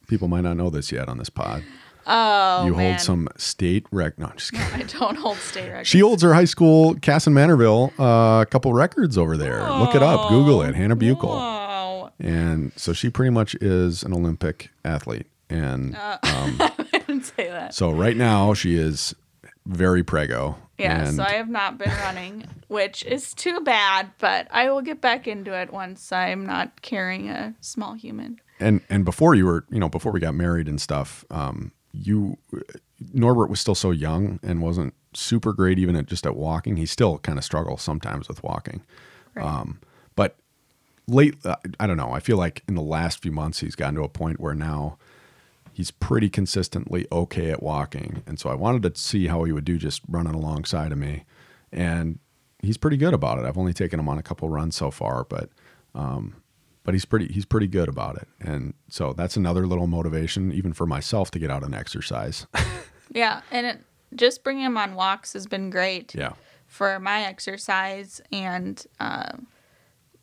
People 0.08 0.28
might 0.28 0.42
not 0.42 0.56
know 0.56 0.70
this 0.70 0.92
yet 0.92 1.08
on 1.08 1.18
this 1.18 1.30
pod. 1.30 1.62
Oh, 2.06 2.64
you 2.66 2.74
man. 2.74 2.90
hold 2.94 3.00
some 3.00 3.28
state 3.36 3.86
rec. 3.92 4.18
No, 4.18 4.26
I'm 4.26 4.36
just 4.36 4.52
kidding. 4.52 4.74
I 4.74 4.82
don't 4.82 5.16
hold 5.16 5.36
state 5.38 5.68
records. 5.70 5.88
She 5.88 6.00
holds 6.00 6.22
her 6.22 6.34
high 6.34 6.44
school 6.44 6.94
Kasson-Mantorville 6.96 7.92
uh, 7.98 8.42
a 8.42 8.46
couple 8.46 8.72
records 8.72 9.16
over 9.16 9.36
there. 9.36 9.60
Look 9.70 9.94
it 9.94 10.02
up. 10.02 10.28
Google 10.28 10.62
it. 10.62 10.74
Hannah 10.74 10.96
Buchel. 10.96 11.24
Oh, 11.28 12.10
And 12.18 12.72
so 12.76 12.92
she 12.92 13.08
pretty 13.10 13.30
much 13.30 13.54
is 13.56 14.02
an 14.02 14.12
Olympic 14.12 14.70
athlete. 14.84 15.26
And 15.48 15.94
Uh. 15.96 16.18
um, 16.24 16.56
I 16.60 16.72
didn't 16.92 17.24
say 17.24 17.48
that. 17.48 17.74
so 17.74 17.90
right 17.92 18.16
now 18.16 18.52
she 18.54 18.74
is 18.76 19.14
very 19.66 20.02
prego. 20.02 20.56
Yeah, 20.78 21.06
and 21.06 21.16
so 21.16 21.22
I 21.22 21.32
have 21.34 21.48
not 21.48 21.78
been 21.78 21.90
running, 21.90 22.44
which 22.68 23.04
is 23.04 23.34
too 23.34 23.60
bad, 23.60 24.10
but 24.18 24.48
I 24.50 24.70
will 24.70 24.82
get 24.82 25.00
back 25.00 25.28
into 25.28 25.52
it 25.56 25.72
once 25.72 26.10
I'm 26.10 26.44
not 26.46 26.82
carrying 26.82 27.28
a 27.28 27.54
small 27.60 27.94
human. 27.94 28.40
and 28.58 28.80
and 28.90 29.04
before 29.04 29.34
you 29.34 29.44
were 29.46 29.64
you 29.70 29.78
know 29.78 29.88
before 29.88 30.12
we 30.12 30.20
got 30.20 30.34
married 30.34 30.68
and 30.68 30.80
stuff 30.80 31.24
um 31.30 31.72
you 31.92 32.36
norbert 33.12 33.50
was 33.50 33.58
still 33.60 33.74
so 33.74 33.90
young 33.90 34.38
and 34.42 34.62
wasn't 34.62 34.94
super 35.14 35.52
great 35.52 35.78
even 35.78 35.96
at 35.96 36.06
just 36.06 36.24
at 36.26 36.36
walking 36.36 36.76
he 36.76 36.86
still 36.86 37.18
kind 37.18 37.38
of 37.38 37.44
struggles 37.44 37.82
sometimes 37.82 38.28
with 38.28 38.42
walking 38.42 38.82
Right. 39.34 39.44
um 39.44 39.80
but 40.14 40.36
late 41.08 41.34
uh, 41.44 41.56
i 41.80 41.86
don't 41.86 41.96
know 41.96 42.12
i 42.12 42.20
feel 42.20 42.36
like 42.36 42.62
in 42.68 42.74
the 42.74 42.82
last 42.82 43.20
few 43.20 43.32
months 43.32 43.60
he's 43.60 43.74
gotten 43.74 43.94
to 43.96 44.02
a 44.04 44.08
point 44.08 44.38
where 44.40 44.54
now 44.54 44.96
he's 45.82 45.90
pretty 45.90 46.30
consistently 46.30 47.08
okay 47.10 47.50
at 47.50 47.60
walking. 47.60 48.22
And 48.24 48.38
so 48.38 48.48
i 48.48 48.54
wanted 48.54 48.82
to 48.84 49.00
see 49.00 49.26
how 49.26 49.42
he 49.42 49.50
would 49.50 49.64
do 49.64 49.78
just 49.78 50.00
running 50.08 50.32
alongside 50.32 50.92
of 50.92 50.98
me. 50.98 51.24
And 51.72 52.20
he's 52.60 52.76
pretty 52.76 52.96
good 52.96 53.12
about 53.12 53.40
it. 53.40 53.44
I've 53.44 53.58
only 53.58 53.72
taken 53.72 53.98
him 53.98 54.08
on 54.08 54.16
a 54.16 54.22
couple 54.22 54.48
runs 54.48 54.76
so 54.76 54.92
far 54.92 55.24
but 55.28 55.50
um 55.94 56.36
but 56.84 56.94
he's 56.94 57.04
pretty 57.04 57.26
he's 57.32 57.44
pretty 57.44 57.66
good 57.66 57.88
about 57.88 58.16
it. 58.16 58.28
And 58.40 58.74
so 58.88 59.12
that's 59.12 59.36
another 59.36 59.66
little 59.66 59.88
motivation 59.88 60.52
even 60.52 60.72
for 60.72 60.86
myself 60.86 61.32
to 61.32 61.40
get 61.40 61.50
out 61.50 61.64
and 61.64 61.74
exercise. 61.74 62.46
Yeah, 63.14 63.42
and 63.50 63.66
it, 63.66 63.80
just 64.14 64.42
bringing 64.42 64.64
him 64.64 64.78
on 64.78 64.94
walks 64.94 65.34
has 65.34 65.46
been 65.46 65.68
great 65.68 66.14
yeah. 66.14 66.32
for 66.66 66.98
my 66.98 67.24
exercise, 67.24 68.22
and 68.32 68.82
um, 69.00 69.46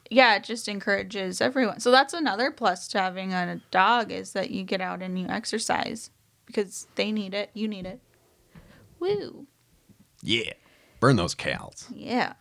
yeah, 0.09 0.35
it 0.35 0.43
just 0.43 0.67
encourages 0.67 1.41
everyone. 1.41 1.79
So 1.79 1.91
that's 1.91 2.13
another 2.13 2.51
plus 2.51 2.87
to 2.89 2.99
having 2.99 3.33
a 3.33 3.61
dog 3.71 4.11
is 4.11 4.33
that 4.33 4.49
you 4.51 4.63
get 4.63 4.81
out 4.81 5.01
and 5.01 5.17
you 5.19 5.27
exercise 5.27 6.09
because 6.45 6.87
they 6.95 7.11
need 7.11 7.33
it, 7.33 7.51
you 7.53 7.67
need 7.67 7.85
it. 7.85 7.99
Woo! 8.99 9.47
yeah 10.21 10.51
burn 10.99 11.15
those 11.15 11.33
cals 11.33 11.85
Yeah. 11.95 12.33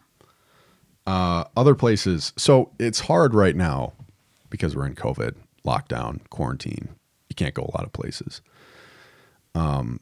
uh, 1.07 1.45
other 1.57 1.77
places 1.77 2.33
so 2.37 2.73
it's 2.81 2.99
hard 2.99 3.33
right 3.35 3.55
now 3.55 3.93
because 4.51 4.75
we're 4.75 4.87
in 4.87 4.97
covid 4.97 5.37
lockdown 5.65 6.19
quarantine 6.31 6.89
you 7.29 7.37
can't 7.37 7.55
go 7.55 7.63
a 7.63 7.71
lot 7.77 7.85
of 7.85 7.93
places 7.93 8.41
um 9.55 10.01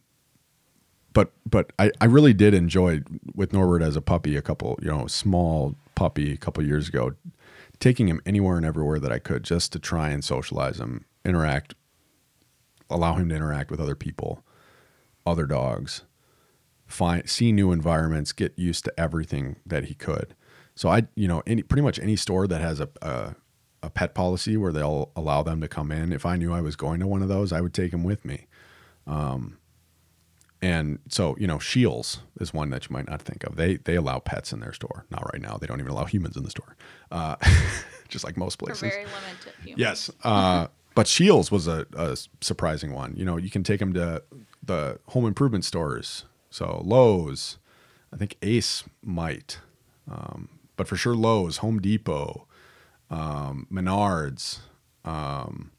but 1.12 1.32
but 1.44 1.70
I, 1.78 1.90
I 2.00 2.06
really 2.06 2.32
did 2.32 2.54
enjoy 2.54 3.02
with 3.34 3.52
Norbert 3.52 3.82
as 3.82 3.94
a 3.96 4.00
puppy 4.00 4.36
a 4.36 4.42
couple 4.42 4.78
you 4.80 4.88
know 4.88 5.06
small 5.06 5.74
puppy 5.94 6.32
a 6.32 6.38
couple 6.38 6.64
years 6.64 6.88
ago 6.88 7.12
taking 7.80 8.08
him 8.08 8.20
anywhere 8.26 8.56
and 8.56 8.66
everywhere 8.66 8.98
that 8.98 9.12
I 9.12 9.18
could 9.18 9.44
just 9.44 9.72
to 9.72 9.78
try 9.78 10.10
and 10.10 10.24
socialize 10.24 10.80
him 10.80 11.04
interact 11.24 11.74
allow 12.88 13.14
him 13.14 13.28
to 13.28 13.34
interact 13.34 13.70
with 13.70 13.80
other 13.80 13.96
people 13.96 14.44
other 15.26 15.46
dogs 15.46 16.02
find 16.86 17.28
see 17.28 17.52
new 17.52 17.72
environments 17.72 18.32
get 18.32 18.56
used 18.56 18.84
to 18.84 19.00
everything 19.00 19.56
that 19.66 19.84
he 19.84 19.94
could. 19.94 20.34
So 20.74 20.88
I 20.88 21.02
you 21.14 21.28
know 21.28 21.42
any 21.46 21.62
pretty 21.62 21.82
much 21.82 21.98
any 21.98 22.16
store 22.16 22.46
that 22.46 22.60
has 22.60 22.80
a, 22.80 22.88
a 23.02 23.34
a 23.82 23.90
pet 23.90 24.14
policy 24.14 24.56
where 24.56 24.72
they'll 24.72 25.10
allow 25.16 25.42
them 25.42 25.60
to 25.60 25.68
come 25.68 25.92
in 25.92 26.12
if 26.12 26.24
I 26.24 26.36
knew 26.36 26.52
I 26.52 26.60
was 26.60 26.76
going 26.76 27.00
to 27.00 27.06
one 27.06 27.22
of 27.22 27.28
those 27.28 27.52
I 27.52 27.60
would 27.60 27.74
take 27.74 27.92
him 27.92 28.04
with 28.04 28.24
me 28.24 28.46
um, 29.06 29.58
and 30.66 30.98
so, 31.08 31.36
you 31.38 31.46
know, 31.46 31.60
Scheels 31.60 32.22
is 32.40 32.52
one 32.52 32.70
that 32.70 32.88
you 32.88 32.92
might 32.92 33.08
not 33.08 33.22
think 33.22 33.44
of. 33.44 33.54
They 33.54 33.76
they 33.76 33.94
allow 33.94 34.18
pets 34.18 34.52
in 34.52 34.58
their 34.58 34.72
store. 34.72 35.06
Not 35.10 35.22
right 35.32 35.40
now. 35.40 35.58
They 35.58 35.68
don't 35.68 35.78
even 35.78 35.92
allow 35.92 36.06
humans 36.06 36.36
in 36.36 36.42
the 36.42 36.50
store. 36.50 36.74
Uh, 37.12 37.36
just 38.08 38.24
like 38.24 38.36
most 38.36 38.58
places. 38.58 38.80
very 38.80 39.04
limited 39.04 39.52
humans. 39.62 39.78
Yes. 39.78 40.10
Uh, 40.24 40.66
but 40.96 41.06
Scheels 41.06 41.52
was 41.52 41.68
a, 41.68 41.86
a 41.96 42.16
surprising 42.40 42.92
one. 42.92 43.14
You 43.16 43.24
know, 43.24 43.36
you 43.36 43.48
can 43.48 43.62
take 43.62 43.78
them 43.78 43.94
to 43.94 44.24
the 44.60 44.98
home 45.10 45.24
improvement 45.24 45.64
stores. 45.64 46.24
So 46.50 46.82
Lowe's, 46.84 47.58
I 48.12 48.16
think 48.16 48.36
Ace 48.42 48.82
might, 49.02 49.60
um, 50.10 50.48
but 50.76 50.88
for 50.88 50.96
sure 50.96 51.14
Lowe's, 51.14 51.58
Home 51.58 51.80
Depot, 51.80 52.48
um, 53.08 53.68
Menards. 53.70 54.60
Um, 55.04 55.70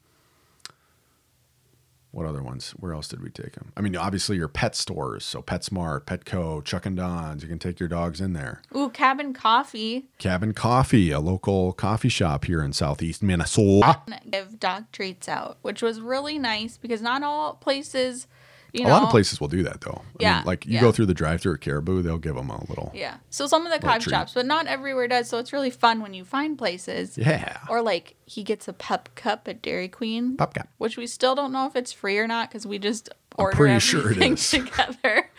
what 2.18 2.26
other 2.26 2.42
ones? 2.42 2.72
Where 2.72 2.94
else 2.94 3.08
did 3.08 3.22
we 3.22 3.30
take 3.30 3.52
them? 3.52 3.72
I 3.78 3.82
mean, 3.82 3.96
obviously 3.96 4.38
your 4.38 4.48
pet 4.48 4.76
stores. 4.76 5.24
So 5.24 5.44
PetSmart, 5.44 6.06
Petco, 6.06 6.64
Chuck 6.66 6.88
and 6.88 6.98
Don's. 6.98 7.44
You 7.44 7.48
can 7.48 7.60
take 7.60 7.80
your 7.80 7.88
dogs 7.88 8.20
in 8.20 8.34
there. 8.34 8.64
Ooh, 8.76 8.90
cabin 8.90 9.36
coffee. 9.36 10.08
Cabin 10.18 10.56
Coffee, 10.56 11.12
a 11.12 11.20
local 11.20 11.74
coffee 11.74 12.10
shop 12.10 12.46
here 12.46 12.64
in 12.64 12.74
Southeast 12.74 13.22
Minnesota. 13.22 14.02
Give 14.32 14.60
dog 14.60 14.92
treats 14.92 15.30
out, 15.30 15.60
which 15.62 15.84
was 15.84 16.02
really 16.02 16.40
nice 16.40 16.76
because 16.76 17.04
not 17.04 17.22
all 17.22 17.54
places, 17.54 18.26
you 18.74 18.86
a 18.86 18.90
lot 18.90 19.04
of 19.04 19.10
places 19.10 19.40
will 19.42 19.48
do 19.48 19.64
that 19.64 19.82
though. 19.82 20.02
I 20.04 20.14
Yeah, 20.20 20.36
mean, 20.38 20.46
like 20.46 20.66
you 20.66 20.74
yeah. 20.74 20.82
go 20.82 20.92
through 20.92 21.08
the 21.08 21.14
drive-through 21.14 21.56
at 21.56 21.62
Caribou, 21.62 22.02
they'll 22.02 22.18
give 22.18 22.36
them 22.36 22.50
a 22.50 22.64
little. 22.66 22.92
Yeah. 22.94 23.16
So 23.30 23.48
some 23.48 23.66
of 23.66 23.72
the 23.72 23.80
coffee 23.86 24.10
shops, 24.10 24.34
but 24.34 24.46
not 24.46 24.68
everywhere 24.68 25.08
does. 25.08 25.30
So 25.30 25.38
it's 25.40 25.54
really 25.54 25.70
fun 25.70 26.02
when 26.02 26.14
you 26.14 26.24
find 26.26 26.58
places. 26.58 27.18
Yeah. 27.18 27.58
Or 27.70 27.82
like 27.82 28.16
he 28.26 28.44
gets 28.44 28.68
a 28.68 28.74
pup 28.74 29.10
cup 29.16 29.48
at 29.48 29.62
Dairy 29.62 29.88
Queen, 29.88 30.38
Pop 30.38 30.54
cap. 30.54 30.70
which 30.78 30.98
we 30.98 31.08
still 31.08 31.36
don't 31.36 31.52
know 31.52 31.66
if 31.68 31.76
it's 31.76 31.92
free 31.92 32.18
or 32.18 32.28
not 32.28 32.50
because 32.50 32.66
we 32.68 32.78
just 32.80 33.10
order 33.38 33.56
pretty 33.56 33.80
sure 33.80 34.02
it 34.12 34.18
everything 34.18 34.36
together. 34.36 35.30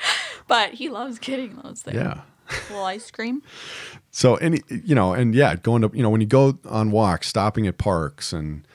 but 0.47 0.75
he 0.75 0.89
loves 0.89 1.19
getting 1.19 1.57
those 1.63 1.83
things. 1.83 1.97
Yeah. 1.97 2.23
little 2.71 2.85
ice 2.85 3.11
cream. 3.11 3.43
So 4.11 4.37
any 4.37 4.63
you 4.69 4.95
know, 4.95 5.13
and 5.13 5.35
yeah, 5.35 5.55
going 5.57 5.83
to 5.83 5.91
you 5.93 6.03
know 6.03 6.11
when 6.11 6.21
you 6.23 6.27
go 6.27 6.59
on 6.65 6.91
walks, 6.91 7.27
stopping 7.29 7.67
at 7.67 7.77
parks, 7.79 8.33
and 8.33 8.67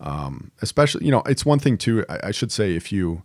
um, 0.00 0.50
especially 0.60 1.04
you 1.06 1.10
know, 1.10 1.22
it's 1.26 1.44
one 1.46 1.58
thing 1.58 1.78
too. 1.78 2.04
I, 2.08 2.28
I 2.28 2.30
should 2.30 2.52
say 2.52 2.74
if 2.74 2.92
you 2.92 3.22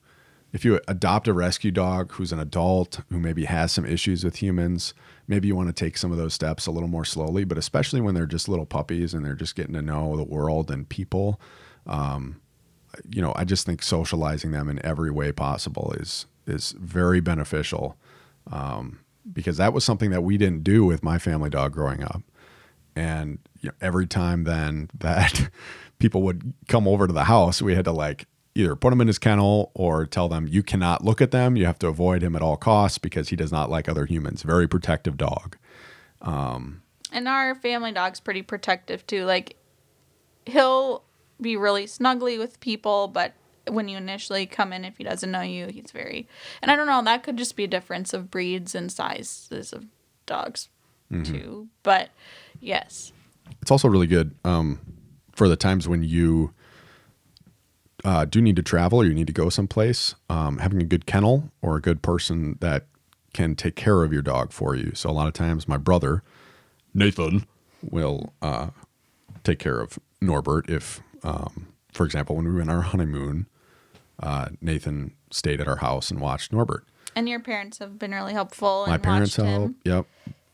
if 0.54 0.64
you 0.64 0.80
adopt 0.88 1.28
a 1.28 1.34
rescue 1.34 1.72
dog 1.72 2.14
who's 2.14 2.32
an 2.32 2.40
adult 2.40 3.02
who 3.10 3.20
maybe 3.20 3.46
has 3.46 3.72
some 3.72 3.86
issues 3.86 4.24
with 4.24 4.38
humans, 4.38 4.94
maybe 5.28 5.48
you 5.48 5.56
want 5.56 5.68
to 5.68 5.74
take 5.74 5.98
some 5.98 6.12
of 6.12 6.18
those 6.18 6.34
steps 6.34 6.68
a 6.68 6.72
little 6.72 6.88
more 6.88 7.06
slowly, 7.06 7.44
but 7.44 7.58
especially 7.58 8.00
when 8.00 8.16
they're 8.16 8.26
just 8.26 8.48
little 8.48 8.66
puppies 8.66 9.14
and 9.14 9.26
they're 9.26 9.36
just 9.36 9.56
getting 9.56 9.74
to 9.74 9.82
know 9.82 10.16
the 10.16 10.24
world 10.24 10.72
and 10.72 10.88
people, 10.88 11.40
um, 11.86 12.40
you 13.10 13.22
know, 13.22 13.34
I 13.36 13.44
just 13.44 13.66
think 13.66 13.84
socializing 13.84 14.52
them 14.52 14.70
in 14.70 14.84
every 14.86 15.12
way 15.12 15.32
possible 15.32 15.94
is 16.00 16.26
is 16.46 16.74
very 16.80 17.20
beneficial 17.20 17.98
um, 18.52 19.00
because 19.32 19.58
that 19.58 19.74
was 19.74 19.84
something 19.84 20.12
that 20.12 20.22
we 20.22 20.38
didn't 20.38 20.64
do 20.64 20.86
with 20.86 21.04
my 21.04 21.18
family 21.18 21.50
dog 21.50 21.74
growing 21.74 22.04
up. 22.04 22.24
And 22.96 23.40
you 23.60 23.70
know, 23.70 23.76
every 23.82 24.08
time 24.08 24.46
then 24.46 24.90
that 24.98 25.50
people 26.00 26.22
would 26.24 26.54
come 26.68 26.88
over 26.88 27.06
to 27.06 27.14
the 27.14 27.26
house, 27.26 27.62
we 27.62 27.76
had 27.76 27.86
to 27.86 27.92
like 27.92 28.28
either 28.58 28.76
put 28.76 28.92
him 28.92 29.02
in 29.02 29.08
his 29.08 29.20
kennel 29.20 29.72
or 29.74 30.06
tell 30.06 30.28
them 30.28 30.48
you 30.48 30.64
cannot 30.64 31.04
look 31.04 31.22
at 31.22 31.32
them. 31.32 31.56
You 31.56 31.66
have 31.66 31.80
to 31.80 31.88
avoid 31.88 32.24
him 32.24 32.36
at 32.36 32.42
all 32.42 32.58
costs 32.58 32.98
because 32.98 33.30
he 33.30 33.36
does 33.36 33.52
not 33.52 33.70
like 33.70 33.88
other 33.88 34.06
humans. 34.06 34.42
Very 34.42 34.68
protective 34.68 35.18
dog. 35.18 35.58
Um, 36.22 36.82
and 37.12 37.28
our 37.28 37.56
family 37.56 37.92
dog's 37.92 38.20
pretty 38.20 38.42
protective 38.42 39.06
too. 39.06 39.26
Like 39.26 39.56
he'll 40.46 41.04
be 41.40 41.56
really 41.56 41.86
snuggly 41.86 42.38
with 42.40 42.60
people, 42.60 43.08
but 43.08 43.34
when 43.68 43.88
you 43.88 43.98
initially 43.98 44.46
come 44.46 44.74
in, 44.74 44.86
if 44.86 44.98
he 44.98 45.04
doesn't 45.04 45.32
know 45.32 45.42
you, 45.42 45.68
he's 45.68 45.92
very. 45.92 46.28
And 46.62 46.72
I 46.72 46.76
don't 46.76 46.88
know. 46.88 47.04
That 47.04 47.24
could 47.24 47.38
just 47.38 47.56
be 47.56 47.66
a 47.66 47.68
difference 47.68 48.14
of 48.14 48.32
breeds 48.32 48.74
and 48.74 48.92
sizes 48.92 49.74
of 49.74 49.86
dogs, 50.26 50.70
mm-hmm. 51.12 51.32
too. 51.32 51.68
But 51.84 52.10
yes, 52.60 53.12
it's 53.62 53.72
also 53.72 53.88
really 53.88 54.08
good 54.08 54.36
um, 54.44 54.80
for 55.34 55.48
the 55.48 55.56
times 55.56 55.88
when 55.88 56.04
you 56.04 56.54
uh, 58.08 58.24
do 58.24 58.42
need 58.42 58.56
to 58.56 58.62
travel 58.64 59.02
or 59.02 59.06
you 59.06 59.14
need 59.14 59.28
to 59.28 59.34
go 59.34 59.50
someplace. 59.50 60.16
Um, 60.30 60.60
having 60.60 60.82
a 60.82 60.86
good 60.86 61.06
kennel 61.06 61.52
or 61.62 61.76
a 61.76 61.82
good 61.82 62.02
person 62.02 62.58
that 62.62 62.86
can 63.34 63.54
take 63.54 63.76
care 63.76 64.02
of 64.02 64.14
your 64.14 64.22
dog 64.22 64.54
for 64.54 64.76
you. 64.76 64.94
So 64.96 65.10
a 65.10 65.12
lot 65.12 65.28
of 65.28 65.34
times, 65.34 65.68
my 65.68 65.76
brother 65.76 66.24
Nathan 66.94 67.46
will 67.82 68.32
uh, 68.42 68.70
take 69.44 69.60
care 69.60 69.82
of 69.82 70.00
Norbert 70.22 70.70
if. 70.70 71.02
Um, 71.22 71.68
for 71.92 72.06
example, 72.06 72.38
when 72.38 72.46
we 72.46 72.56
went 72.56 72.70
on 72.70 72.78
our 72.78 72.82
honeymoon, 72.84 73.48
uh, 74.22 74.50
Nathan 74.62 75.14
stayed 75.32 75.60
at 75.60 75.68
our 75.68 75.78
house 75.78 76.10
and 76.10 76.22
watched 76.22 76.54
Norbert. 76.54 76.86
And 77.16 77.28
your 77.28 77.40
parents 77.42 77.80
have 77.80 78.00
been 78.00 78.12
really 78.12 78.34
helpful. 78.34 78.86
My 78.88 79.00
parents 79.00 79.36
help. 79.36 79.74
Yep. 79.84 80.06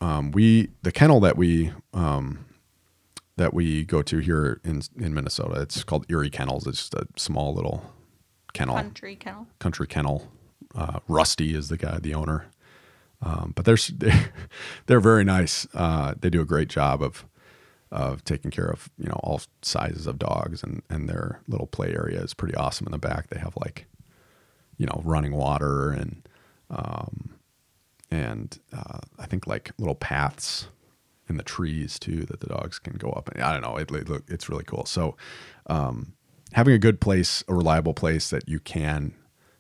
Um, 0.02 0.32
we 0.32 0.70
the 0.82 0.92
kennel 0.92 1.20
that 1.20 1.38
we 1.38 1.72
um, 1.94 2.46
that 3.38 3.54
we 3.54 3.84
go 3.84 4.02
to 4.02 4.20
here 4.20 4.60
in 4.64 4.82
in 4.98 5.14
Minnesota. 5.14 5.62
It's 5.62 5.84
called 5.84 6.06
Erie 6.10 6.30
Kennels. 6.30 6.68
It's 6.68 6.78
just 6.78 6.94
a 6.94 7.08
small 7.16 7.54
little 7.54 7.94
kennel. 8.54 8.76
Country 8.76 9.16
kennel. 9.16 9.48
Country 9.60 9.88
kennel. 9.88 10.32
Uh, 10.76 11.00
Rusty 11.08 11.56
is 11.56 11.70
the 11.70 11.78
guy, 11.78 12.00
the 12.00 12.14
owner. 12.14 12.46
Um, 13.22 13.54
but 13.56 13.66
they're 13.66 13.78
they're 14.86 15.00
very 15.00 15.24
nice. 15.24 15.68
Uh, 15.74 16.14
they 16.20 16.30
do 16.30 16.42
a 16.42 16.46
great 16.46 16.70
job 16.70 17.02
of 17.02 17.26
of 17.92 18.24
taking 18.26 18.50
care 18.50 18.66
of 18.68 18.90
you 18.98 19.08
know 19.08 19.20
all 19.24 19.42
sizes 19.62 20.08
of 20.08 20.18
dogs 20.18 20.64
and 20.64 20.82
and 20.90 21.08
their 21.08 21.42
little 21.48 21.68
play 21.68 21.94
area 21.94 22.20
is 22.20 22.34
pretty 22.34 22.56
awesome 22.56 22.88
in 22.88 22.92
the 22.92 22.98
back 22.98 23.28
they 23.30 23.40
have 23.40 23.56
like 23.56 23.86
you 24.78 24.88
know 24.88 25.00
running 25.06 25.36
water 25.36 25.92
and 25.92 26.28
um, 26.72 27.36
and 28.10 28.60
uh, 28.76 28.98
I 29.20 29.28
think 29.28 29.46
like 29.46 29.72
little 29.78 29.96
paths 29.96 30.70
in 31.34 31.38
the 31.38 31.44
trees 31.44 32.00
too 32.00 32.26
that 32.26 32.40
the 32.40 32.48
dogs 32.48 32.80
can 32.80 32.94
go 32.94 33.10
up 33.10 33.30
and 33.30 33.42
I 33.42 33.54
don't 33.54 33.62
know 33.62 33.78
it, 33.78 33.92
it 33.92 34.24
it's 34.28 34.50
really 34.50 34.64
cool 34.64 34.86
so 34.86 35.16
um, 35.68 36.14
having 36.54 36.74
a 36.74 36.80
good 36.80 37.02
place 37.02 37.44
a 37.48 37.54
reliable 37.54 37.94
place 37.94 38.30
that 38.30 38.48
you 38.48 38.60
can 38.60 39.14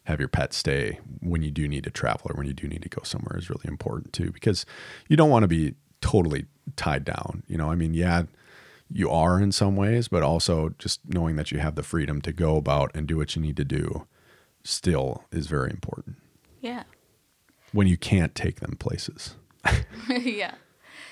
have 0.05 0.19
your 0.19 0.27
pet 0.27 0.53
stay 0.53 0.99
when 1.21 1.41
you 1.41 1.51
do 1.51 1.67
need 1.67 1.83
to 1.85 1.89
travel 1.89 2.29
or 2.29 2.35
when 2.35 2.47
you 2.47 2.53
do 2.53 2.67
need 2.67 2.81
to 2.83 2.89
go 2.89 3.01
somewhere 3.03 3.37
is 3.37 3.49
really 3.49 3.67
important 3.67 4.13
too 4.13 4.31
because 4.31 4.65
you 5.07 5.15
don't 5.15 5.29
want 5.29 5.43
to 5.43 5.47
be 5.47 5.75
totally 6.03 6.45
tied 6.75 7.05
down. 7.05 7.43
You 7.47 7.57
know, 7.57 7.71
I 7.71 7.75
mean, 7.75 7.93
yeah, 7.93 8.23
you 8.91 9.09
are 9.09 9.39
in 9.39 9.51
some 9.51 9.75
ways, 9.75 10.07
but 10.07 10.21
also 10.21 10.73
just 10.77 10.99
knowing 11.07 11.35
that 11.37 11.51
you 11.51 11.59
have 11.59 11.75
the 11.75 11.83
freedom 11.83 12.21
to 12.21 12.33
go 12.33 12.57
about 12.57 12.91
and 12.93 13.07
do 13.07 13.17
what 13.17 13.35
you 13.35 13.41
need 13.41 13.57
to 13.57 13.65
do 13.65 14.05
still 14.63 15.23
is 15.31 15.47
very 15.47 15.71
important. 15.71 16.17
Yeah. 16.61 16.83
When 17.71 17.87
you 17.87 17.97
can't 17.97 18.35
take 18.35 18.59
them 18.59 18.75
places. 18.75 19.35
yeah. 20.09 20.55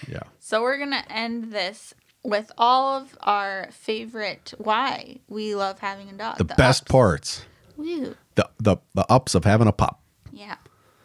Yeah. 0.08 0.24
So 0.40 0.62
we're 0.62 0.78
going 0.78 0.92
to 0.92 1.12
end 1.12 1.52
this 1.52 1.94
with 2.24 2.52
all 2.58 2.98
of 2.98 3.18
our 3.22 3.70
favorite 3.72 4.54
why 4.58 5.20
we 5.28 5.56
love 5.56 5.80
having 5.80 6.10
a 6.10 6.14
dog. 6.14 6.38
The, 6.38 6.44
the 6.44 6.56
best 6.56 6.84
ups. 6.84 6.92
parts. 6.92 7.46
Woo. 7.78 8.16
The, 8.36 8.50
the 8.60 8.78
the 8.94 9.06
ups 9.12 9.36
of 9.36 9.44
having 9.46 9.68
a 9.68 9.72
pup. 9.72 10.02
Yeah. 10.32 10.56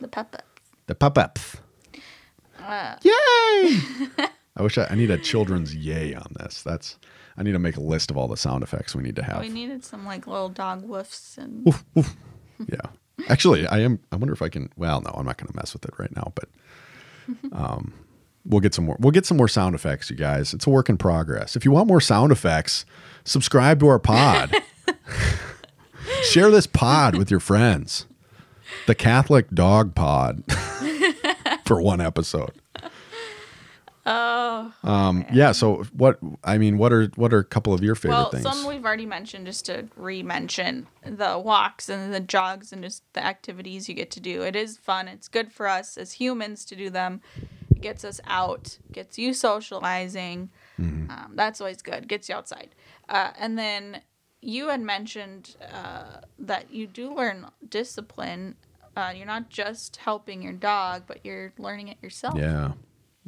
The 0.01 0.09
pup 0.09 0.35
ups. 0.35 0.61
The 0.87 0.95
pup 0.95 1.19
ups. 1.19 1.57
Uh, 2.59 2.97
Yay! 3.03 3.13
I 4.57 4.63
wish 4.63 4.79
I, 4.79 4.87
I 4.91 4.95
need 4.95 5.11
a 5.11 5.19
children's 5.19 5.75
yay 5.75 6.15
on 6.15 6.33
this. 6.39 6.63
That's 6.63 6.99
I 7.37 7.43
need 7.43 7.53
to 7.53 7.59
make 7.59 7.77
a 7.77 7.81
list 7.81 8.11
of 8.11 8.17
all 8.17 8.29
the 8.29 8.37
sound 8.37 8.63
effects 8.63 8.95
we 8.95 9.03
need 9.03 9.17
to 9.17 9.23
have. 9.23 9.41
We 9.41 9.49
needed 9.49 9.85
some 9.85 10.05
like 10.07 10.27
little 10.27 10.49
dog 10.49 10.87
woofs 10.87 11.37
and. 11.39 11.65
Woof, 11.67 11.85
woof. 11.95 12.17
yeah, 12.67 12.81
actually, 13.29 13.67
I 13.67 13.81
am. 13.81 13.99
I 14.11 14.17
wonder 14.17 14.33
if 14.33 14.41
I 14.43 14.49
can. 14.49 14.71
Well, 14.77 15.03
no, 15.03 15.11
I'm 15.15 15.27
not 15.27 15.37
going 15.37 15.49
to 15.49 15.57
mess 15.57 15.73
with 15.75 15.85
it 15.85 15.95
right 15.99 16.15
now. 16.17 16.33
But 16.35 16.49
um, 17.53 17.93
we'll 18.47 18.61
get 18.61 18.75
some 18.75 18.87
more. 18.87 18.97
We'll 19.01 19.13
get 19.13 19.27
some 19.27 19.37
more 19.37 19.49
sound 19.49 19.75
effects, 19.75 20.11
you 20.11 20.17
guys. 20.17 20.55
It's 20.55 20.67
a 20.67 20.71
work 20.71 20.89
in 20.89 20.97
progress. 20.97 21.57
If 21.57 21.65
you 21.65 21.71
want 21.71 21.89
more 21.89 22.01
sound 22.01 22.33
effects, 22.33 22.85
subscribe 23.25 23.81
to 23.81 23.89
our 23.89 23.99
pod. 23.99 24.55
Share 26.23 26.51
this 26.51 26.67
pod 26.67 27.17
with 27.17 27.31
your 27.31 27.41
friends. 27.41 28.07
The 28.87 28.95
Catholic 28.95 29.51
Dog 29.51 29.95
Pod 29.95 30.43
for 31.65 31.81
one 31.81 32.01
episode. 32.01 32.53
Oh. 34.09 34.73
Um, 34.85 35.27
yeah. 35.33 35.51
So 35.51 35.83
what? 35.93 36.19
I 36.45 36.59
mean, 36.59 36.79
what 36.79 36.93
are 36.93 37.07
what 37.17 37.33
are 37.33 37.39
a 37.39 37.45
couple 37.45 37.75
of 37.75 37.83
your 37.83 37.97
favorite 37.97 38.17
well, 38.17 38.31
things? 38.31 38.45
some 38.45 38.67
we've 38.67 38.85
already 38.85 39.07
mentioned. 39.07 39.47
Just 39.47 39.67
to 39.67 39.89
re-mention 39.97 40.87
the 41.05 41.39
walks 41.39 41.89
and 41.89 42.15
the 42.15 42.21
jogs 42.21 42.73
and 42.73 42.85
just 42.85 43.03
the 43.15 43.25
activities 43.25 43.89
you 43.89 43.97
get 43.97 44.13
to 44.13 44.21
do. 44.21 44.43
It 44.43 44.55
is 44.55 44.79
fun. 44.79 45.09
It's 45.09 45.27
good 45.27 45.53
for 45.53 45.67
us 45.67 45.97
as 45.97 46.13
humans 46.13 46.65
to 46.67 46.77
do 46.77 46.89
them. 46.89 47.21
Gets 47.81 48.05
us 48.05 48.21
out. 48.27 48.79
Gets 48.93 49.19
you 49.19 49.35
socializing. 49.35 50.51
Mm-hmm. 50.81 51.11
Um, 51.11 51.33
that's 51.35 51.61
always 51.61 51.83
good. 51.83 52.09
Gets 52.09 52.29
you 52.29 52.35
outside. 52.35 52.75
Uh, 53.09 53.33
and 53.39 53.59
then 53.59 54.03
you 54.41 54.69
had 54.69 54.81
mentioned 54.81 55.57
uh, 55.73 56.21
that 56.39 56.73
you 56.73 56.87
do 56.87 57.15
learn 57.15 57.47
discipline 57.69 58.57
uh, 58.97 59.13
you're 59.15 59.27
not 59.27 59.51
just 59.51 59.97
helping 59.97 60.43
your 60.43 60.55
dog, 60.55 61.03
but 61.07 61.25
you're 61.25 61.53
learning 61.59 61.89
it 61.89 61.99
yourself. 62.01 62.35
Yeah, 62.37 62.73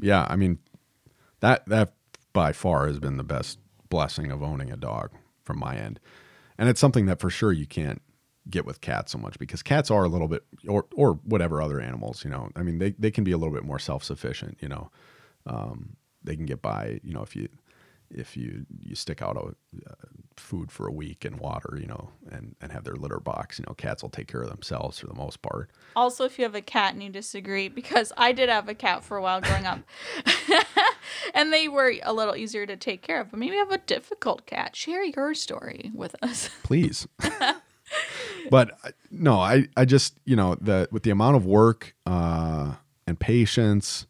yeah. 0.01 0.27
I 0.29 0.35
mean, 0.35 0.59
that 1.41 1.67
that 1.67 1.93
by 2.33 2.53
far 2.53 2.87
has 2.87 2.99
been 2.99 3.19
the 3.19 3.25
best 3.25 3.59
blessing 3.91 4.31
of 4.31 4.43
owning 4.43 4.71
a 4.71 4.77
dog 4.77 5.11
from 5.45 5.59
my 5.59 5.77
end, 5.77 6.01
and 6.57 6.71
it's 6.71 6.81
something 6.81 7.05
that 7.07 7.21
for 7.21 7.29
sure 7.29 7.53
you 7.53 7.67
can't 7.67 8.01
get 8.51 8.65
with 8.65 8.81
cats 8.81 9.13
so 9.13 9.19
much 9.19 9.39
because 9.39 9.63
cats 9.63 9.91
are 9.91 10.05
a 10.05 10.09
little 10.09 10.29
bit 10.29 10.45
or 10.67 10.87
or 10.95 11.15
whatever 11.25 11.61
other 11.61 11.81
animals. 11.81 12.25
You 12.25 12.31
know, 12.31 12.51
I 12.57 12.63
mean, 12.63 12.79
they 12.79 12.91
they 12.93 13.11
can 13.11 13.25
be 13.25 13.33
a 13.33 13.39
little 13.39 13.55
bit 13.55 13.65
more 13.65 13.79
self 13.79 14.05
sufficient. 14.05 14.59
You 14.61 14.69
know, 14.69 14.91
um, 15.47 15.97
they 16.23 16.37
can 16.37 16.47
get 16.47 16.63
by. 16.63 17.01
You 17.03 17.15
know, 17.15 17.23
if 17.23 17.37
you 17.37 17.49
if 18.11 18.37
you 18.37 18.65
you 18.81 18.95
stick 18.95 19.21
out 19.21 19.37
a 19.37 19.89
uh, 19.91 19.95
food 20.37 20.71
for 20.71 20.87
a 20.87 20.93
week 20.93 21.25
and 21.25 21.39
water, 21.39 21.77
you 21.81 21.87
know, 21.87 22.11
and 22.31 22.55
and 22.61 22.73
have 22.73 22.85
their 22.85 22.97
litter 22.97 23.21
box, 23.21 23.59
you 23.59 23.65
know, 23.67 23.75
cats 23.75 24.03
will 24.03 24.11
take 24.11 24.29
care 24.29 24.43
of 24.43 24.49
themselves 24.49 24.99
for 24.99 25.07
the 25.07 25.15
most 25.15 25.43
part. 25.43 25.71
Also, 25.95 26.25
if 26.25 26.39
you 26.39 26.45
have 26.45 26.55
a 26.55 26.63
cat 26.63 26.95
and 26.95 27.03
you 27.03 27.11
disagree, 27.11 27.69
because 27.69 28.13
I 28.17 28.33
did 28.33 28.49
have 28.49 28.69
a 28.69 28.75
cat 28.75 29.05
for 29.05 29.17
a 29.17 29.23
while 29.23 29.41
growing 29.41 29.67
up, 29.67 29.81
and 31.35 31.53
they 31.53 31.69
were 31.69 31.95
a 32.03 32.13
little 32.13 32.37
easier 32.37 32.67
to 32.67 32.77
take 32.77 33.03
care 33.03 33.21
of. 33.21 33.31
But 33.31 33.41
maybe 33.41 33.55
you 33.55 33.59
have 33.59 33.73
a 33.73 33.79
difficult 33.79 34.47
cat. 34.47 34.75
Share 34.75 35.05
your 35.05 35.35
story 35.35 35.91
with 35.95 36.17
us, 36.23 36.51
please. 36.63 37.07
but 38.51 38.79
uh, 38.85 38.91
no, 39.11 39.41
I 39.41 39.69
I 39.77 39.85
just 39.85 40.19
you 40.25 40.37
know 40.37 40.57
the 40.61 40.89
with 40.91 41.03
the 41.03 41.11
amount 41.11 41.37
of 41.37 41.47
work 41.47 41.95
uh, 42.07 42.75
and 43.07 43.19
patience 43.19 44.07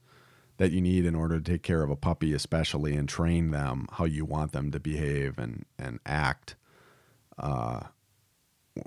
that 0.58 0.72
you 0.72 0.80
need 0.80 1.04
in 1.06 1.14
order 1.14 1.38
to 1.38 1.52
take 1.52 1.62
care 1.62 1.82
of 1.82 1.90
a 1.90 1.96
puppy, 1.96 2.34
especially 2.34 2.94
and 2.96 3.08
train 3.08 3.52
them 3.52 3.86
how 3.92 4.04
you 4.04 4.24
want 4.24 4.52
them 4.52 4.70
to 4.72 4.80
behave 4.80 5.38
and 5.38 5.64
and 5.78 6.00
act, 6.04 6.56
uh, 7.38 7.80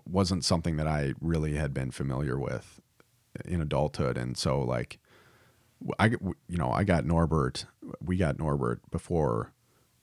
wasn't 0.06 0.46
something 0.46 0.78
that 0.78 0.88
I 0.88 1.14
really 1.22 1.56
had 1.56 1.74
been 1.74 1.92
familiar 1.92 2.38
with 2.38 2.82
in 3.46 3.62
adulthood, 3.62 4.18
and 4.18 4.38
so 4.38 4.62
like, 4.62 5.00
I 5.98 6.08
you 6.48 6.58
know 6.58 6.72
I 6.72 6.84
got 6.84 7.06
Norbert, 7.06 7.66
we 8.04 8.18
got 8.18 8.38
Norbert 8.38 8.82
before, 8.92 9.54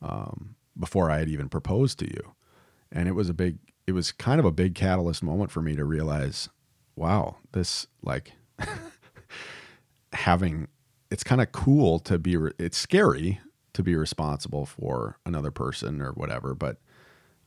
um, 0.01 0.57
before 0.79 1.11
I 1.11 1.19
had 1.19 1.29
even 1.29 1.49
proposed 1.49 1.99
to 2.01 2.07
you, 2.07 2.35
and 2.91 3.09
it 3.09 3.13
was 3.13 3.29
a 3.29 3.35
big, 3.35 3.59
it 3.89 3.93
was 3.93 4.13
kind 4.13 4.39
of 4.39 4.45
a 4.45 4.53
big 4.53 4.75
catalyst 4.75 5.23
moment 5.23 5.51
for 5.51 5.63
me 5.63 5.75
to 5.75 5.85
realize, 5.85 6.49
wow, 6.95 7.37
this 7.53 7.87
like. 8.03 8.33
having 10.15 10.67
it's 11.11 11.23
kind 11.23 11.43
of 11.43 11.53
cool 11.53 11.99
to 11.99 12.19
be 12.19 12.35
re- 12.35 12.53
it's 12.59 12.79
scary 12.79 13.41
to 13.75 13.83
be 13.83 13.95
responsible 13.95 14.65
for 14.65 15.19
another 15.27 15.51
person 15.51 16.01
or 16.01 16.13
whatever 16.13 16.55
but 16.55 16.79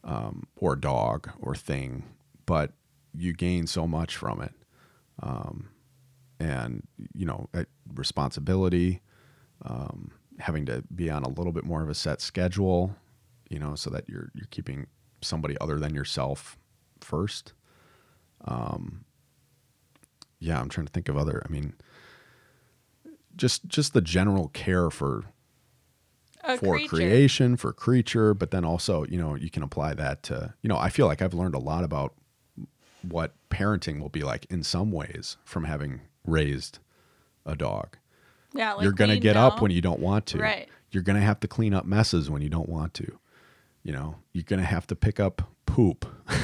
um, 0.04 0.44
or 0.56 0.76
dog 0.76 1.30
or 1.40 1.56
thing 1.56 2.04
but 2.46 2.74
you 3.16 3.34
gain 3.34 3.66
so 3.66 3.88
much 3.88 4.16
from 4.16 4.42
it 4.42 4.54
um, 5.24 5.70
and 6.40 6.84
you 7.16 7.26
know 7.26 7.50
responsibility 7.96 9.02
um, 9.66 10.12
having 10.40 10.66
to 10.66 10.84
be 10.94 11.10
on 11.10 11.24
a 11.24 11.30
little 11.30 11.54
bit 11.54 11.64
more 11.64 11.82
of 11.82 11.90
a 11.90 11.96
set 11.96 12.22
schedule, 12.22 12.96
you 13.50 13.60
know, 13.60 13.76
so 13.76 13.90
that 13.90 14.06
you're 14.08 14.32
you're 14.34 14.48
keeping 14.50 14.88
somebody 15.22 15.58
other 15.60 15.80
than 15.80 15.94
yourself 15.94 16.58
first. 17.00 17.54
Um, 18.46 19.06
yeah, 20.40 20.60
I'm 20.60 20.70
trying 20.70 20.88
to 20.88 20.92
think 20.92 21.08
of 21.10 21.18
other. 21.18 21.42
I 21.46 21.50
mean, 21.52 21.74
just 23.36 23.68
just 23.68 23.94
the 23.94 24.02
general 24.02 24.50
care 24.50 24.90
for 24.90 25.26
A 26.44 26.58
for 26.58 26.76
creature. 26.76 26.90
creation, 26.90 27.58
for 27.58 27.72
creature, 27.74 28.34
but 28.34 28.52
then 28.52 28.66
also, 28.66 29.06
you 29.06 29.18
know, 29.18 29.36
you 29.36 29.50
can 29.50 29.64
apply 29.64 29.94
that 29.94 30.24
to, 30.24 30.54
you 30.62 30.68
know, 30.70 30.78
I 30.78 30.90
feel 30.90 31.06
like 31.08 31.22
I've 31.22 31.34
learned 31.34 31.56
a 31.56 31.60
lot 31.60 31.84
about 31.84 32.14
what 33.08 33.34
parenting 33.50 34.00
will 34.00 34.10
be 34.10 34.24
like 34.24 34.46
in 34.50 34.64
some 34.64 34.92
ways 34.92 35.38
from 35.44 35.64
having 35.64 36.02
raised 36.26 36.80
a 37.46 37.56
dog. 37.56 37.98
Yeah, 38.54 38.74
like 38.74 38.84
You're 38.84 38.92
going 38.92 39.10
to 39.12 39.20
get 39.20 39.36
know- 39.36 39.48
up 39.48 39.62
when 39.62 39.72
you 39.72 39.82
don't 39.82 40.00
want 40.00 40.26
to. 40.28 40.40
Right. 40.40 40.68
You're 40.92 41.04
going 41.04 41.16
to 41.16 41.22
have 41.26 41.40
to 41.40 41.48
clean 41.48 41.74
up 41.74 41.86
messes 41.86 42.30
when 42.30 42.42
you 42.42 42.50
don't 42.50 42.68
want 42.68 42.94
to. 42.96 43.18
You 43.84 43.94
know, 43.94 44.16
you're 44.34 44.44
going 44.44 44.60
to 44.62 44.66
have 44.66 44.86
to 44.88 44.96
pick 44.96 45.20
up 45.20 45.42
poop. 45.66 46.06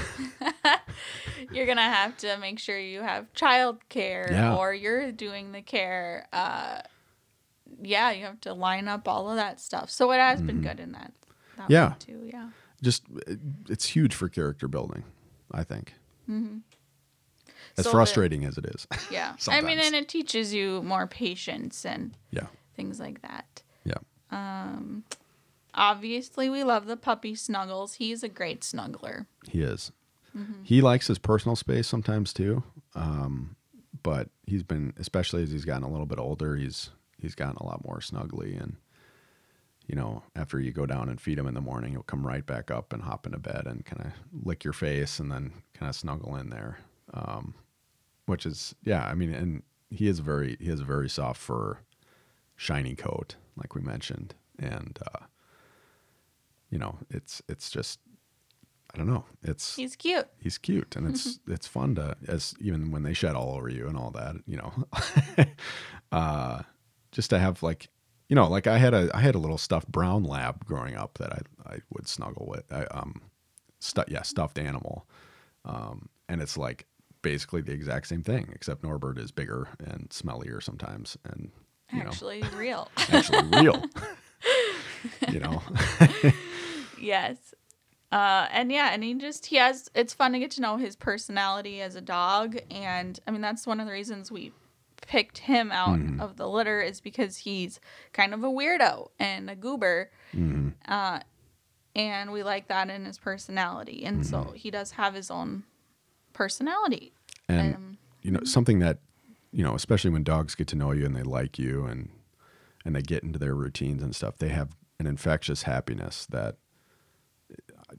You're 1.51 1.65
gonna 1.65 1.81
have 1.81 2.17
to 2.17 2.37
make 2.39 2.59
sure 2.59 2.77
you 2.77 3.01
have 3.01 3.31
child 3.33 3.77
care 3.87 4.27
Yeah. 4.29 4.55
or 4.57 4.73
you're 4.73 5.11
doing 5.13 5.53
the 5.53 5.61
care. 5.61 6.27
Uh, 6.33 6.81
yeah, 7.81 8.11
you 8.11 8.25
have 8.25 8.41
to 8.41 8.53
line 8.53 8.87
up 8.89 9.07
all 9.07 9.29
of 9.29 9.37
that 9.37 9.61
stuff. 9.61 9.89
So 9.89 10.11
it 10.11 10.17
has 10.17 10.41
been 10.41 10.61
good 10.61 10.79
in 10.79 10.91
that. 10.93 11.13
that 11.55 11.63
Mm-hmm. 11.63 11.71
Yeah. 11.71 11.93
too. 11.99 12.29
Yeah. 12.31 12.49
Just 12.81 13.03
it's 13.69 13.85
huge 13.85 14.13
for 14.13 14.27
character 14.27 14.67
building, 14.67 15.03
I 15.51 15.63
think. 15.63 15.93
As 16.27 16.33
Mm-hmm. 16.33 16.57
So 17.77 17.83
the- 17.83 17.91
frustrating 17.91 18.43
as 18.43 18.57
it 18.57 18.65
is. 18.65 18.85
Yeah. 19.11 19.35
I 19.47 19.61
mean, 19.61 19.79
and 19.79 19.95
it 19.95 20.09
teaches 20.09 20.53
you 20.53 20.81
more 20.83 21.07
patience 21.07 21.85
and 21.85 22.17
yeah. 22.31 22.47
things 22.75 22.99
like 22.99 23.21
that. 23.21 23.61
Yeah. 23.85 23.99
Obviously, 25.77 26.49
we 26.49 26.63
love 26.63 26.87
the 26.87 26.97
puppy 26.97 27.35
snuggles. 27.35 27.93
He's 27.93 28.23
a 28.23 28.27
great 28.27 28.61
snuggler. 28.61 29.27
He 29.47 29.61
is. 29.61 29.91
Mm-hmm. 30.35 30.63
He 30.63 30.81
likes 30.81 31.07
his 31.07 31.19
personal 31.19 31.55
space 31.55 31.87
sometimes 31.87 32.33
too. 32.33 32.63
Um, 32.95 33.55
but 34.03 34.29
he's 34.45 34.63
been, 34.63 34.93
especially 34.97 35.43
as 35.43 35.51
he's 35.51 35.65
gotten 35.65 35.83
a 35.83 35.89
little 35.89 36.05
bit 36.05 36.19
older, 36.19 36.55
he's 36.55 36.89
he's 37.19 37.35
gotten 37.35 37.57
a 37.57 37.65
lot 37.65 37.85
more 37.85 37.99
snuggly. 37.99 38.61
And 38.61 38.75
you 39.85 39.95
know, 39.95 40.23
after 40.35 40.59
you 40.59 40.71
go 40.71 40.85
down 40.85 41.09
and 41.09 41.21
feed 41.21 41.37
him 41.37 41.47
in 41.47 41.53
the 41.53 41.61
morning, 41.61 41.91
he'll 41.91 42.03
come 42.03 42.25
right 42.25 42.45
back 42.45 42.71
up 42.71 42.91
and 42.91 43.03
hop 43.03 43.25
into 43.25 43.39
bed 43.39 43.63
and 43.65 43.85
kind 43.85 44.05
of 44.05 44.11
lick 44.45 44.63
your 44.63 44.73
face 44.73 45.19
and 45.19 45.31
then 45.31 45.53
kind 45.73 45.89
of 45.89 45.95
snuggle 45.95 46.35
in 46.35 46.49
there. 46.49 46.79
Um, 47.13 47.53
which 48.25 48.45
is, 48.45 48.75
yeah, 48.83 49.05
I 49.05 49.13
mean, 49.13 49.33
and 49.33 49.63
he 49.89 50.07
is 50.07 50.19
very 50.19 50.57
he 50.59 50.67
has 50.69 50.81
a 50.81 50.85
very 50.85 51.09
soft 51.09 51.39
fur, 51.39 51.77
shiny 52.55 52.95
coat, 52.95 53.35
like 53.55 53.75
we 53.75 53.81
mentioned, 53.81 54.35
and 54.59 54.99
uh, 55.13 55.25
you 56.69 56.77
know, 56.79 56.97
it's 57.09 57.41
it's 57.47 57.69
just. 57.69 57.99
I 58.93 58.97
don't 58.97 59.07
know. 59.07 59.25
It's 59.43 59.75
He's 59.75 59.95
cute. 59.97 60.27
he's 60.39 60.57
cute 60.57 60.95
and 60.95 61.09
it's 61.09 61.39
it's 61.47 61.67
fun 61.67 61.93
to 61.95 62.15
as 62.27 62.55
even 62.59 62.89
when 62.89 63.03
they 63.03 63.13
shed 63.13 63.35
all 63.35 63.53
over 63.55 63.67
you 63.69 63.85
and 63.87 63.97
all 63.97 64.11
that 64.11 64.37
you 64.47 64.55
know 64.57 64.73
uh 66.11 66.61
just 67.11 67.29
to 67.31 67.37
have 67.37 67.61
like 67.61 67.89
you 68.29 68.35
know 68.35 68.47
like 68.47 68.65
i 68.65 68.77
had 68.77 68.93
a 68.93 69.09
i 69.13 69.19
had 69.19 69.35
a 69.35 69.37
little 69.39 69.57
stuffed 69.57 69.91
brown 69.91 70.23
lab 70.23 70.65
growing 70.65 70.95
up 70.95 71.17
that 71.17 71.33
i 71.33 71.73
i 71.73 71.77
would 71.93 72.07
snuggle 72.07 72.45
with 72.47 72.71
I, 72.71 72.85
um 72.85 73.21
stu- 73.79 74.05
yeah 74.07 74.21
stuffed 74.21 74.57
animal 74.57 75.05
um 75.65 76.07
and 76.29 76.41
it's 76.41 76.57
like 76.57 76.85
basically 77.21 77.61
the 77.61 77.73
exact 77.73 78.07
same 78.07 78.23
thing 78.23 78.49
except 78.53 78.83
norbert 78.83 79.17
is 79.19 79.31
bigger 79.31 79.67
and 79.79 80.09
smellier 80.09 80.63
sometimes 80.63 81.17
and 81.25 81.51
you 81.91 82.03
know 82.03 82.09
Actually, 82.09 82.41
real. 82.55 82.89
actually 83.09 83.43
real 83.61 83.83
you 85.27 85.39
know 85.39 85.61
yes. 86.97 87.37
Uh, 88.11 88.47
and 88.51 88.71
yeah, 88.71 88.91
and 88.93 89.03
he 89.03 89.13
just 89.15 89.47
he 89.47 89.57
has. 89.57 89.89
It's 89.93 90.13
fun 90.13 90.31
to 90.31 90.39
get 90.39 90.51
to 90.51 90.61
know 90.61 90.77
his 90.77 90.95
personality 90.95 91.81
as 91.81 91.95
a 91.95 92.01
dog, 92.01 92.57
and 92.71 93.19
I 93.27 93.31
mean 93.31 93.41
that's 93.41 93.67
one 93.67 93.79
of 93.81 93.85
the 93.85 93.91
reasons 93.91 94.31
we 94.31 94.53
picked 95.05 95.39
him 95.39 95.71
out 95.71 95.99
Mm-hmm. 95.99 96.19
of 96.21 96.37
the 96.37 96.47
litter 96.47 96.81
is 96.81 97.01
because 97.01 97.37
he's 97.37 97.79
kind 98.13 98.33
of 98.33 98.43
a 98.43 98.47
weirdo 98.47 99.09
and 99.19 99.49
a 99.49 99.55
goober, 99.55 100.09
Mhm. 100.33 100.73
uh, 100.87 101.19
and 101.95 102.31
we 102.31 102.43
like 102.43 102.69
that 102.69 102.89
in 102.89 103.03
his 103.03 103.17
personality, 103.17 104.05
and 104.05 104.25
so 104.25 104.37
Mm-hmm. 104.37 104.53
he 104.55 104.71
does 104.71 104.91
have 104.91 105.13
his 105.13 105.29
own 105.29 105.63
personality. 106.33 107.11
and 107.49 107.75
Um, 107.75 107.97
you 108.21 108.31
know 108.31 108.43
something 108.45 108.79
that 108.79 108.99
you 109.51 109.63
know 109.65 109.75
especially 109.75 110.11
when 110.11 110.23
dogs 110.23 110.55
get 110.55 110.67
to 110.69 110.75
know 110.77 110.91
you 110.91 111.05
and 111.05 111.15
they 111.15 111.23
like 111.23 111.59
you 111.59 111.85
and 111.85 112.09
and 112.85 112.95
they 112.95 113.01
get 113.01 113.23
into 113.23 113.37
their 113.39 113.53
routines 113.55 114.01
and 114.01 114.15
stuff 114.15 114.37
they 114.37 114.49
have 114.49 114.69
an 114.99 115.07
infectious 115.07 115.63
happiness 115.63 116.25
that 116.27 116.57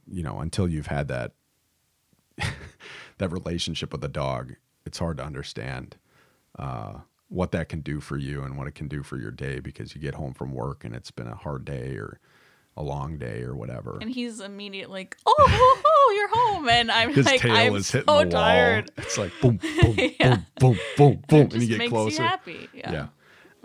you 0.06 0.22
know 0.22 0.38
until 0.40 0.68
you've 0.68 0.86
had 0.88 1.08
that 1.08 1.32
that 3.18 3.32
relationship 3.32 3.92
with 3.92 4.04
a 4.04 4.08
dog 4.08 4.54
it's 4.84 4.98
hard 4.98 5.16
to 5.18 5.24
understand 5.24 5.96
uh, 6.58 6.94
what 7.28 7.52
that 7.52 7.68
can 7.68 7.80
do 7.80 8.00
for 8.00 8.16
you 8.16 8.42
and 8.42 8.56
what 8.56 8.66
it 8.66 8.74
can 8.74 8.88
do 8.88 9.02
for 9.02 9.16
your 9.16 9.30
day 9.30 9.60
because 9.60 9.94
you 9.94 10.00
get 10.00 10.14
home 10.14 10.34
from 10.34 10.52
work 10.52 10.84
and 10.84 10.94
it's 10.94 11.10
been 11.10 11.26
a 11.26 11.34
hard 11.34 11.64
day 11.64 11.96
or 11.96 12.18
a 12.76 12.82
long 12.82 13.18
day 13.18 13.42
or 13.42 13.54
whatever 13.54 13.98
and 14.00 14.10
he's 14.10 14.40
immediately 14.40 15.00
like, 15.00 15.16
"Oh, 15.26 15.34
oh, 15.38 15.82
oh, 15.84 16.14
you're 16.16 16.28
home," 16.30 16.68
and 16.68 16.92
I'm 16.92 17.12
his 17.12 17.26
like, 17.26 17.40
tail 17.40 17.52
"I'm 17.56 17.74
is 17.74 17.88
so 17.88 18.24
tired." 18.24 18.90
it's 18.96 19.18
like 19.18 19.32
boom 19.42 19.58
boom 19.82 19.96
Yeah. 20.20 20.36
boom 20.36 20.46
boom 20.60 20.78
boom 20.96 21.22
boom 21.26 21.48
and 21.52 21.62
you 21.62 21.68
get 21.68 21.78
makes 21.78 21.90
closer 21.90 22.22
you 22.22 22.28
happy. 22.28 22.68
Yeah. 22.72 23.08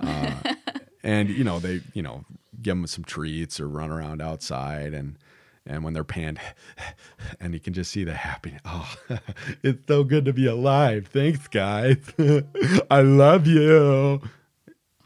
yeah. 0.01 0.43
Uh, 0.43 0.53
and 1.03 1.29
you 1.29 1.43
know 1.43 1.59
they 1.59 1.81
you 1.93 2.01
know 2.01 2.25
give 2.62 2.76
them 2.76 2.88
some 2.88 3.04
treats 3.04 3.60
or 3.60 3.68
run 3.68 3.91
around 3.91 4.22
outside 4.22 4.93
and 4.93 5.18
and 5.66 5.84
when 5.84 5.93
they're 5.93 6.04
panned 6.04 6.39
and 7.39 7.54
you 7.54 7.60
can 7.60 7.74
just 7.74 7.91
see 7.91 8.04
the 8.04 8.14
happiness. 8.14 8.62
Oh, 8.66 8.95
it's 9.64 9.88
so 9.88 10.04
good 10.04 10.26
to 10.26 10.34
be 10.34 10.45
alive. 10.45 11.08
Thanks, 11.12 11.47
guys. 11.47 11.97
I 12.89 13.01
love 13.01 13.47
you. 13.47 14.22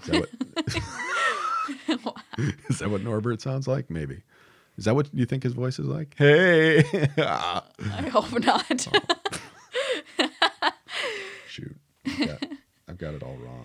Is 0.02 0.08
that 0.08 0.20
what, 2.04 2.16
is 2.70 2.80
that 2.80 2.90
what 2.90 3.04
Norbert 3.04 3.42
sounds 3.42 3.68
like? 3.68 3.90
Maybe. 3.90 4.24
Is 4.78 4.86
that 4.86 4.96
what 4.96 5.10
you 5.14 5.26
think 5.26 5.44
his 5.44 5.54
voice 5.54 5.80
is 5.80 5.88
like? 5.88 6.14
Hey. 6.18 6.84
I 7.18 8.10
hope 8.12 8.32
not. 8.44 8.88
Oh. 10.20 10.30
Shoot. 11.48 11.76
I've 12.06 12.28
got, 12.28 12.44
I've 12.88 12.98
got 12.98 13.14
it 13.16 13.24
all 13.24 13.38
wrong. 13.38 13.57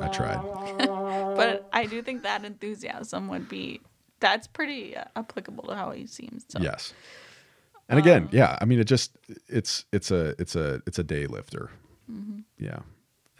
I 0.00 0.08
tried. 0.08 0.40
but 1.36 1.68
I 1.72 1.86
do 1.86 2.02
think 2.02 2.22
that 2.22 2.44
enthusiasm 2.44 3.28
would 3.28 3.48
be 3.48 3.80
that's 4.20 4.46
pretty 4.46 4.96
uh, 4.96 5.04
applicable 5.14 5.64
to 5.64 5.74
how 5.74 5.90
he 5.90 6.06
seems. 6.06 6.44
So. 6.48 6.58
Yes. 6.60 6.94
And 7.88 7.98
again, 7.98 8.28
yeah, 8.32 8.58
I 8.60 8.64
mean, 8.64 8.80
it 8.80 8.84
just 8.84 9.16
it's 9.48 9.84
it's 9.92 10.10
a 10.10 10.34
it's 10.40 10.56
a 10.56 10.82
it's 10.86 10.98
a 10.98 11.04
day 11.04 11.26
lifter. 11.26 11.70
Yeah, 12.58 12.80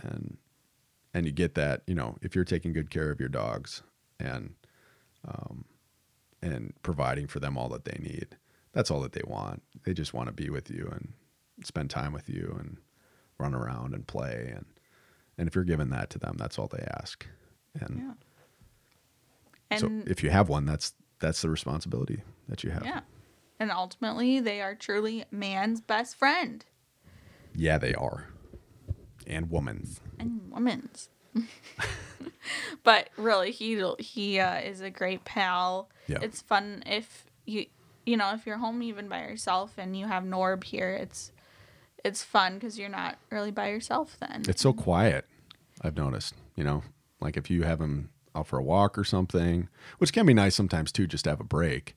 and 0.03 0.37
and 1.15 1.27
you 1.27 1.33
get 1.33 1.55
that 1.55 1.83
you 1.87 1.95
know 1.95 2.17
if 2.23 2.35
you're 2.37 2.45
taking 2.45 2.73
good 2.73 2.91
care 2.91 3.11
of 3.11 3.19
your 3.19 3.29
dogs 3.29 3.83
and 4.21 4.55
um 5.27 5.65
and 6.43 6.75
providing 6.83 7.27
for 7.27 7.41
them 7.41 7.59
all 7.59 7.69
that 7.71 7.85
they 7.85 7.99
need, 8.01 8.37
that's 8.73 8.91
all 8.91 9.01
that 9.01 9.13
they 9.13 9.23
want. 9.27 9.63
They 9.85 9.95
just 9.95 10.15
want 10.15 10.29
to 10.29 10.33
be 10.33 10.49
with 10.49 10.71
you 10.71 10.89
and 10.93 11.13
spend 11.65 11.91
time 11.91 12.13
with 12.13 12.29
you 12.29 12.55
and 12.61 12.77
run 13.39 13.55
around 13.55 13.95
and 13.95 14.07
play 14.07 14.53
and 14.55 14.67
and 15.39 15.47
if 15.49 15.55
you're 15.55 15.65
giving 15.65 15.91
that 15.91 16.09
to 16.11 16.19
them, 16.19 16.37
that's 16.39 16.59
all 16.59 16.67
they 16.67 16.87
ask. 16.99 17.27
And 17.79 17.99
Yeah. 17.99 18.13
And 19.71 19.81
so 19.81 19.91
if 20.11 20.23
you 20.23 20.31
have 20.31 20.49
one, 20.49 20.65
that's 20.65 20.95
that's 21.19 21.43
the 21.43 21.51
responsibility 21.51 22.23
that 22.49 22.63
you 22.65 22.71
have. 22.71 22.85
yeah. 22.87 23.01
And 23.59 23.71
ultimately 23.71 24.41
they 24.41 24.61
are 24.61 24.75
truly 24.75 25.25
man's 25.31 25.81
best 25.81 26.17
friend 26.17 26.65
Yeah, 27.55 27.79
they 27.79 27.95
are. 27.95 28.29
And 29.27 29.51
woman's. 29.51 30.01
and 30.19 30.41
woman's. 30.51 31.09
but 32.85 33.11
really 33.17 33.51
he 33.51 33.83
he 33.99 34.39
uh, 34.39 34.59
is 34.61 34.81
a 34.81 34.91
great 34.91 35.25
pal. 35.25 35.91
Yeah. 36.07 36.19
It's 36.23 36.41
fun 36.43 36.83
if 36.87 37.27
you 37.45 37.67
you 38.05 38.17
know, 38.17 38.33
if 38.35 38.47
you're 38.47 38.59
home 38.59 38.83
even 38.85 39.09
by 39.09 39.23
yourself 39.23 39.73
and 39.79 39.97
you 39.97 40.07
have 40.07 40.23
Norb 40.23 40.63
here, 40.65 40.91
it's 40.93 41.33
it's 42.07 42.23
fun 42.23 42.59
cuz 42.61 42.79
you're 42.79 42.89
not 42.89 43.19
really 43.31 43.51
by 43.51 43.69
yourself 43.69 44.17
then. 44.21 44.43
It's 44.49 44.63
so 44.63 44.73
quiet. 44.73 45.27
I've 45.83 45.97
noticed. 45.97 46.35
You 46.55 46.65
know, 46.65 46.83
like 47.21 47.37
if 47.37 47.51
you 47.51 47.65
have 47.65 47.81
him 47.81 48.11
out 48.35 48.47
for 48.47 48.59
a 48.59 48.63
walk 48.63 48.97
or 48.99 49.05
something, 49.05 49.69
which 49.99 50.13
can 50.13 50.27
be 50.27 50.35
nice 50.35 50.55
sometimes 50.55 50.93
too, 50.93 51.07
just 51.07 51.25
to 51.25 51.31
have 51.31 51.41
a 51.41 51.45
break. 51.45 51.97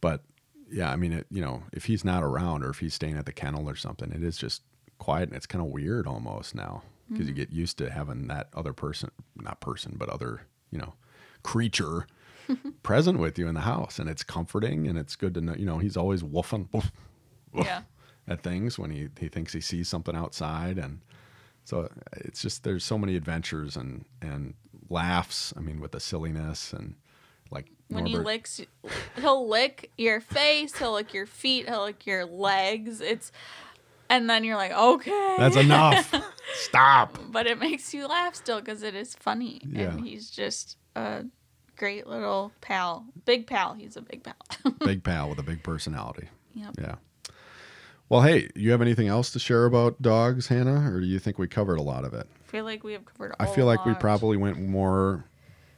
But 0.00 0.22
yeah, 0.70 0.90
I 0.90 0.96
mean, 0.96 1.12
it, 1.12 1.26
you 1.30 1.40
know, 1.40 1.62
if 1.72 1.86
he's 1.86 2.04
not 2.04 2.22
around 2.22 2.64
or 2.64 2.70
if 2.70 2.80
he's 2.80 2.94
staying 2.94 3.16
at 3.16 3.26
the 3.26 3.32
kennel 3.32 3.68
or 3.68 3.76
something, 3.76 4.10
it 4.12 4.22
is 4.22 4.36
just 4.36 4.62
quiet 4.98 5.28
and 5.28 5.36
it's 5.36 5.46
kind 5.46 5.64
of 5.64 5.70
weird 5.70 6.06
almost 6.06 6.54
now 6.54 6.82
because 7.10 7.26
you 7.26 7.34
mm-hmm. 7.34 7.42
get 7.42 7.52
used 7.52 7.78
to 7.78 7.90
having 7.90 8.26
that 8.28 8.48
other 8.54 8.72
person, 8.72 9.10
not 9.36 9.60
person, 9.60 9.94
but 9.96 10.08
other, 10.08 10.42
you 10.70 10.78
know, 10.78 10.94
creature 11.42 12.06
present 12.82 13.18
with 13.18 13.38
you 13.38 13.46
in 13.46 13.54
the 13.54 13.60
house. 13.60 13.98
And 13.98 14.08
it's 14.08 14.22
comforting 14.22 14.86
and 14.88 14.98
it's 14.98 15.16
good 15.16 15.34
to 15.34 15.40
know, 15.40 15.54
you 15.54 15.66
know, 15.66 15.78
he's 15.78 15.96
always 15.96 16.22
woofing 16.22 16.68
woof, 16.72 16.90
woof 17.52 17.66
yeah. 17.66 17.82
At 18.28 18.42
things 18.42 18.78
when 18.78 18.90
he, 18.90 19.08
he 19.18 19.28
thinks 19.28 19.52
he 19.52 19.60
sees 19.60 19.88
something 19.88 20.16
outside 20.16 20.78
and 20.78 21.00
So 21.64 21.88
it's 22.16 22.40
just 22.42 22.62
there's 22.64 22.84
so 22.84 22.98
many 22.98 23.16
adventures 23.16 23.76
and 23.76 24.04
and 24.22 24.54
laughs. 24.90 25.52
I 25.56 25.60
mean, 25.60 25.80
with 25.80 25.92
the 25.92 26.00
silliness 26.00 26.72
and 26.72 26.94
like 27.50 27.66
when 27.88 28.06
he 28.06 28.16
licks, 28.16 28.60
he'll 29.16 29.48
lick 29.48 29.90
your 29.96 30.20
face, 30.20 30.76
he'll 30.78 30.94
lick 30.94 31.12
your 31.14 31.26
feet, 31.26 31.68
he'll 31.68 31.84
lick 31.84 32.06
your 32.06 32.24
legs. 32.24 33.00
It's, 33.00 33.30
and 34.08 34.28
then 34.28 34.42
you're 34.44 34.56
like, 34.56 34.72
okay, 34.72 35.36
That's 35.38 35.56
enough. 35.56 36.12
Stop. 36.54 37.18
But 37.30 37.46
it 37.46 37.58
makes 37.58 37.92
you 37.94 38.06
laugh 38.06 38.34
still 38.34 38.60
because 38.60 38.82
it 38.82 38.94
is 38.94 39.14
funny, 39.14 39.60
Yeah. 39.66 39.90
and 39.92 40.00
he's 40.06 40.30
just 40.30 40.76
a 40.96 41.24
great 41.76 42.06
little 42.06 42.52
pal, 42.60 43.06
big 43.24 43.46
pal. 43.46 43.74
He's 43.74 43.96
a 43.96 44.02
big 44.02 44.22
pal. 44.24 44.34
Big 44.84 45.02
pal 45.04 45.28
with 45.30 45.38
a 45.38 45.42
big 45.42 45.62
personality. 45.62 46.28
yep. 46.54 46.74
Yeah. 46.78 46.94
Well, 48.14 48.22
hey, 48.22 48.48
you 48.54 48.70
have 48.70 48.80
anything 48.80 49.08
else 49.08 49.32
to 49.32 49.40
share 49.40 49.64
about 49.64 50.00
dogs, 50.00 50.46
Hannah, 50.46 50.88
or 50.88 51.00
do 51.00 51.06
you 51.08 51.18
think 51.18 51.36
we 51.36 51.48
covered 51.48 51.80
a 51.80 51.82
lot 51.82 52.04
of 52.04 52.14
it? 52.14 52.28
I 52.46 52.48
feel 52.48 52.64
like 52.64 52.84
we 52.84 52.92
have 52.92 53.04
covered. 53.04 53.34
I 53.40 53.46
feel 53.46 53.66
like 53.66 53.84
we 53.84 53.92
probably 53.94 54.36
went 54.36 54.60
more 54.60 55.24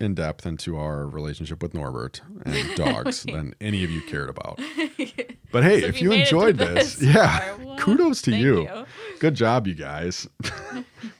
in 0.00 0.14
depth 0.14 0.44
into 0.44 0.76
our 0.76 1.06
relationship 1.06 1.62
with 1.62 1.72
Norbert 1.72 2.20
and 2.44 2.74
dogs 2.76 3.22
than 3.22 3.54
any 3.58 3.84
of 3.84 3.90
you 3.90 4.02
cared 4.02 4.28
about. 4.28 4.60
But 5.50 5.64
hey, 5.64 5.80
So 5.80 5.86
if 5.86 5.94
if 5.94 6.02
you 6.02 6.10
you 6.12 6.18
made 6.18 6.20
it 6.20 6.28
to 6.28 6.36
enjoyed 6.36 6.58
this, 6.58 6.96
this 6.96 7.14
yeah, 7.14 7.38
far, 7.38 7.56
well, 7.64 7.78
kudos 7.78 8.20
to 8.22 8.36
you. 8.36 8.64
you. 8.64 8.86
Good 9.18 9.34
job, 9.34 9.66
you 9.66 9.72
guys. 9.74 10.28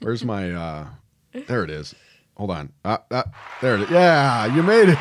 Where's 0.01 0.23
my? 0.23 0.53
uh 0.53 0.89
There 1.33 1.65
it 1.65 1.71
is. 1.71 1.95
Hold 2.37 2.51
on. 2.51 2.75
Uh, 2.85 2.99
uh, 3.11 3.23
there 3.63 3.77
it 3.77 3.81
is. 3.85 3.91
Yeah, 3.91 4.55
you 4.55 4.63
made 4.63 4.91
it. 4.91 5.01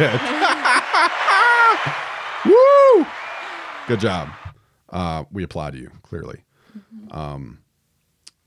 Woo! 2.45 3.05
Good 3.89 3.99
job. 3.99 4.29
Uh, 4.95 5.25
we 5.29 5.43
applaud 5.43 5.75
you 5.75 5.91
clearly. 6.03 6.45
Um, 7.11 7.59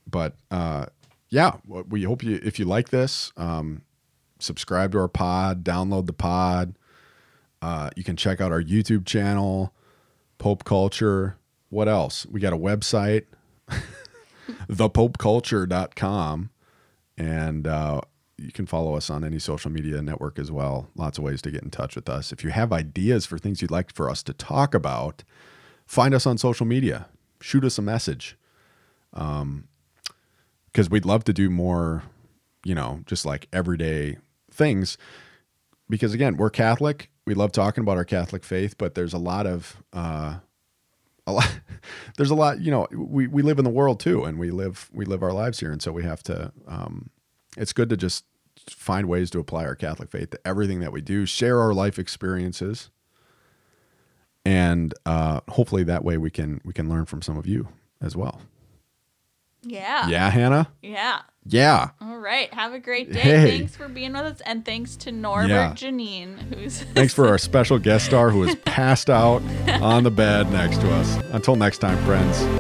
but 0.07 0.35
uh, 0.51 0.87
yeah, 1.29 1.57
we 1.67 2.05
hope 2.05 2.23
you 2.23 2.41
if 2.43 2.59
you 2.59 2.65
like 2.65 2.89
this, 2.89 3.33
um, 3.37 3.83
subscribe 4.39 4.93
to 4.93 4.99
our 4.99 5.09
pod, 5.09 5.63
download 5.63 6.07
the 6.07 6.15
pod. 6.15 6.75
Uh, 7.61 7.91
you 7.97 8.03
can 8.03 8.17
check 8.17 8.41
out 8.41 8.51
our 8.51 8.63
YouTube 8.63 9.05
channel, 9.05 9.75
Pope 10.39 10.65
Culture. 10.65 11.37
What 11.69 11.87
else? 11.87 12.25
We 12.25 12.41
got 12.41 12.55
a 12.55 12.59
website, 12.59 13.27
thepopeculture.com. 14.71 16.51
And 17.19 17.67
uh, 17.67 18.01
you 18.39 18.53
can 18.53 18.65
follow 18.65 18.95
us 18.95 19.11
on 19.11 19.23
any 19.23 19.39
social 19.39 19.71
media 19.71 20.01
network 20.01 20.39
as 20.39 20.51
well. 20.51 20.89
Lots 20.95 21.19
of 21.19 21.25
ways 21.25 21.43
to 21.43 21.51
get 21.51 21.63
in 21.63 21.71
touch 21.71 21.95
with 21.95 22.09
us. 22.09 22.33
If 22.33 22.43
you 22.43 22.51
have 22.51 22.73
ideas 22.73 23.27
for 23.27 23.37
things 23.37 23.61
you'd 23.61 23.71
like 23.71 23.93
for 23.93 24.09
us 24.09 24.23
to 24.23 24.33
talk 24.33 24.73
about, 24.73 25.25
find 25.89 26.15
us 26.15 26.27
on 26.27 26.39
social 26.39 26.67
media. 26.67 27.09
Shoot 27.41 27.65
us 27.65 27.79
a 27.79 27.83
message. 27.83 28.37
Um, 29.13 29.67
Because 30.67 30.89
we'd 30.91 31.07
love 31.07 31.25
to 31.25 31.33
do 31.33 31.51
more, 31.51 32.05
you 32.65 32.75
know, 32.75 33.01
just 33.07 33.27
like 33.27 33.49
everyday 33.53 34.19
things. 34.53 34.97
Because 35.89 36.15
again, 36.15 36.37
we're 36.37 36.51
Catholic. 36.51 37.11
We 37.27 37.35
love 37.35 37.51
talking 37.51 37.83
about 37.83 37.97
our 37.97 38.05
Catholic 38.05 38.45
faith, 38.45 38.77
but 38.79 38.95
there's 38.95 39.15
a 39.15 39.19
lot 39.19 39.47
of 39.47 39.83
uh, 39.93 40.37
a 41.27 41.33
lot 41.33 41.61
there's 42.17 42.31
a 42.31 42.35
lot 42.35 42.61
you 42.61 42.71
know 42.71 42.87
we, 42.93 43.27
we 43.27 43.43
live 43.43 43.59
in 43.59 43.65
the 43.65 43.71
world 43.71 43.99
too 44.01 44.25
and 44.25 44.39
we 44.39 44.51
live 44.51 44.91
we 44.93 45.05
live 45.05 45.23
our 45.23 45.33
lives 45.33 45.61
here 45.61 45.73
and 45.73 45.83
so 45.83 45.93
we 45.93 46.03
have 46.03 46.23
to 46.25 46.53
um, 46.67 47.11
it's 47.57 47.73
good 47.73 47.89
to 47.91 47.97
just 47.97 48.25
find 48.69 49.09
ways 49.09 49.31
to 49.31 49.39
apply 49.39 49.65
our 49.65 49.75
catholic 49.75 50.11
faith 50.11 50.31
to 50.31 50.41
everything 50.45 50.81
that 50.81 50.93
we 50.93 51.01
do 51.01 51.27
share 51.27 51.61
our 51.61 51.73
life 51.75 51.99
experiences 51.99 52.91
and 54.49 54.95
uh, 55.05 55.41
hopefully 55.49 55.83
that 55.85 56.03
way 56.05 56.17
we 56.17 56.31
can 56.31 56.61
we 56.65 56.73
can 56.73 56.89
learn 56.89 57.05
from 57.05 57.21
some 57.23 57.37
of 57.37 57.47
you 57.47 57.69
as 58.01 58.17
well 58.17 58.41
Yeah. 59.63 60.09
yeah 60.09 60.31
hannah 60.31 60.69
Yeah. 60.83 61.21
yeah 61.45 61.91
All 62.01 62.19
right. 62.19 62.53
Have 62.55 62.73
a 62.73 62.79
great 62.79 63.13
day. 63.13 63.19
Hey. 63.21 63.59
Thanks 63.59 63.77
for 63.77 63.89
being 63.89 64.13
with 64.13 64.23
us. 64.23 64.41
And 64.47 64.65
thanks 64.65 64.97
to 64.99 65.13
Norbert 65.13 65.49
Yeah. 65.51 65.73
Janine, 65.75 66.39
who's 66.55 66.83
thanks 66.95 67.13
for 67.15 67.27
our 67.29 67.39
special 67.39 67.79
guest 67.79 68.07
star 68.07 68.31
who 68.31 68.43
is 68.45 68.55
passed 68.65 69.11
out 69.11 69.43
on 69.83 70.03
the 70.05 70.11
bed 70.11 70.51
next 70.53 70.81
to 70.81 70.91
us 70.93 71.17
until 71.33 71.57
next 71.57 71.79
time 71.79 71.99
friends 72.05 72.58